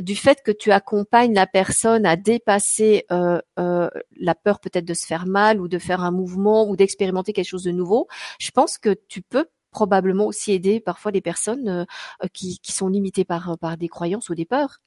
[0.00, 5.06] du fait que tu accompagnes la personne à dépasser euh, la peur peut-être de se
[5.06, 8.08] faire mal ou de faire un mouvement ou d'expérimenter quelque chose de nouveau,
[8.38, 11.84] je pense que tu peux probablement aussi aider parfois les personnes euh,
[12.24, 14.80] euh, qui, qui sont limitées par, par des croyances ou des peurs.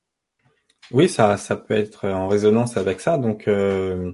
[0.91, 3.17] Oui, ça, ça peut être en résonance avec ça.
[3.17, 4.11] Donc euh,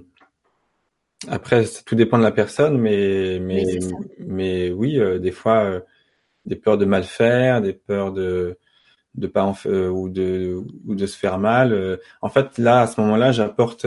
[1.28, 3.78] après, tout dépend de la personne, mais mais
[4.18, 5.80] mais, oui, des fois,
[6.44, 8.58] des peurs de mal faire, des peurs de
[9.14, 11.98] de pas en, ou de ou de se faire mal.
[12.20, 13.86] en fait, là, à ce moment-là, j'apporte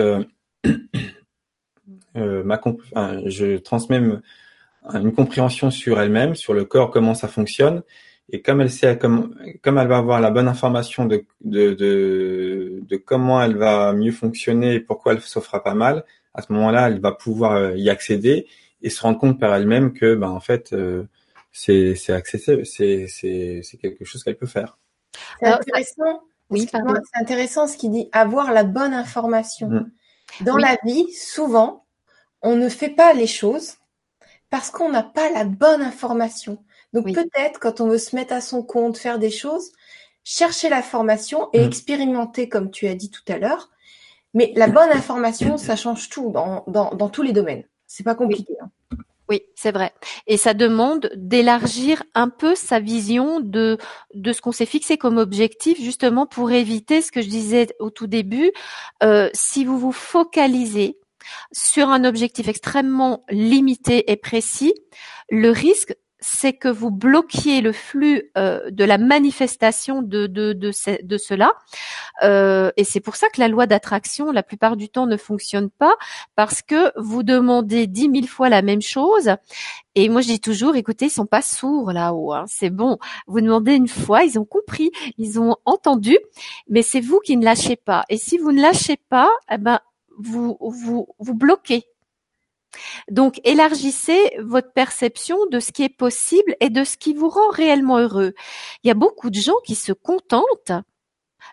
[2.15, 4.01] ma enfin, je transmets
[4.93, 7.83] une compréhension sur elle-même, sur le corps, comment ça fonctionne.
[8.29, 12.79] Et comme elle sait, comme, comme elle va avoir la bonne information de, de, de,
[12.81, 16.53] de comment elle va mieux fonctionner et pourquoi elle se fera pas mal, à ce
[16.53, 18.47] moment-là, elle va pouvoir euh, y accéder
[18.81, 21.03] et se rendre compte par elle-même que, ben, en fait, euh,
[21.51, 24.77] c'est, c'est accessible, c'est, c'est, c'est quelque chose qu'elle peut faire.
[25.41, 26.21] C'est intéressant.
[26.49, 29.69] Oui, c'est intéressant ce qu'il dit, avoir la bonne information.
[29.69, 29.91] Mm.
[30.41, 31.85] Dans la vie, souvent,
[32.41, 33.75] on ne fait pas les choses
[34.51, 36.63] parce qu'on n'a pas la bonne information.
[36.93, 39.71] Donc peut-être quand on veut se mettre à son compte, faire des choses,
[40.23, 41.67] chercher la formation et mmh.
[41.67, 43.71] expérimenter comme tu as dit tout à l'heure.
[44.33, 47.63] Mais la bonne information, ça change tout dans, dans, dans tous les domaines.
[47.87, 48.53] C'est pas compliqué.
[48.61, 48.69] Hein.
[49.29, 49.93] Oui, c'est vrai.
[50.27, 53.77] Et ça demande d'élargir un peu sa vision de
[54.13, 57.89] de ce qu'on s'est fixé comme objectif, justement pour éviter ce que je disais au
[57.89, 58.51] tout début.
[59.03, 60.97] Euh, si vous vous focalisez
[61.51, 64.73] sur un objectif extrêmement limité et précis,
[65.29, 70.71] le risque c'est que vous bloquiez le flux euh, de la manifestation de, de, de,
[71.03, 71.51] de cela.
[72.21, 75.71] Euh, et c'est pour ça que la loi d'attraction, la plupart du temps, ne fonctionne
[75.71, 75.95] pas,
[76.35, 79.31] parce que vous demandez dix mille fois la même chose.
[79.95, 82.33] Et moi, je dis toujours, écoutez, ils sont pas sourds là-haut.
[82.33, 82.97] Hein, c'est bon.
[83.25, 86.17] Vous demandez une fois, ils ont compris, ils ont entendu,
[86.69, 88.05] mais c'est vous qui ne lâchez pas.
[88.09, 89.79] Et si vous ne lâchez pas, eh ben,
[90.17, 91.85] vous, vous, bloquez.
[93.09, 97.49] Donc, élargissez votre perception de ce qui est possible et de ce qui vous rend
[97.49, 98.33] réellement heureux.
[98.83, 100.71] Il y a beaucoup de gens qui se contentent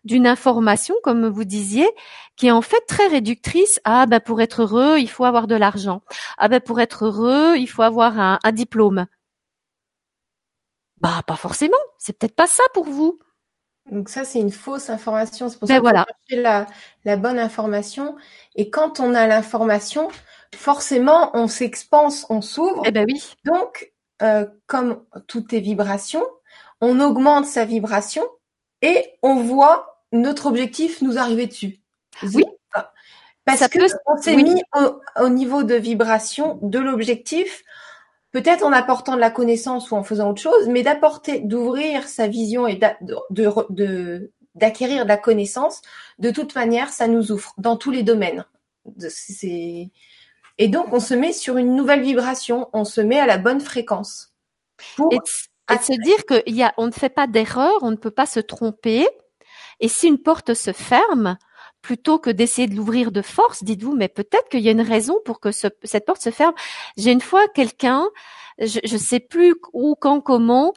[0.04, 1.88] d'une information, comme vous disiez,
[2.36, 3.80] qui est en fait très réductrice.
[3.84, 6.02] Ah ben pour être heureux, il faut avoir de l'argent.
[6.36, 9.06] Ah ben pour être heureux, il faut avoir un, un diplôme.
[11.00, 11.76] Bah pas forcément.
[11.98, 13.18] C'est peut-être pas ça pour vous.
[13.90, 15.48] Donc ça, c'est une fausse information.
[15.48, 16.06] C'est pour ben ça voilà.
[16.28, 16.66] chercher la,
[17.04, 18.16] la bonne information.
[18.54, 20.08] Et quand on a l'information,
[20.54, 22.82] forcément, on s'expanse, on s'ouvre.
[22.84, 23.22] Eh ben oui.
[23.44, 23.92] Donc,
[24.22, 26.24] euh, comme toutes est vibration,
[26.80, 28.24] on augmente sa vibration
[28.82, 31.80] et on voit notre objectif nous arriver dessus.
[32.22, 32.44] Oui.
[33.44, 37.64] Parce que on s'est mis au, au, niveau de vibration de l'objectif
[38.32, 42.26] peut-être en apportant de la connaissance ou en faisant autre chose, mais d'apporter, d'ouvrir sa
[42.26, 42.78] vision et
[43.30, 45.82] de, d'acquérir de la connaissance,
[46.18, 48.44] de toute manière, ça nous ouvre dans tous les domaines.
[50.58, 53.60] Et donc, on se met sur une nouvelle vibration, on se met à la bonne
[53.60, 54.34] fréquence.
[55.10, 58.10] et, de se dire qu'il y a, on ne fait pas d'erreur, on ne peut
[58.10, 59.06] pas se tromper.
[59.80, 61.38] Et si une porte se ferme,
[61.88, 65.16] plutôt que d'essayer de l'ouvrir de force, dites-vous, mais peut-être qu'il y a une raison
[65.24, 66.52] pour que cette porte se ferme.
[66.98, 68.06] J'ai une fois quelqu'un,
[68.58, 70.74] je ne sais plus où, quand, comment,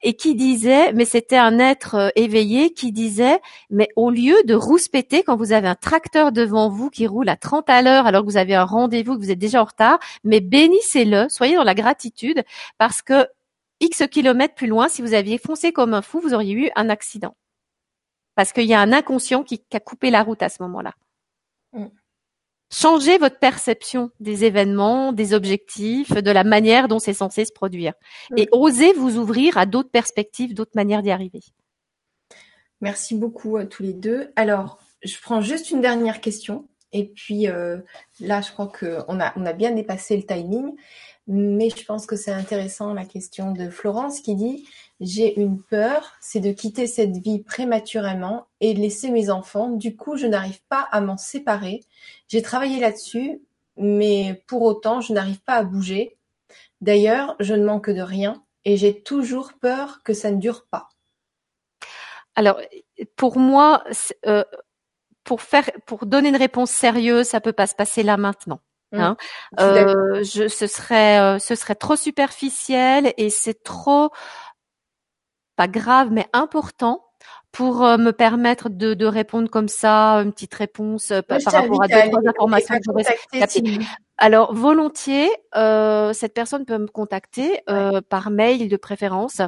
[0.00, 4.54] et qui disait, mais c'était un être euh, éveillé qui disait, mais au lieu de
[4.54, 8.22] rouspéter quand vous avez un tracteur devant vous qui roule à 30 à l'heure alors
[8.22, 11.64] que vous avez un rendez-vous, que vous êtes déjà en retard, mais bénissez-le, soyez dans
[11.64, 12.42] la gratitude
[12.78, 13.26] parce que
[13.80, 16.88] X kilomètres plus loin, si vous aviez foncé comme un fou, vous auriez eu un
[16.88, 17.36] accident
[18.34, 20.92] parce qu'il y a un inconscient qui, a coupé la route à ce moment-là.
[21.72, 21.86] Mm.
[22.70, 27.94] changer votre perception des événements, des objectifs, de la manière dont c'est censé se produire.
[28.36, 31.40] Et oser vous ouvrir à d'autres perspectives, d'autres manières d'y arriver.
[32.80, 34.32] Merci beaucoup à tous les deux.
[34.36, 36.68] Alors, je prends juste une dernière question.
[36.92, 37.78] Et puis euh,
[38.20, 40.74] là, je crois qu'on a, on a bien dépassé le timing.
[41.26, 44.68] Mais je pense que c'est intéressant la question de Florence qui dit
[45.00, 49.70] J'ai une peur, c'est de quitter cette vie prématurément et de laisser mes enfants.
[49.70, 51.80] Du coup, je n'arrive pas à m'en séparer.
[52.28, 53.40] J'ai travaillé là-dessus,
[53.76, 56.18] mais pour autant, je n'arrive pas à bouger.
[56.82, 60.90] D'ailleurs, je ne manque de rien et j'ai toujours peur que ça ne dure pas.
[62.36, 62.60] Alors,
[63.16, 63.84] pour moi,
[64.26, 64.44] euh,
[65.22, 68.60] pour faire, pour donner une réponse sérieuse, ça peut pas se passer là maintenant.
[68.94, 69.00] Mmh.
[69.00, 69.16] Hein.
[69.60, 74.10] Euh, je, ce serait, euh, ce serait trop superficiel et c'est trop
[75.56, 77.04] pas grave mais important
[77.52, 81.88] pour euh, me permettre de, de, répondre comme ça, une petite réponse par rapport à
[81.88, 83.04] deux trois informations que j'aurais
[84.18, 85.30] Alors volontiers,
[86.12, 87.60] cette personne peut me contacter
[88.08, 89.40] par mail de préférence,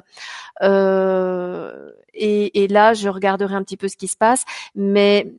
[0.62, 4.44] et, et, là je regarderai un petit peu ce qui se passe,
[4.76, 5.32] mais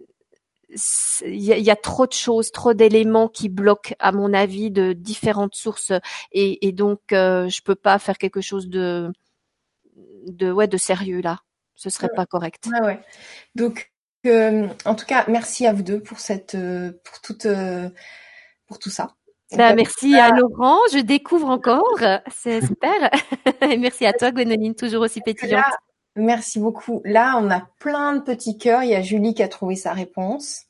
[0.69, 5.55] il y, a trop de choses, trop d'éléments qui bloquent, à mon avis, de différentes
[5.55, 5.93] sources,
[6.31, 9.11] et, donc euh, je peux pas faire quelque chose de,
[10.27, 11.39] de ouais, de sérieux là.
[11.75, 12.67] Ce serait pas correct.
[12.71, 12.99] Ouais, ouais.
[13.55, 13.91] Donc,
[14.25, 17.89] euh, en tout cas, merci à vous deux pour cette, euh, pour toute, euh,
[18.67, 19.13] pour tout ça.
[19.55, 21.99] Bah, merci à Laurent, je découvre encore,
[22.33, 23.09] c'est super.
[23.61, 25.63] Et merci à toi, Gwénoline, toujours aussi pétillante.
[26.17, 27.01] Merci beaucoup.
[27.05, 28.83] Là, on a plein de petits cœurs.
[28.83, 30.63] Il y a Julie qui a trouvé sa réponse.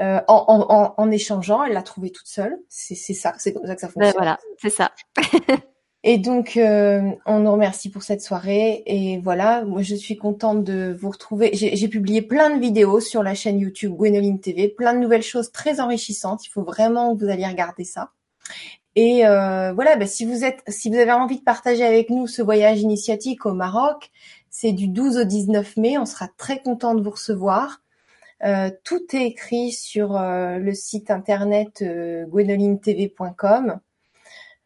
[0.00, 2.56] Euh, en, échangeant, elle l'a trouvé toute seule.
[2.68, 4.14] C'est ça, c'est comme ça que ça ben fonctionne.
[4.16, 4.92] voilà, c'est ça.
[6.04, 8.82] et donc, euh, on nous remercie pour cette soirée.
[8.86, 11.50] Et voilà, moi, je suis contente de vous retrouver.
[11.52, 15.50] J'ai publié plein de vidéos sur la chaîne YouTube Gwenoline TV, plein de nouvelles choses
[15.50, 16.46] très enrichissantes.
[16.46, 18.12] Il faut vraiment que vous alliez regarder ça.
[18.96, 22.26] Et euh, voilà, ben, si vous êtes, si vous avez envie de partager avec nous
[22.26, 24.10] ce voyage initiatique au Maroc,
[24.50, 25.96] c'est du 12 au 19 mai.
[25.96, 27.80] On sera très content de vous recevoir.
[28.44, 32.24] Euh, tout est écrit sur euh, le site internet euh,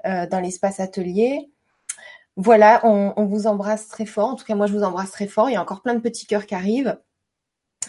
[0.07, 1.51] euh, dans l'espace atelier.
[2.37, 4.31] Voilà, on, vous embrasse très fort.
[4.31, 5.51] En tout cas, moi, je vous embrasse très fort.
[5.51, 6.99] Il y a encore plein de petits cœurs qui arrivent.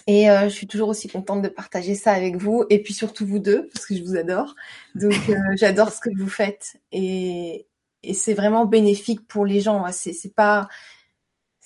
[0.06, 2.64] Et je suis toujours aussi contente de partager ça avec vous.
[2.70, 4.54] Et puis surtout vous deux, parce que je vous adore.
[4.94, 5.14] Donc,
[5.56, 6.76] j'adore ce que vous faites.
[6.92, 7.66] Et,
[8.04, 9.84] et c'est vraiment bénéfique pour les gens.
[9.92, 10.70] C'est pas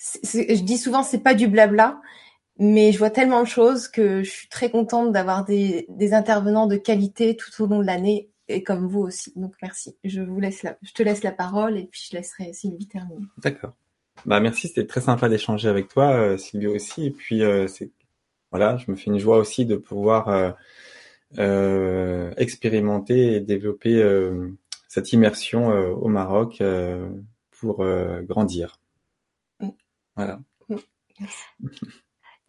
[0.00, 2.00] je dis souvent c'est pas du blabla,
[2.58, 6.76] mais je vois tellement de choses que je suis très contente d'avoir des, intervenants de
[6.76, 9.32] qualité tout au long de l'année et comme vous aussi.
[9.36, 9.96] Donc merci.
[10.04, 13.26] Je vous laisse la, je te laisse la parole et puis je laisserai Sylvie terminer.
[13.38, 13.72] D'accord.
[14.26, 17.06] Bah merci, c'était très sympa d'échanger avec toi, euh, Sylvie aussi.
[17.06, 17.90] Et puis euh, c'est
[18.50, 20.50] voilà, je me fais une joie aussi de pouvoir euh,
[21.38, 24.02] euh expérimenter et développer
[24.88, 26.60] cette immersion au Maroc
[27.52, 27.84] pour
[28.24, 28.79] grandir.
[30.20, 30.38] Voilà.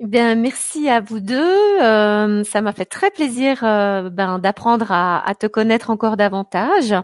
[0.03, 1.79] Eh bien, merci à vous deux.
[1.81, 6.95] Euh, ça m'a fait très plaisir euh, ben, d'apprendre à, à, te connaître encore davantage,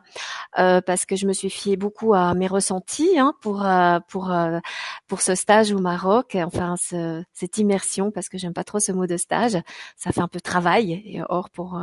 [0.57, 4.31] euh, parce que je me suis fiée beaucoup à mes ressentis hein, pour euh, pour
[4.31, 4.59] euh,
[5.07, 6.35] pour ce stage au Maroc.
[6.35, 9.57] Enfin, ce, cette immersion, parce que j'aime pas trop ce mot de stage.
[9.95, 10.93] Ça fait un peu travail.
[11.05, 11.79] Et or, pour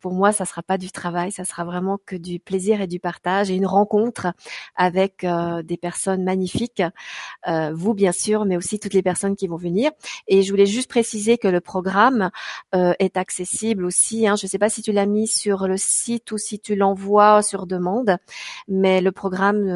[0.00, 3.00] pour moi, ça sera pas du travail, ça sera vraiment que du plaisir et du
[3.00, 4.28] partage et une rencontre
[4.76, 6.82] avec euh, des personnes magnifiques,
[7.46, 9.90] euh, vous bien sûr, mais aussi toutes les personnes qui vont venir.
[10.26, 12.30] Et je voulais juste préciser que le programme
[12.74, 14.26] euh, est accessible aussi.
[14.26, 16.76] Hein, je ne sais pas si tu l'as mis sur le site ou si tu
[16.76, 18.16] l'envoies sur demande,
[18.68, 19.66] mais le programme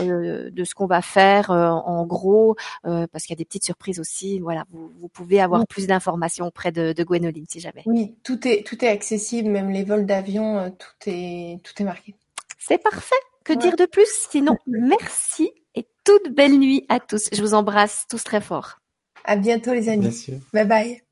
[0.00, 4.40] de ce qu'on va faire en gros, parce qu'il y a des petites surprises aussi.
[4.40, 7.82] Voilà, vous, vous pouvez avoir plus d'informations auprès de, de Gwénoline si jamais.
[7.86, 11.84] Oui, tout est tout est accessible même les vols d'avion, euh, tout est, tout est
[11.84, 12.14] marqué.
[12.58, 13.14] C'est parfait.
[13.44, 14.08] Que dire de plus?
[14.30, 17.28] Sinon, merci et toute belle nuit à tous.
[17.32, 18.78] Je vous embrasse tous très fort.
[19.24, 20.26] À bientôt les amis.
[20.52, 21.05] Bye bye.